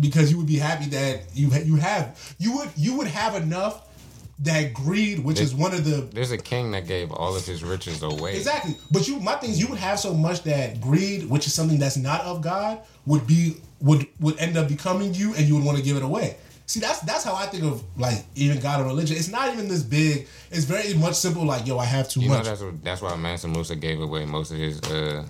because 0.00 0.30
you 0.32 0.38
would 0.38 0.46
be 0.46 0.56
happy 0.56 0.86
that 0.86 1.22
you 1.32 1.50
ha- 1.50 1.62
you 1.64 1.76
have 1.76 2.34
you 2.38 2.56
would 2.56 2.70
you 2.76 2.96
would 2.96 3.06
have 3.06 3.36
enough 3.36 3.83
that 4.40 4.74
greed 4.74 5.20
which 5.24 5.40
is 5.40 5.54
one 5.54 5.72
of 5.72 5.84
the 5.84 6.08
There's 6.12 6.32
a 6.32 6.38
king 6.38 6.72
that 6.72 6.86
gave 6.86 7.12
all 7.12 7.36
of 7.36 7.46
his 7.46 7.62
riches 7.62 8.02
away. 8.02 8.36
Exactly. 8.36 8.76
But 8.90 9.06
you 9.06 9.20
my 9.20 9.34
thing 9.36 9.50
is 9.50 9.60
you 9.60 9.68
would 9.68 9.78
have 9.78 9.98
so 10.00 10.12
much 10.12 10.42
that 10.44 10.80
greed, 10.80 11.28
which 11.30 11.46
is 11.46 11.54
something 11.54 11.78
that's 11.78 11.96
not 11.96 12.20
of 12.22 12.42
God, 12.42 12.80
would 13.06 13.26
be 13.26 13.56
would 13.80 14.06
would 14.20 14.38
end 14.38 14.56
up 14.56 14.68
becoming 14.68 15.14
you 15.14 15.34
and 15.34 15.46
you 15.46 15.54
would 15.54 15.64
want 15.64 15.78
to 15.78 15.84
give 15.84 15.96
it 15.96 16.02
away. 16.02 16.36
See, 16.66 16.80
that's 16.80 17.00
that's 17.00 17.22
how 17.24 17.34
I 17.34 17.46
think 17.46 17.62
of 17.64 17.84
like 17.98 18.24
even 18.34 18.58
God 18.58 18.80
and 18.80 18.88
religion. 18.88 19.16
It's 19.16 19.28
not 19.28 19.52
even 19.52 19.68
this 19.68 19.82
big. 19.82 20.26
It's 20.50 20.64
very 20.64 20.94
much 20.94 21.14
simple. 21.14 21.44
Like, 21.44 21.66
yo, 21.66 21.78
I 21.78 21.84
have 21.84 22.08
too 22.08 22.20
You 22.20 22.28
know 22.30 22.36
much. 22.38 22.46
that's 22.46 22.62
what, 22.62 22.82
that's 22.82 23.02
why 23.02 23.14
Mansa 23.16 23.48
Musa 23.48 23.76
gave 23.76 24.00
away 24.00 24.24
most 24.24 24.50
of 24.50 24.56
his 24.58 24.80
uh 24.82 25.24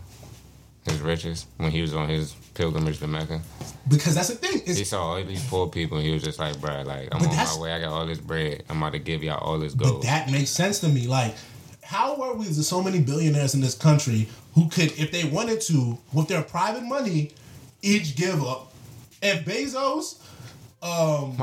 his 0.86 1.00
riches 1.00 1.46
when 1.56 1.70
he 1.70 1.80
was 1.80 1.94
on 1.94 2.08
his 2.08 2.32
pilgrimage 2.54 2.98
to 2.98 3.06
Mecca. 3.06 3.40
because 3.88 4.14
that's 4.14 4.28
the 4.28 4.34
thing. 4.36 4.60
It's, 4.66 4.78
He 4.78 4.84
saw 4.84 5.02
all 5.14 5.24
these 5.24 5.44
poor 5.48 5.66
people 5.68 5.96
and 5.98 6.06
he 6.06 6.12
was 6.12 6.22
just 6.22 6.38
like, 6.38 6.56
bruh, 6.56 6.84
like 6.84 7.08
I'm 7.12 7.22
on 7.22 7.34
my 7.34 7.58
way. 7.58 7.72
I 7.72 7.80
got 7.80 7.92
all 7.92 8.06
this 8.06 8.18
bread. 8.18 8.64
I'm 8.68 8.78
about 8.78 8.92
to 8.92 8.98
give 8.98 9.22
y'all 9.22 9.38
all 9.38 9.58
this 9.58 9.74
but 9.74 9.84
gold. 9.88 10.02
that 10.04 10.30
makes 10.30 10.50
sense 10.50 10.80
to 10.80 10.88
me. 10.88 11.06
Like, 11.06 11.34
how 11.82 12.20
are 12.22 12.34
we? 12.34 12.44
So 12.46 12.82
many 12.82 13.00
billionaires 13.00 13.54
in 13.54 13.60
this 13.60 13.74
country 13.74 14.28
who 14.54 14.68
could, 14.68 14.92
if 14.98 15.10
they 15.10 15.24
wanted 15.24 15.60
to, 15.62 15.98
with 16.12 16.28
their 16.28 16.42
private 16.42 16.82
money, 16.84 17.32
each 17.82 18.16
give 18.16 18.42
up. 18.44 18.72
If 19.22 19.44
Bezos, 19.46 20.20
um, 20.82 21.36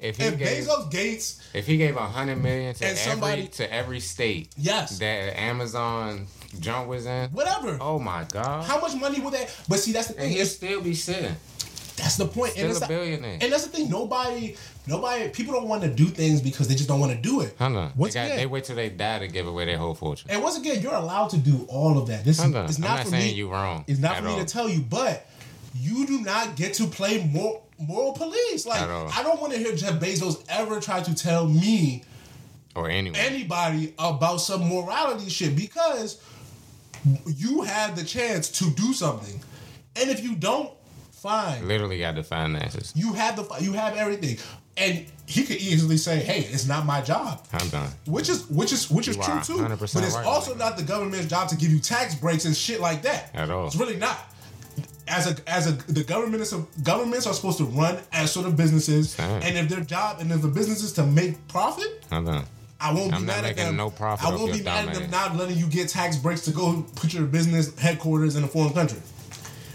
if 0.00 0.16
he 0.16 0.24
if 0.24 0.38
gave 0.38 0.64
Bezos 0.66 0.90
Gates, 0.90 1.40
if 1.54 1.66
he 1.66 1.76
gave 1.76 1.96
a 1.96 2.00
hundred 2.06 2.42
million 2.42 2.74
to 2.74 2.84
every 2.84 2.96
somebody- 2.98 3.46
to 3.48 3.72
every 3.72 4.00
state 4.00 4.50
yes, 4.56 4.98
that 4.98 5.38
Amazon 5.38 6.26
junk 6.60 6.88
was 6.88 7.06
in, 7.06 7.30
whatever. 7.30 7.78
oh 7.80 7.98
my 7.98 8.24
god, 8.32 8.64
How 8.64 8.80
much 8.80 8.94
money 8.96 9.20
would 9.20 9.34
that? 9.34 9.54
But 9.68 9.78
see, 9.80 9.92
that's 9.92 10.08
the 10.08 10.14
and 10.14 10.22
thing. 10.28 10.32
he'll 10.36 10.46
still 10.46 10.80
be 10.80 10.94
sitting. 10.94 11.34
that's 11.96 12.16
the 12.16 12.26
point. 12.26 12.52
Still 12.52 12.70
and, 12.74 12.82
a 12.82 12.86
billionaire. 12.88 13.38
and 13.40 13.52
that's 13.52 13.64
the 13.66 13.70
thing. 13.70 13.88
Nobody, 13.90 14.56
nobody, 14.86 15.28
people 15.28 15.54
don't 15.54 15.68
want 15.68 15.82
to 15.82 15.88
do 15.88 16.06
things 16.06 16.40
because 16.40 16.66
they 16.68 16.74
just 16.74 16.88
don't 16.88 17.00
want 17.00 17.12
to 17.12 17.18
do 17.18 17.40
it. 17.42 17.58
Know. 17.60 17.68
They, 17.72 17.90
Once 17.96 18.14
got, 18.14 18.24
again, 18.26 18.36
they 18.38 18.46
wait 18.46 18.64
till 18.64 18.76
they 18.76 18.88
die 18.90 19.20
to 19.20 19.28
give 19.28 19.46
away 19.46 19.64
their 19.66 19.78
whole 19.78 19.94
fortune. 19.94 20.30
and 20.30 20.42
once 20.42 20.58
again, 20.58 20.82
you're 20.82 20.94
allowed 20.94 21.28
to 21.30 21.36
do 21.38 21.66
all 21.68 21.96
of 21.98 22.08
that. 22.08 22.24
This 22.24 22.38
is 22.38 22.44
it's 22.44 22.46
I'm 22.46 22.52
not, 22.52 22.78
not 22.80 23.00
for 23.04 23.10
saying 23.10 23.32
me. 23.32 23.32
you 23.34 23.50
wrong 23.50 23.84
It's 23.86 24.00
not 24.00 24.16
for 24.16 24.22
me 24.24 24.32
all. 24.32 24.38
to 24.38 24.44
tell 24.44 24.68
you, 24.68 24.80
but 24.80 25.26
you 25.76 26.06
do 26.06 26.20
not 26.20 26.56
get 26.56 26.74
to 26.74 26.86
play 26.86 27.24
more 27.32 27.60
moral 27.78 28.12
police. 28.12 28.66
Like 28.66 28.80
I 28.82 29.22
don't 29.22 29.40
want 29.40 29.52
to 29.52 29.58
hear 29.58 29.74
Jeff 29.74 29.94
Bezos 30.00 30.44
ever 30.48 30.80
try 30.80 31.00
to 31.02 31.14
tell 31.14 31.46
me 31.46 32.02
Or 32.76 32.88
anyone. 32.90 33.18
anybody 33.18 33.94
about 33.98 34.36
some 34.38 34.68
morality 34.68 35.28
shit 35.28 35.54
because 35.56 36.20
you 37.26 37.62
have 37.62 37.96
the 37.96 38.04
chance 38.04 38.48
to 38.58 38.70
do 38.70 38.92
something, 38.92 39.42
and 39.96 40.10
if 40.10 40.22
you 40.22 40.34
don't, 40.34 40.70
fine. 41.12 41.66
Literally 41.66 41.98
got 41.98 42.14
the 42.14 42.22
finances. 42.22 42.92
You 42.94 43.12
have 43.14 43.36
the 43.36 43.44
you 43.60 43.72
have 43.72 43.96
everything, 43.96 44.38
and 44.76 45.06
he 45.26 45.44
could 45.44 45.56
easily 45.56 45.96
say, 45.96 46.18
"Hey, 46.20 46.40
it's 46.40 46.66
not 46.66 46.84
my 46.86 47.00
job," 47.00 47.46
I'm 47.52 47.68
done. 47.68 47.88
which 48.06 48.28
is 48.28 48.48
which 48.48 48.72
is 48.72 48.90
which 48.90 49.08
is 49.08 49.16
true 49.16 49.40
too. 49.42 49.58
But 49.58 49.80
it's 49.82 49.94
right, 49.94 50.26
also 50.26 50.54
not 50.54 50.76
the 50.76 50.82
government's 50.82 51.26
job 51.26 51.48
to 51.48 51.56
give 51.56 51.70
you 51.70 51.78
tax 51.78 52.14
breaks 52.14 52.44
and 52.44 52.56
shit 52.56 52.80
like 52.80 53.02
that. 53.02 53.30
At 53.34 53.50
all. 53.50 53.66
It's 53.66 53.76
really 53.76 53.96
not. 53.96 54.18
As 55.06 55.26
a 55.26 55.36
as 55.46 55.66
a 55.66 55.72
the 55.92 56.02
government 56.02 56.40
is 56.42 56.52
a, 56.54 56.64
governments 56.82 57.26
are 57.26 57.34
supposed 57.34 57.58
to 57.58 57.64
run 57.64 57.98
as 58.12 58.32
sort 58.32 58.46
of 58.46 58.56
businesses, 58.56 59.10
Same. 59.12 59.42
and 59.42 59.58
if 59.58 59.68
their 59.68 59.82
job 59.82 60.18
and 60.20 60.32
if 60.32 60.40
the 60.40 60.48
business 60.48 60.82
is 60.82 60.92
to 60.94 61.04
make 61.04 61.46
profit, 61.48 62.04
I'm 62.10 62.24
done. 62.24 62.46
I 62.84 62.92
won't 62.92 63.10
be 63.10 63.16
I'm 63.16 63.26
not 63.26 63.42
mad 63.42 63.44
at 63.46 63.56
them. 63.56 63.76
no 63.76 63.90
profit 63.90 64.26
I 64.28 64.34
won't 64.34 64.52
be 64.52 64.62
mad 64.62 64.88
at 64.88 64.94
them 64.94 65.10
not 65.10 65.36
letting 65.36 65.56
you 65.56 65.66
get 65.66 65.88
tax 65.88 66.16
breaks 66.16 66.42
to 66.42 66.50
go 66.50 66.84
put 66.96 67.14
your 67.14 67.24
business 67.24 67.76
headquarters 67.78 68.36
in 68.36 68.44
a 68.44 68.46
foreign 68.48 68.74
country. 68.74 69.00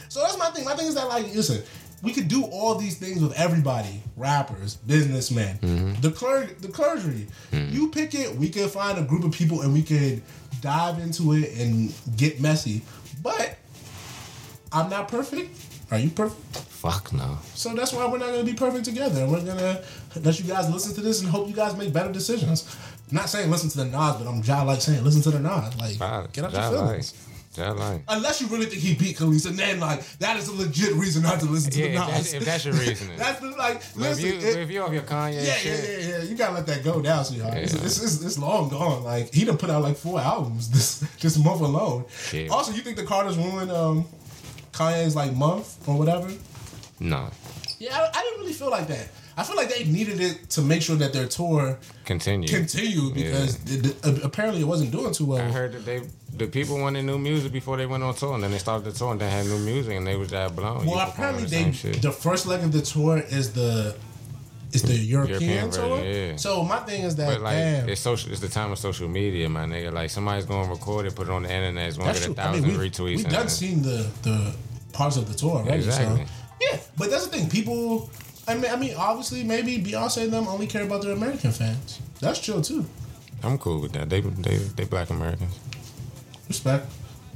So 0.09 0.21
that's 0.21 0.37
my 0.37 0.49
thing. 0.51 0.63
My 0.65 0.75
thing 0.75 0.87
is 0.87 0.95
that 0.95 1.07
like, 1.07 1.25
listen, 1.33 1.63
we 2.03 2.13
could 2.13 2.27
do 2.27 2.43
all 2.45 2.75
these 2.75 2.97
things 2.97 3.21
with 3.21 3.33
everybody, 3.33 4.01
rappers, 4.15 4.75
businessmen, 4.75 5.57
Mm-hmm. 5.57 6.01
the 6.01 6.11
clergy, 6.11 6.53
the 6.61 6.67
clergy. 6.69 7.27
You 7.51 7.89
pick 7.89 8.13
it. 8.15 8.35
We 8.35 8.49
could 8.49 8.69
find 8.69 8.97
a 8.99 9.03
group 9.03 9.23
of 9.23 9.31
people 9.31 9.61
and 9.61 9.73
we 9.73 9.81
could 9.83 10.21
dive 10.61 10.99
into 10.99 11.33
it 11.33 11.57
and 11.57 11.93
get 12.15 12.39
messy. 12.39 12.83
But 13.23 13.57
I'm 14.71 14.89
not 14.89 15.07
perfect. 15.07 15.55
Are 15.91 15.97
you 15.97 16.09
perfect? 16.11 16.39
Fuck 16.69 17.11
no. 17.11 17.37
So 17.55 17.73
that's 17.73 17.91
why 17.91 18.05
we're 18.05 18.19
not 18.19 18.27
going 18.27 18.45
to 18.45 18.49
be 18.51 18.57
perfect 18.57 18.85
together. 18.85 19.27
We're 19.27 19.41
going 19.43 19.57
to 19.57 19.83
let 20.21 20.39
you 20.39 20.45
guys 20.45 20.69
listen 20.71 20.93
to 20.95 21.01
this 21.01 21.19
and 21.21 21.29
hope 21.29 21.47
you 21.49 21.53
guys 21.53 21.75
make 21.75 21.91
better 21.91 22.11
decisions. 22.11 22.73
I'm 23.09 23.15
not 23.15 23.29
saying 23.29 23.49
listen 23.49 23.69
to 23.71 23.77
the 23.79 23.85
Nas, 23.85 24.15
but 24.17 24.27
I'm 24.27 24.41
Jai 24.41 24.61
like 24.63 24.81
saying 24.81 25.03
listen 25.03 25.21
to 25.23 25.31
the 25.31 25.39
Nas. 25.39 25.75
Like, 25.77 25.95
Fuck. 25.95 26.31
get 26.33 26.43
out 26.45 26.53
your 26.53 26.61
feelings. 26.71 27.13
Like. 27.57 28.03
Unless 28.07 28.39
you 28.39 28.47
really 28.47 28.67
think 28.67 28.81
he 28.81 28.93
beat 28.95 29.17
Kelis, 29.17 29.45
and 29.45 29.57
then 29.59 29.79
like 29.81 30.05
that 30.19 30.37
is 30.37 30.47
a 30.47 30.53
legit 30.53 30.93
reason 30.93 31.23
not 31.23 31.39
to 31.41 31.45
listen 31.45 31.71
to 31.71 31.79
Yeah, 31.79 31.85
the 31.87 31.93
if 31.93 31.99
Nas. 31.99 32.09
that's, 32.13 32.33
if 32.33 32.45
that's 32.45 32.65
your 32.65 32.73
reasoning. 32.85 33.17
that's 33.17 33.39
the, 33.41 33.47
like 33.49 33.81
But 33.97 34.11
if 34.11 34.21
you 34.21 34.33
it- 34.33 34.43
if 34.59 34.69
you 34.71 34.81
off 34.81 34.93
your 34.93 35.01
Kanye 35.01 35.33
yeah, 35.33 35.41
yeah, 35.41 35.53
shit, 35.55 35.89
yeah, 36.03 36.07
yeah. 36.19 36.23
You 36.23 36.35
gotta 36.37 36.53
let 36.53 36.67
that 36.67 36.83
go 36.85 37.01
down, 37.01 37.25
sweetheart. 37.25 37.57
It's, 37.57 37.73
Yeah. 37.73 37.81
it's, 37.83 38.01
it's, 38.01 38.23
it's 38.23 38.37
long 38.37 38.69
gone. 38.69 39.03
Like 39.03 39.33
he 39.33 39.43
done 39.43 39.57
put 39.57 39.69
out 39.69 39.81
like 39.81 39.97
four 39.97 40.21
albums 40.21 40.69
this 40.75 40.99
this 41.19 41.37
month 41.43 41.59
alone. 41.61 42.05
Yeah. 42.31 42.47
Also, 42.49 42.71
you 42.71 42.81
think 42.81 42.95
the 42.95 43.03
Carters 43.05 43.37
ruined 43.37 43.71
um, 43.71 44.05
Kanye's 44.71 45.15
like 45.15 45.33
month 45.33 45.85
or 45.87 45.97
whatever? 45.97 46.31
no. 46.99 47.29
Yeah, 47.79 47.97
I, 47.97 48.09
I 48.19 48.23
didn't 48.23 48.39
really 48.41 48.53
feel 48.53 48.69
like 48.69 48.87
that. 48.87 49.07
I 49.39 49.43
feel 49.43 49.55
like 49.55 49.69
they 49.75 49.83
needed 49.85 50.19
it 50.19 50.49
to 50.55 50.61
make 50.61 50.81
sure 50.81 50.97
that 50.97 51.11
their 51.13 51.27
tour 51.27 51.79
Continue. 52.05 52.47
continued 52.49 53.13
because 53.13 53.51
it, 53.73 53.85
it- 53.87 54.05
uh, 54.05 54.27
apparently 54.29 54.61
it 54.61 54.67
wasn't 54.73 54.91
doing 54.91 55.13
too 55.13 55.25
well. 55.31 55.39
I 55.39 55.49
heard 55.59 55.71
that 55.73 55.85
they 55.85 56.01
the 56.41 56.47
people 56.47 56.75
wanted 56.79 57.03
new 57.03 57.17
music 57.17 57.51
before 57.59 57.77
they 57.77 57.85
went 57.85 58.03
on 58.03 58.13
tour, 58.15 58.33
and 58.35 58.43
then 58.43 58.51
they 58.51 58.57
started 58.67 58.83
the 58.89 58.91
tour 58.99 59.11
and 59.13 59.19
they 59.21 59.29
had 59.29 59.45
new 59.45 59.59
music, 59.59 59.93
and 59.97 60.05
they 60.05 60.15
was 60.15 60.29
that 60.31 60.55
blown. 60.55 60.85
Well, 60.85 60.99
apparently 61.09 61.45
the 61.45 61.71
they 61.71 61.91
the 62.09 62.11
first 62.11 62.45
leg 62.45 62.61
of 62.67 62.71
the 62.71 62.81
tour 62.81 63.17
is 63.39 63.53
the 63.53 63.95
is 64.71 64.83
the 64.83 64.93
European, 65.15 65.41
European 65.41 65.71
tour. 65.71 65.97
version, 65.97 66.13
yeah. 66.31 66.35
So 66.45 66.63
my 66.63 66.79
thing 66.87 67.01
is 67.03 67.15
that 67.15 67.27
But 67.31 67.41
like 67.41 67.57
damn, 67.57 67.89
it's 67.89 68.01
social, 68.01 68.31
it's 68.31 68.41
the 68.41 68.49
time 68.59 68.71
of 68.71 68.77
social 68.77 69.07
media, 69.07 69.47
my 69.49 69.65
nigga. 69.65 69.91
Like 69.99 70.09
somebody's 70.11 70.45
gonna 70.45 70.69
record 70.69 71.05
it, 71.07 71.15
put 71.15 71.27
it 71.27 71.31
on 71.31 71.43
the 71.43 71.51
internet, 71.57 71.87
it's 71.87 71.97
gonna 71.97 72.09
that's 72.13 72.19
get 72.27 72.31
a 72.31 72.33
true. 72.33 72.43
I 72.43 72.45
thousand 72.47 72.67
mean, 72.67 72.77
we've, 72.79 72.91
retweets. 72.91 73.15
we've 73.17 73.29
done 73.29 73.49
seen 73.49 73.81
the 73.81 73.99
the 74.27 74.37
parts 74.93 75.15
of 75.17 75.25
the 75.31 75.37
tour 75.43 75.63
right? 75.63 75.75
Exactly. 75.75 76.25
So 76.25 76.31
yeah, 76.61 76.77
but 76.97 77.09
that's 77.09 77.25
the 77.27 77.37
thing. 77.37 77.49
People, 77.49 78.09
I 78.49 78.55
mean, 78.55 78.71
I 78.71 78.75
mean, 78.75 78.95
obviously, 78.97 79.43
maybe 79.43 79.77
Beyonce 79.77 80.23
and 80.23 80.33
them 80.33 80.47
only 80.47 80.65
care 80.65 80.83
about 80.83 81.03
their 81.03 81.13
American 81.13 81.51
fans. 81.51 82.01
That's 82.19 82.39
chill 82.39 82.61
too. 82.61 82.83
I'm 83.43 83.57
cool 83.59 83.79
with 83.79 83.91
that. 83.93 84.09
They 84.09 84.21
they 84.21 84.57
they 84.57 84.85
black 84.85 85.11
Americans. 85.11 85.59
Respect. 86.47 86.87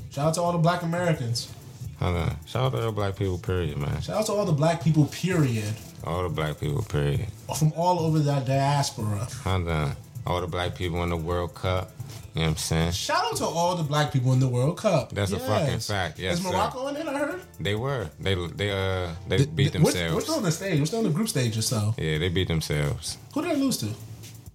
Shout 0.10 0.28
out 0.28 0.34
to 0.36 0.42
all 0.42 0.52
the 0.52 0.58
Black 0.58 0.82
Americans. 0.82 1.52
Hold 2.00 2.18
on. 2.18 2.36
Shout 2.46 2.66
out 2.66 2.72
to 2.74 2.86
all 2.86 2.92
black 2.92 3.16
people, 3.16 3.38
period, 3.38 3.78
man. 3.78 4.02
Shout 4.02 4.18
out 4.18 4.26
to 4.26 4.34
all 4.34 4.46
the 4.46 4.52
Black 4.52 4.84
people. 4.84 5.06
Period. 5.06 5.74
All 6.04 6.24
the 6.24 6.30
black 6.30 6.60
people, 6.60 6.84
period. 6.84 7.28
From 7.58 7.72
all 7.78 8.00
over 8.00 8.20
that 8.20 8.46
diaspora. 8.46 9.28
Hold 9.44 9.70
on. 9.70 9.96
All 10.28 10.42
the 10.42 10.48
black 10.48 10.76
people 10.76 11.02
in 11.04 11.10
the 11.10 11.18
World 11.18 11.56
Cup. 11.56 11.92
You 12.34 12.42
know 12.42 12.48
what 12.48 12.52
I'm 12.54 12.58
saying? 12.58 12.92
Shout 12.94 13.24
out 13.26 13.36
to 13.38 13.46
all 13.46 13.76
the 13.76 13.84
black 13.84 14.12
people 14.12 14.34
in 14.34 14.40
the 14.40 14.48
World 14.48 14.78
Cup. 14.78 15.12
That's 15.12 15.32
a 15.32 15.40
fucking 15.40 15.80
fact. 15.80 16.18
Yes, 16.18 16.40
Is. 16.40 16.44
Morocco 16.44 16.88
in 16.88 16.96
it? 16.98 17.06
I 17.08 17.18
heard. 17.18 17.42
They 17.60 17.76
were. 17.76 18.10
They 18.20 18.34
they 18.34 18.72
uh 18.72 19.10
they 19.28 19.38
Th- 19.38 19.56
beat 19.56 19.72
th- 19.74 19.84
we're- 19.84 19.84
We're, 19.84 19.92
themselves. 19.92 20.24
still 20.26 20.36
on 20.38 20.44
the 20.44 20.52
stage. 20.52 20.80
We're 20.80 20.86
still 20.88 21.00
on 21.00 21.06
the 21.06 21.12
group 21.12 21.30
stage 21.30 21.56
or 21.58 21.62
so. 21.62 21.94
Yeah, 21.98 22.18
they 22.18 22.30
beat 22.30 22.48
themselves. 22.48 23.18
Who 23.34 23.42
did 23.44 23.52
they 23.52 23.60
lose 23.62 23.78
to 23.78 23.88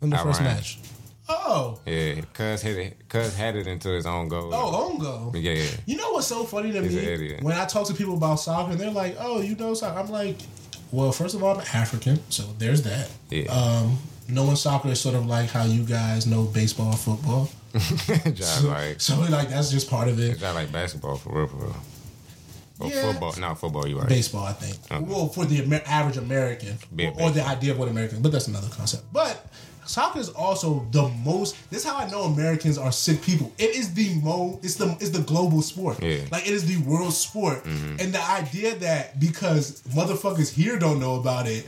in 0.03 0.11
the 0.11 0.19
first 0.19 0.41
match? 0.43 0.79
Oh, 1.31 1.79
Yeah, 1.87 2.23
Cuz 2.33 2.63
hit 2.63 2.79
it. 2.79 3.09
Cuz 3.09 3.37
had 3.37 3.55
it 3.55 3.67
into 3.67 3.91
his 3.91 4.07
own 4.07 4.29
goal. 4.29 4.51
oh, 4.53 4.91
own 4.91 4.99
goal. 4.99 5.37
Yeah, 5.37 5.63
You 5.87 5.97
know 5.99 6.11
what's 6.13 6.27
so 6.27 6.45
funny 6.45 6.73
to 6.73 6.83
He's 6.83 6.95
me? 6.95 7.37
When 7.43 7.55
I 7.55 7.65
talk 7.67 7.87
to 7.89 7.95
people 7.95 8.15
about 8.15 8.37
soccer, 8.41 8.73
and 8.73 8.81
they're 8.81 8.91
like, 8.91 9.17
"Oh, 9.21 9.41
you 9.41 9.55
know 9.55 9.75
soccer." 9.75 9.99
I'm 10.01 10.09
like, 10.11 10.39
"Well, 10.91 11.13
first 11.13 11.35
of 11.35 11.45
all, 11.45 11.59
I'm 11.61 11.65
African, 11.75 12.19
so 12.31 12.45
there's 12.59 12.83
that." 12.83 13.09
Yeah. 13.31 13.53
Um, 13.53 13.99
knowing 14.27 14.57
soccer 14.57 14.89
is 14.89 15.01
sort 15.01 15.15
of 15.17 15.27
like 15.27 15.51
how 15.51 15.65
you 15.65 15.83
guys 15.83 16.27
know 16.27 16.45
baseball, 16.45 16.93
football. 16.93 17.51
Just 18.35 18.65
like 18.65 19.01
So 19.01 19.19
like 19.21 19.49
that's 19.51 19.71
just 19.71 19.91
part 19.91 20.09
of 20.09 20.19
it. 20.19 20.31
it's 20.33 20.41
not 20.43 20.55
like 20.55 20.73
basketball 20.73 21.17
for 21.17 21.39
real, 21.39 21.47
for 21.49 21.57
real. 21.57 21.77
Or 22.81 22.89
Yeah. 22.89 23.03
football. 23.13 23.35
not 23.39 23.59
football. 23.59 23.87
You 23.89 23.99
right. 23.99 24.09
Baseball, 24.09 24.45
I 24.45 24.53
think. 24.53 24.77
Okay. 24.91 25.05
Well, 25.05 25.29
for 25.29 25.45
the 25.45 25.63
Amer- 25.63 25.83
average 25.87 26.17
American, 26.17 26.79
or, 26.99 27.23
or 27.23 27.31
the 27.31 27.45
idea 27.45 27.73
of 27.73 27.79
what 27.79 27.89
American, 27.89 28.23
but 28.23 28.31
that's 28.33 28.47
another 28.49 28.69
concept. 28.69 29.05
But 29.13 29.45
soccer 29.85 30.21
is 30.21 30.29
also 30.29 30.87
the 30.93 31.09
most. 31.25 31.57
This 31.71 31.81
is 31.81 31.85
how 31.91 31.97
I 31.97 32.09
know 32.09 32.23
Americans 32.23 32.79
are 32.79 32.93
sick 32.93 33.21
people. 33.21 33.53
It 33.59 33.75
is 33.75 33.95
the 33.95 34.15
mo. 34.23 34.61
It's 34.63 34.77
the 34.77 34.97
it's 35.01 35.11
the 35.11 35.23
global 35.23 35.61
sport. 35.61 36.01
Yeah. 36.03 36.09
Mm-hmm. 36.19 36.33
Like 36.35 36.47
it 36.47 36.53
is 36.55 36.67
the 36.67 36.77
world 36.89 37.13
sport, 37.15 37.65
and 37.67 38.13
the 38.15 38.23
idea 38.31 38.77
that 38.77 39.19
because 39.19 39.83
motherfuckers 39.95 40.53
here 40.53 40.79
don't 40.79 41.01
know 41.01 41.17
about 41.17 41.47
it, 41.49 41.67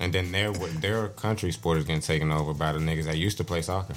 And 0.00 0.12
then 0.12 0.32
their 0.32 0.50
their 0.80 1.08
country 1.08 1.52
sport 1.52 1.78
is 1.78 1.84
getting 1.84 2.02
taken 2.02 2.32
over 2.32 2.52
by 2.52 2.72
the 2.72 2.80
niggas 2.80 3.04
that 3.04 3.16
used 3.16 3.36
to 3.38 3.44
play 3.44 3.62
soccer. 3.62 3.94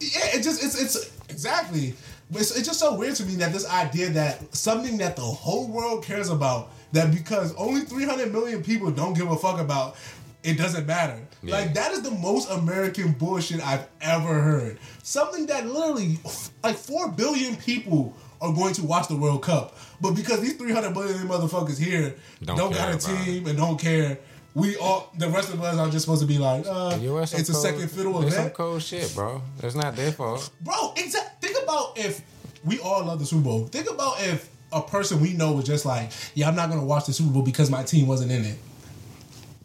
Yeah, 0.00 0.36
it 0.36 0.42
just 0.42 0.62
it's 0.62 0.80
it's 0.80 1.12
exactly. 1.28 1.94
But 2.30 2.42
it's, 2.42 2.56
it's 2.56 2.66
just 2.66 2.78
so 2.78 2.94
weird 2.94 3.14
to 3.16 3.24
me 3.24 3.36
that 3.36 3.52
this 3.52 3.66
idea 3.68 4.10
that 4.10 4.54
something 4.54 4.98
that 4.98 5.16
the 5.16 5.22
whole 5.22 5.66
world 5.66 6.04
cares 6.04 6.28
about, 6.28 6.70
that 6.92 7.10
because 7.10 7.54
only 7.54 7.80
300 7.82 8.30
million 8.30 8.62
people 8.62 8.90
don't 8.90 9.14
give 9.14 9.30
a 9.30 9.36
fuck 9.36 9.58
about, 9.60 9.96
it 10.42 10.58
doesn't 10.58 10.86
matter. 10.86 11.20
Yeah. 11.42 11.54
Like 11.54 11.74
that 11.74 11.92
is 11.92 12.02
the 12.02 12.10
most 12.10 12.50
American 12.50 13.12
bullshit 13.12 13.66
I've 13.66 13.86
ever 14.00 14.40
heard. 14.40 14.78
Something 15.02 15.46
that 15.46 15.66
literally 15.66 16.18
like 16.62 16.76
4 16.76 17.12
billion 17.12 17.56
people 17.56 18.14
are 18.40 18.52
going 18.52 18.74
to 18.74 18.84
watch 18.84 19.08
the 19.08 19.16
World 19.16 19.42
Cup, 19.42 19.76
but 20.00 20.12
because 20.12 20.40
these 20.40 20.54
300 20.54 20.94
million 20.94 21.26
motherfuckers 21.26 21.78
here 21.78 22.14
Don't 22.42 22.56
don't, 22.56 22.72
got 22.72 22.94
a 22.94 22.98
team 22.98 23.46
and 23.46 23.58
don't 23.58 23.80
care. 23.80 24.18
We 24.54 24.76
all 24.76 25.12
the 25.16 25.28
rest 25.28 25.52
of 25.52 25.62
us 25.62 25.76
are 25.78 25.88
just 25.90 26.04
supposed 26.04 26.22
to 26.22 26.26
be 26.26 26.38
like, 26.38 26.64
uh, 26.66 26.98
You 27.00 27.14
wear 27.14 27.26
some 27.26 27.40
it's 27.40 27.48
a 27.48 27.52
cold- 27.52 27.64
second 27.64 27.90
fiddle 27.90 28.22
it's 28.22 28.34
some 28.34 28.40
event. 28.44 28.54
cold 28.54 28.82
shit, 28.82 29.14
bro. 29.14 29.40
It's 29.62 29.74
not 29.76 29.94
their 29.94 30.10
fault. 30.12 30.50
Bro, 30.60 30.94
exact. 30.96 31.40
Think 31.42 31.56
about 31.62 31.96
if 31.98 32.22
we 32.64 32.80
all 32.80 33.04
love 33.04 33.18
the 33.20 33.26
Super 33.26 33.42
Bowl. 33.42 33.66
Think 33.66 33.88
about 33.90 34.20
if 34.20 34.48
a 34.72 34.82
person 34.82 35.20
we 35.20 35.32
know 35.34 35.52
was 35.52 35.64
just 35.64 35.84
like, 35.84 36.10
"Yeah, 36.34 36.48
I'm 36.48 36.56
not 36.56 36.70
gonna 36.70 36.84
watch 36.84 37.06
the 37.06 37.12
Super 37.12 37.30
Bowl 37.32 37.42
because 37.42 37.70
my 37.70 37.82
team 37.84 38.06
wasn't 38.06 38.32
in 38.32 38.44
it." 38.44 38.58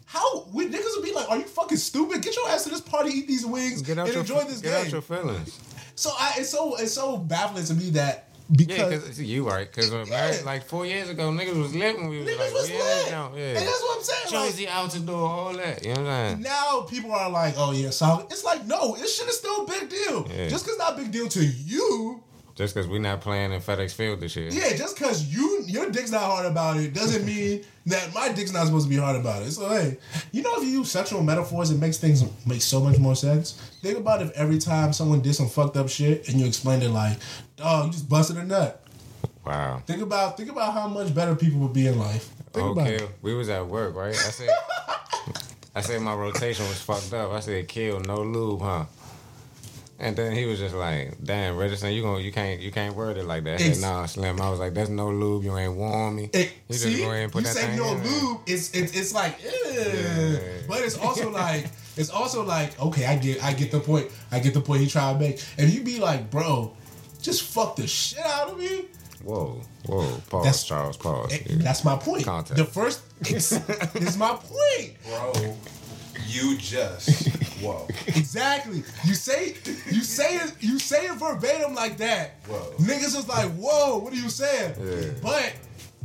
How 0.06 0.44
we 0.52 0.66
niggas 0.68 0.94
would 0.96 1.04
be 1.04 1.12
like, 1.12 1.28
"Are 1.28 1.38
you 1.38 1.44
fucking 1.44 1.78
stupid? 1.78 2.22
Get 2.22 2.36
your 2.36 2.48
ass 2.50 2.64
to 2.64 2.70
this 2.70 2.80
party, 2.80 3.10
eat 3.10 3.26
these 3.26 3.44
wings, 3.44 3.82
Get 3.82 3.98
and 3.98 4.06
your 4.08 4.18
enjoy 4.20 4.44
this 4.44 4.60
get 4.60 4.70
game." 4.76 4.86
out 4.86 4.92
your 4.92 5.02
feelings. 5.02 5.58
so 5.96 6.10
I, 6.18 6.34
it's 6.38 6.50
so 6.50 6.76
it's 6.76 6.92
so 6.92 7.16
baffling 7.16 7.64
to 7.64 7.74
me 7.74 7.90
that 7.90 8.28
because 8.50 9.02
because 9.02 9.22
you 9.22 9.48
right. 9.48 9.70
Because 9.70 9.92
uh, 9.92 10.04
Yeah. 10.08 10.36
like 10.44 10.64
four 10.64 10.84
years 10.86 11.08
ago, 11.08 11.30
niggas 11.30 11.56
was 11.60 11.74
lit 11.74 11.96
when 11.96 12.08
we 12.08 12.18
was 12.18 12.28
niggas 12.28 12.38
like, 12.38 12.52
was 12.52 12.70
oh, 12.70 12.74
yeah, 12.74 12.84
lit, 12.84 13.06
yeah, 13.08 13.28
yeah. 13.36 13.58
and 13.58 13.66
that's 13.68 13.82
what 13.82 13.96
I'm 13.98 14.02
saying. 14.04 14.34
like, 14.34 14.50
Jersey 14.50 14.68
out 14.68 14.90
to 14.90 15.00
do 15.00 15.14
all 15.14 15.52
that. 15.54 15.84
You 15.84 15.94
know 15.94 16.02
what 16.02 16.10
I'm 16.10 16.28
saying? 16.30 16.42
now 16.42 16.80
people 16.82 17.12
are 17.12 17.30
like, 17.30 17.54
"Oh 17.56 17.72
yeah, 17.72 17.90
soccer." 17.90 18.26
It's 18.30 18.44
like, 18.44 18.66
no, 18.66 18.96
this 18.96 19.16
shit 19.16 19.28
is 19.28 19.38
still 19.38 19.64
a 19.64 19.66
big 19.66 19.88
deal. 19.88 20.28
Yeah. 20.30 20.48
Just 20.48 20.64
because 20.64 20.78
not 20.78 20.94
a 20.94 20.96
big 21.02 21.10
deal 21.10 21.28
to 21.28 21.44
you. 21.44 22.22
Just 22.54 22.72
because 22.74 22.88
we're 22.88 23.00
not 23.00 23.20
playing 23.20 23.52
in 23.52 23.60
FedEx 23.60 23.94
Field 23.94 24.20
this 24.20 24.36
year. 24.36 24.48
Yeah, 24.48 24.76
just 24.76 24.96
because 24.96 25.24
you 25.26 25.64
your 25.66 25.90
dick's 25.90 26.12
not 26.12 26.22
hard 26.22 26.46
about 26.46 26.76
it 26.76 26.94
doesn't 26.94 27.24
mean 27.26 27.64
that 27.86 28.14
my 28.14 28.30
dick's 28.32 28.52
not 28.52 28.66
supposed 28.66 28.86
to 28.86 28.90
be 28.90 28.96
hard 28.96 29.16
about 29.16 29.42
it. 29.42 29.50
So 29.50 29.68
hey, 29.68 29.98
you 30.30 30.42
know 30.42 30.54
if 30.56 30.62
you 30.62 30.70
use 30.70 30.90
sexual 30.90 31.22
metaphors, 31.22 31.70
it 31.70 31.78
makes 31.78 31.98
things 31.98 32.24
make 32.46 32.62
so 32.62 32.80
much 32.80 32.98
more 32.98 33.16
sense. 33.16 33.52
Think 33.82 33.98
about 33.98 34.22
if 34.22 34.30
every 34.32 34.58
time 34.58 34.92
someone 34.92 35.20
did 35.20 35.34
some 35.34 35.48
fucked 35.48 35.76
up 35.76 35.88
shit 35.88 36.28
and 36.28 36.40
you 36.40 36.46
explained 36.46 36.84
it 36.84 36.90
like, 36.90 37.18
dog, 37.56 37.86
you 37.86 37.92
just 37.92 38.08
busted 38.08 38.36
a 38.36 38.44
nut. 38.44 38.80
Wow. 39.44 39.82
Think 39.86 40.02
about 40.02 40.36
think 40.36 40.50
about 40.50 40.74
how 40.74 40.86
much 40.86 41.12
better 41.12 41.34
people 41.34 41.58
would 41.60 41.72
be 41.72 41.88
in 41.88 41.98
life. 41.98 42.30
Think 42.52 42.70
about 42.70 42.86
Okay, 42.86 43.04
we 43.20 43.34
was 43.34 43.48
at 43.48 43.66
work, 43.66 43.96
right? 43.96 44.14
I 44.14 44.30
said, 44.30 44.48
I 45.74 45.80
said 45.80 46.00
my 46.02 46.14
rotation 46.14 46.66
was 46.68 46.80
fucked 46.80 47.12
up. 47.12 47.32
I 47.32 47.40
said, 47.40 47.66
"Kill 47.66 47.98
no 47.98 48.22
lube, 48.22 48.60
huh?" 48.62 48.84
And 49.98 50.16
then 50.16 50.32
he 50.32 50.44
was 50.44 50.58
just 50.58 50.74
like, 50.74 51.14
"Damn, 51.22 51.56
Richardson, 51.56 51.92
you 51.92 52.02
gonna 52.02 52.20
you 52.20 52.32
can't 52.32 52.60
you 52.60 52.72
can't 52.72 52.96
word 52.96 53.16
it 53.16 53.24
like 53.26 53.44
that." 53.44 53.60
I 53.60 53.72
said, 53.72 53.80
nah, 53.80 54.06
Slim. 54.06 54.40
I 54.40 54.50
was 54.50 54.58
like, 54.58 54.74
"That's 54.74 54.90
no 54.90 55.08
lube. 55.10 55.44
You 55.44 55.56
ain't 55.56 55.74
warm 55.76 56.16
me." 56.16 56.30
It, 56.32 56.50
You 56.68 56.72
just 56.72 56.82
see, 56.82 56.98
go 56.98 57.10
ahead 57.10 57.22
and 57.24 57.32
put 57.32 57.42
you 57.42 57.44
that 57.46 57.54
say 57.54 57.66
thing 57.68 57.76
no 57.76 57.92
in 57.94 58.02
lube. 58.02 58.40
It's 58.46 58.74
it's 58.74 58.92
it's 58.92 59.14
like, 59.14 59.38
eh. 59.44 60.38
but 60.68 60.80
it's 60.82 60.98
also 60.98 61.30
like 61.30 61.66
it's 61.96 62.10
also 62.10 62.42
like 62.44 62.78
okay, 62.80 63.06
I 63.06 63.16
get 63.16 63.42
I 63.44 63.52
get 63.52 63.70
the 63.70 63.78
point. 63.80 64.10
I 64.32 64.40
get 64.40 64.52
the 64.54 64.60
point 64.60 64.80
he 64.80 64.88
trying 64.88 65.14
to 65.16 65.20
make. 65.20 65.40
And 65.58 65.70
you 65.70 65.82
be 65.84 66.00
like, 66.00 66.28
bro, 66.30 66.76
just 67.22 67.42
fuck 67.42 67.76
the 67.76 67.86
shit 67.86 68.18
out 68.24 68.50
of 68.50 68.58
me. 68.58 68.86
Whoa, 69.22 69.60
whoa, 69.86 70.00
pause, 70.28 70.44
That's- 70.44 70.64
Charles, 70.64 70.96
pause. 70.98 71.32
Eh, 71.32 71.38
Yeah. 71.46 71.56
That's 71.60 71.82
my 71.84 71.96
point. 71.96 72.24
Context. 72.24 72.56
The 72.56 72.64
first 72.66 73.00
this 73.20 73.52
is 73.94 74.18
my 74.18 74.34
point. 74.36 74.96
Bro, 75.08 75.56
you 76.26 76.56
just 76.58 77.28
whoa. 77.62 77.86
Exactly. 78.06 78.82
You 79.04 79.14
say 79.14 79.54
you 79.90 80.02
say 80.02 80.36
it 80.36 80.52
you 80.60 80.78
say 80.78 81.06
it 81.06 81.14
verbatim 81.16 81.74
like 81.74 81.96
that. 81.98 82.34
Whoa. 82.46 82.72
Niggas 82.78 83.16
is 83.16 83.28
like, 83.28 83.50
whoa, 83.52 83.98
what 83.98 84.12
are 84.12 84.16
you 84.16 84.28
saying? 84.28 84.74
Yeah. 84.80 85.10
But 85.22 85.52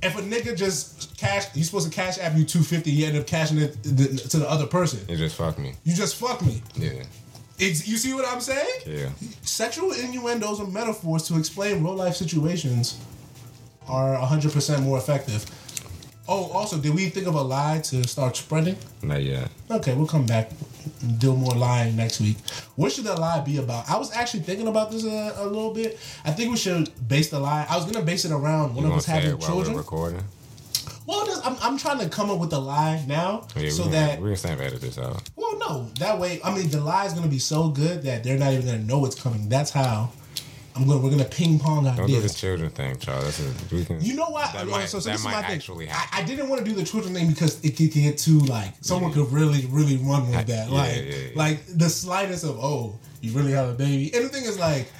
if 0.01 0.17
a 0.17 0.21
nigga 0.21 0.55
just 0.55 1.17
cash, 1.17 1.53
you 1.55 1.63
supposed 1.63 1.91
to 1.91 1.95
cash 1.95 2.17
app 2.19 2.37
you 2.37 2.45
two 2.45 2.61
fifty, 2.61 2.91
you 2.91 3.05
end 3.07 3.17
up 3.17 3.27
cashing 3.27 3.57
it 3.57 3.81
to 3.83 4.37
the 4.37 4.49
other 4.49 4.65
person. 4.67 4.99
You 5.09 5.17
just 5.17 5.35
fuck 5.35 5.57
me. 5.59 5.73
You 5.83 5.93
just 5.95 6.15
fuck 6.15 6.41
me. 6.41 6.61
Yeah, 6.77 7.03
It's, 7.57 7.85
you 7.87 7.97
see 7.97 8.13
what 8.13 8.25
I'm 8.25 8.39
saying? 8.39 8.81
yeah. 8.85 9.09
Sexual 9.41 9.91
innuendos 9.91 10.59
and 10.61 10.73
metaphors 10.73 11.23
to 11.27 11.37
explain 11.37 11.83
real 11.83 11.95
life 11.95 12.15
situations 12.15 12.97
are 13.89 14.15
100% 14.15 14.83
more 14.83 14.97
effective. 14.97 15.45
Oh, 16.31 16.51
also, 16.53 16.77
did 16.77 16.93
we 16.93 17.09
think 17.09 17.25
of 17.25 17.33
a 17.33 17.41
lie 17.41 17.79
to 17.85 18.07
start 18.07 18.37
spreading? 18.37 18.77
Not 19.01 19.23
yet. 19.23 19.49
Okay, 19.71 19.95
we'll 19.95 20.05
come 20.05 20.27
back 20.27 20.51
and 21.01 21.17
do 21.19 21.35
more 21.35 21.55
lying 21.55 21.95
next 21.95 22.21
week. 22.21 22.37
What 22.75 22.91
should 22.91 23.05
the 23.05 23.15
lie 23.19 23.39
be 23.41 23.57
about? 23.57 23.89
I 23.89 23.97
was 23.97 24.11
actually 24.13 24.41
thinking 24.41 24.67
about 24.67 24.91
this 24.91 25.03
a, 25.03 25.33
a 25.37 25.45
little 25.45 25.73
bit. 25.73 25.97
I 26.23 26.29
think 26.31 26.51
we 26.51 26.57
should 26.57 26.91
base 27.07 27.29
the 27.31 27.39
lie. 27.39 27.65
I 27.67 27.75
was 27.77 27.85
gonna 27.91 28.05
base 28.05 28.25
it 28.25 28.31
around 28.31 28.75
one 28.75 28.85
You 28.85 28.91
of 28.91 28.97
us 28.99 29.05
having 29.07 29.31
we're 29.39 29.47
children. 29.47 29.75
recording? 29.75 30.23
Well, 31.07 31.25
I'm, 31.43 31.57
I'm 31.63 31.77
trying 31.79 31.97
to 31.99 32.09
come 32.09 32.29
up 32.29 32.37
with 32.37 32.53
a 32.53 32.59
lie 32.59 33.03
now, 33.07 33.47
oh, 33.55 33.59
Yeah, 33.59 33.71
so 33.71 33.85
we 33.85 33.91
that 33.93 34.13
can, 34.15 34.23
we 34.23 34.29
can 34.29 34.37
stand 34.37 34.61
edit 34.61 34.81
this 34.81 34.99
out. 34.99 35.23
well, 35.35 35.57
no, 35.57 35.89
that 35.97 36.19
way. 36.19 36.39
I 36.43 36.53
mean, 36.55 36.69
the 36.69 36.79
lie 36.81 37.05
is 37.07 37.13
gonna 37.13 37.27
be 37.27 37.39
so 37.39 37.69
good 37.69 38.03
that 38.03 38.23
they're 38.23 38.37
not 38.37 38.53
even 38.53 38.67
gonna 38.67 38.77
know 38.83 39.03
it's 39.05 39.19
coming. 39.19 39.49
That's 39.49 39.71
how 39.71 40.11
I'm 40.75 40.87
gonna. 40.87 40.99
We're 40.99 41.09
gonna 41.09 41.25
ping 41.25 41.59
pong 41.59 41.87
ideas. 41.87 41.97
Don't 41.97 42.07
do 42.07 42.13
the 42.13 42.17
ideas. 42.19 42.35
children 42.35 42.69
thing, 42.69 42.97
Charles. 42.99 43.37
That's 43.37 43.71
a, 43.71 43.75
we 43.75 43.85
can. 43.85 44.01
You 44.01 44.15
know 44.15 44.27
what? 44.29 44.53
That 44.53 44.67
might, 44.67 44.85
so, 44.85 44.99
so 44.99 45.05
that 45.09 45.11
this 45.13 45.19
is 45.21 45.25
might 45.25 45.31
my 45.33 45.41
thing. 45.43 45.55
actually 45.55 45.89
I, 45.89 45.93
happen. 45.93 46.19
I 46.23 46.27
didn't 46.27 46.49
want 46.49 46.63
to 46.63 46.69
do 46.69 46.75
the 46.75 46.83
children 46.85 47.13
thing 47.13 47.27
because 47.29 47.63
it 47.63 47.75
could 47.77 47.91
get 47.91 48.17
too 48.17 48.39
like 48.39 48.73
someone 48.81 49.11
could 49.11 49.31
really, 49.31 49.65
really 49.69 49.97
run 49.97 50.29
with 50.29 50.45
that. 50.47 50.69
Yeah, 50.69 50.73
Like, 50.73 50.95
yeah, 50.95 51.01
yeah. 51.01 51.29
like 51.35 51.65
the 51.65 51.89
slightest 51.89 52.43
of 52.43 52.57
oh, 52.59 52.97
you 53.21 53.31
really 53.33 53.51
have 53.51 53.69
a 53.69 53.73
baby. 53.73 54.13
And 54.13 54.25
the 54.25 54.29
thing 54.29 54.43
is 54.45 54.57
like, 54.59 54.91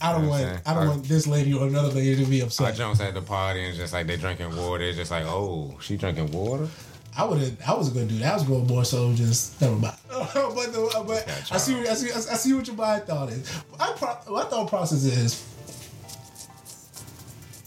I 0.00 0.12
don't 0.12 0.20
You 0.22 0.26
know 0.26 0.30
want, 0.32 0.42
saying? 0.42 0.58
I 0.66 0.74
don't 0.74 0.82
I- 0.82 0.88
want 0.88 1.04
this 1.04 1.26
lady 1.26 1.54
or 1.54 1.66
another 1.66 1.88
lady 1.88 2.22
to 2.22 2.30
be 2.30 2.40
Our 2.42 2.46
upset. 2.46 2.74
Jones 2.74 3.00
at 3.00 3.14
the 3.14 3.22
party 3.22 3.64
and 3.64 3.74
just 3.76 3.92
like 3.92 4.06
they 4.06 4.16
drinking 4.16 4.54
water. 4.56 4.84
It's 4.84 4.98
just 4.98 5.10
like, 5.10 5.24
oh, 5.26 5.76
she 5.80 5.96
drinking 5.96 6.30
water. 6.32 6.68
I 7.16 7.24
would 7.24 7.38
have, 7.38 7.56
I 7.66 7.74
was 7.74 7.88
gonna 7.88 8.06
do 8.06 8.18
that. 8.18 8.32
I 8.32 8.34
was 8.34 8.44
going 8.44 8.66
more 8.66 8.84
so 8.84 9.14
just 9.14 9.60
never 9.60 9.74
mind. 9.76 9.96
but 10.08 10.28
the, 10.72 11.04
but 11.06 11.24
Yeah, 11.26 11.34
I 11.50 11.56
see, 11.56 11.74
I 11.88 11.94
see, 11.94 12.12
I 12.12 12.36
see 12.36 12.52
what 12.52 12.66
your 12.66 12.76
mind 12.76 13.04
thought 13.04 13.30
is. 13.30 13.50
My, 13.78 13.92
pro, 13.96 14.16
my 14.34 14.44
thought 14.44 14.68
process 14.68 15.04
is 15.04 15.42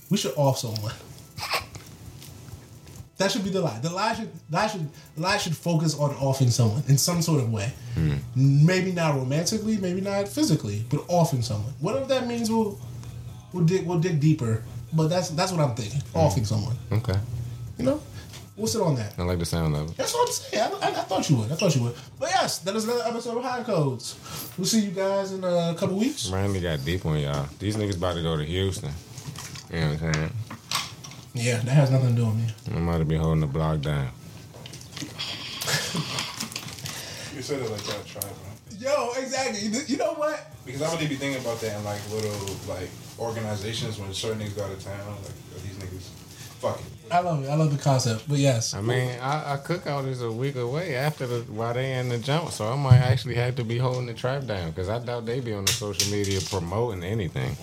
we 0.10 0.18
should 0.18 0.34
off 0.36 0.60
someone. 0.60 0.94
That 3.18 3.30
should 3.34 3.44
be 3.44 3.50
the 3.50 3.60
lie. 3.60 3.78
The 3.80 3.90
lie 3.90 4.14
should, 4.14 4.32
lie 4.50 4.68
should, 4.68 4.88
the 5.16 5.22
lie 5.22 5.36
should 5.36 5.54
focus 5.56 5.94
on 5.94 6.12
offing 6.22 6.50
someone 6.50 6.84
in 6.88 6.98
some 6.98 7.22
sort 7.22 7.42
of 7.42 7.52
way. 7.52 7.74
Hmm. 7.96 8.14
Maybe 8.34 8.94
not 8.94 9.16
romantically, 9.16 9.76
maybe 9.76 10.00
not 10.00 10.30
physically, 10.30 10.86
but 10.90 11.04
offing 11.10 11.42
someone. 11.42 11.74
Whatever 11.82 12.06
that 12.06 12.28
means, 12.28 12.50
we'll 12.50 12.80
we'll 13.52 13.66
dig 13.66 13.86
we'll 13.86 14.00
dig 14.00 14.22
deeper. 14.22 14.64
But 14.94 15.10
that's 15.10 15.32
that's 15.32 15.52
what 15.52 15.60
I'm 15.60 15.76
thinking. 15.76 16.00
Hmm. 16.00 16.18
Offing 16.18 16.46
someone. 16.46 16.78
Okay, 16.94 17.20
You 17.78 17.84
know, 17.84 18.02
we'll 18.60 18.68
sit 18.68 18.82
on 18.82 18.96
that. 18.96 19.14
I 19.18 19.24
like 19.24 19.40
the 19.40 19.46
sound 19.46 19.76
of 19.76 19.90
it. 19.90 19.98
That's 19.98 20.14
what 20.14 20.28
I'm 20.28 20.34
saying. 20.34 20.64
I, 20.64 20.88
I, 20.88 20.90
I 20.90 21.04
thought 21.04 21.28
you 21.30 21.38
would. 21.38 21.52
I 21.52 21.56
thought 21.56 21.76
you 21.76 21.84
would. 21.84 21.96
But 22.20 22.30
yes, 22.30 22.60
that 22.60 22.76
is 22.76 22.84
another 22.84 23.04
episode 23.08 23.38
of 23.38 23.44
High 23.44 23.64
Codes. 23.64 24.16
We'll 24.58 24.68
see 24.68 24.82
you 24.82 24.92
guys 24.92 25.32
in 25.32 25.44
a 25.44 25.76
couple 25.78 25.98
weeks. 25.98 26.30
Miami 26.30 26.60
got 26.62 26.84
deep 26.86 27.06
on 27.06 27.18
y'all. 27.20 27.48
These 27.58 27.76
niggas 27.78 27.98
about 27.98 28.16
to 28.16 28.22
go 28.22 28.38
to 28.38 28.44
Houston. 28.46 28.92
You 29.74 29.80
know 29.80 29.88
what 29.94 30.02
I'm 30.04 30.14
saying? 30.14 30.34
Yeah, 31.34 31.58
that 31.58 31.72
has 31.72 31.92
nothing 31.92 32.10
to 32.10 32.16
do 32.22 32.26
with 32.26 32.36
me. 32.36 32.48
I 32.76 32.80
might 32.80 33.04
be 33.08 33.16
holding 33.16 33.42
the 33.42 33.48
blog 33.48 33.82
down. 33.82 34.10
You 37.36 37.42
said 37.42 37.62
it 37.62 37.70
like 37.72 37.84
that, 37.84 38.06
try, 38.06 38.22
bro. 38.22 38.78
Yo, 38.80 39.12
exactly. 39.22 39.60
You- 39.68 39.84
You 39.88 39.98
know 39.98 40.14
what? 40.14 40.52
Because 40.66 40.82
I 40.82 40.92
really 40.94 41.08
be 41.08 41.16
thinking 41.16 41.42
about 41.42 41.60
that 41.62 41.78
in 41.78 41.84
like 41.84 42.02
little 42.12 42.32
like 42.68 42.90
organizations 43.18 43.98
when 44.00 44.14
certain 44.14 44.42
niggas 44.42 44.56
go 44.56 44.64
out 44.66 44.72
of 44.72 44.84
town. 44.84 45.08
Like 45.24 45.32
oh, 45.56 45.60
these 45.60 45.76
niggas, 45.78 46.10
fuck 46.60 46.80
it. 46.80 46.86
I 47.12 47.20
love 47.20 47.44
it. 47.44 47.50
I 47.50 47.56
love 47.56 47.76
the 47.76 47.82
concept. 47.82 48.28
But 48.28 48.38
yes, 48.40 48.74
I 48.74 48.82
mean, 48.82 49.12
I, 49.22 49.58
cookout 49.58 50.08
is 50.08 50.22
a 50.22 50.32
week 50.32 50.56
away 50.56 50.96
after 50.96 51.28
the 51.28 51.40
while 51.52 51.74
they 51.74 51.94
in 51.94 52.10
the 52.10 52.18
jump, 52.18 52.52
so 52.52 52.72
I 52.72 52.76
might 52.76 52.98
actually 52.98 53.36
have 53.36 53.56
to 53.56 53.64
be 53.64 53.78
holding 53.78 54.06
the 54.06 54.14
trap 54.14 54.46
down 54.46 54.70
because 54.70 54.90
I 54.90 55.00
doubt 55.00 55.26
they 55.26 55.40
be 55.40 55.54
on 55.54 55.66
the 55.66 55.72
social 55.72 56.12
media 56.12 56.40
promoting 56.42 57.04
anything. 57.04 57.56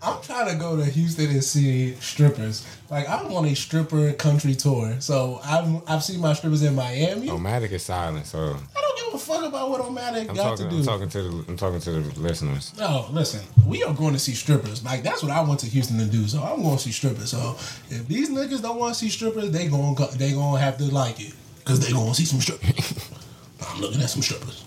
I'm 0.00 0.22
trying 0.22 0.48
to 0.48 0.54
go 0.54 0.76
to 0.76 0.84
Houston 0.84 1.26
and 1.30 1.42
see 1.42 1.94
strippers. 1.96 2.64
Like 2.90 3.08
I'm 3.08 3.32
on 3.32 3.44
a 3.46 3.54
stripper 3.54 4.12
country 4.12 4.54
tour, 4.54 4.96
so 5.00 5.40
I've 5.44 5.82
I've 5.90 6.04
seen 6.04 6.20
my 6.20 6.34
strippers 6.34 6.62
in 6.62 6.74
Miami. 6.76 7.28
Omatic 7.28 7.72
is 7.72 7.82
silent, 7.82 8.26
so 8.26 8.38
I 8.76 8.80
don't 8.80 8.98
give 8.98 9.14
a 9.14 9.18
fuck 9.18 9.44
about 9.44 9.70
what 9.70 9.80
Omatic 9.80 10.28
I'm 10.28 10.36
got 10.36 10.56
talking. 10.56 10.66
to 10.66 10.70
do. 10.70 10.76
I'm 10.78 10.84
talking 10.84 11.08
to 11.08 11.22
the. 11.22 11.44
I'm 11.48 11.56
talking 11.56 11.80
to 11.80 11.90
the 12.00 12.20
listeners. 12.20 12.72
No, 12.78 13.08
listen, 13.10 13.40
we 13.66 13.82
are 13.82 13.92
going 13.92 14.12
to 14.12 14.20
see 14.20 14.34
strippers. 14.34 14.84
Like 14.84 15.02
that's 15.02 15.20
what 15.22 15.32
I 15.32 15.42
went 15.42 15.58
to 15.60 15.66
Houston 15.66 15.98
to 15.98 16.04
do. 16.04 16.28
So 16.28 16.42
I'm 16.42 16.62
going 16.62 16.76
to 16.76 16.82
see 16.82 16.92
strippers. 16.92 17.30
So 17.30 17.56
if 17.90 18.06
these 18.06 18.30
niggas 18.30 18.62
don't 18.62 18.78
want 18.78 18.94
to 18.94 19.00
see 19.00 19.08
strippers, 19.08 19.50
they 19.50 19.66
going 19.66 19.96
to 19.96 20.06
they 20.16 20.32
gonna 20.32 20.60
have 20.60 20.78
to 20.78 20.84
like 20.84 21.18
it 21.20 21.34
because 21.58 21.84
they 21.84 21.92
going 21.92 22.10
to 22.10 22.14
see 22.14 22.24
some 22.24 22.40
strippers. 22.40 23.10
I'm 23.68 23.80
looking 23.80 24.00
at 24.00 24.10
some 24.10 24.22
strippers. 24.22 24.64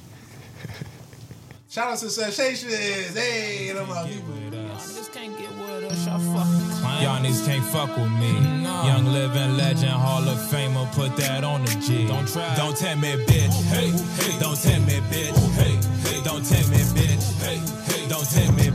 Shout 1.71 1.87
out 1.87 1.97
to 1.99 2.09
Sensations. 2.09 3.15
Hey, 3.15 3.69
and 3.69 3.79
I'm 3.79 3.87
like, 3.87 4.11
Niggas 4.11 5.13
can't 5.13 5.37
get 5.37 5.51
with 5.51 5.89
us, 5.89 6.05
y'all 6.05 6.19
fucking 6.19 6.71
niggas 7.23 7.45
can't 7.45 7.63
fuck 7.63 7.95
with 7.95 8.11
me. 8.11 8.33
Young 8.83 9.05
living 9.05 9.55
legend, 9.55 9.91
Hall 9.91 10.27
of 10.27 10.37
Famer, 10.51 10.91
put 10.91 11.15
that 11.15 11.45
on 11.45 11.63
the 11.63 11.71
G. 11.79 12.07
Don't 12.07 12.27
try. 12.27 12.53
Don't 12.55 12.75
tempt 12.75 13.01
me, 13.01 13.13
bitch. 13.23 13.55
Hey, 13.71 13.91
hey. 13.91 14.39
Don't 14.41 14.59
tempt 14.61 14.85
me, 14.85 14.99
bitch. 15.15 15.37
Hey, 15.55 15.79
hey. 16.11 16.21
Don't 16.25 16.43
tempt 16.43 16.71
me, 16.71 16.83
bitch. 16.91 17.23
Hey, 17.39 17.59
hey. 17.87 18.07
Don't 18.09 18.29
tempt 18.29 18.57
me, 18.57 18.67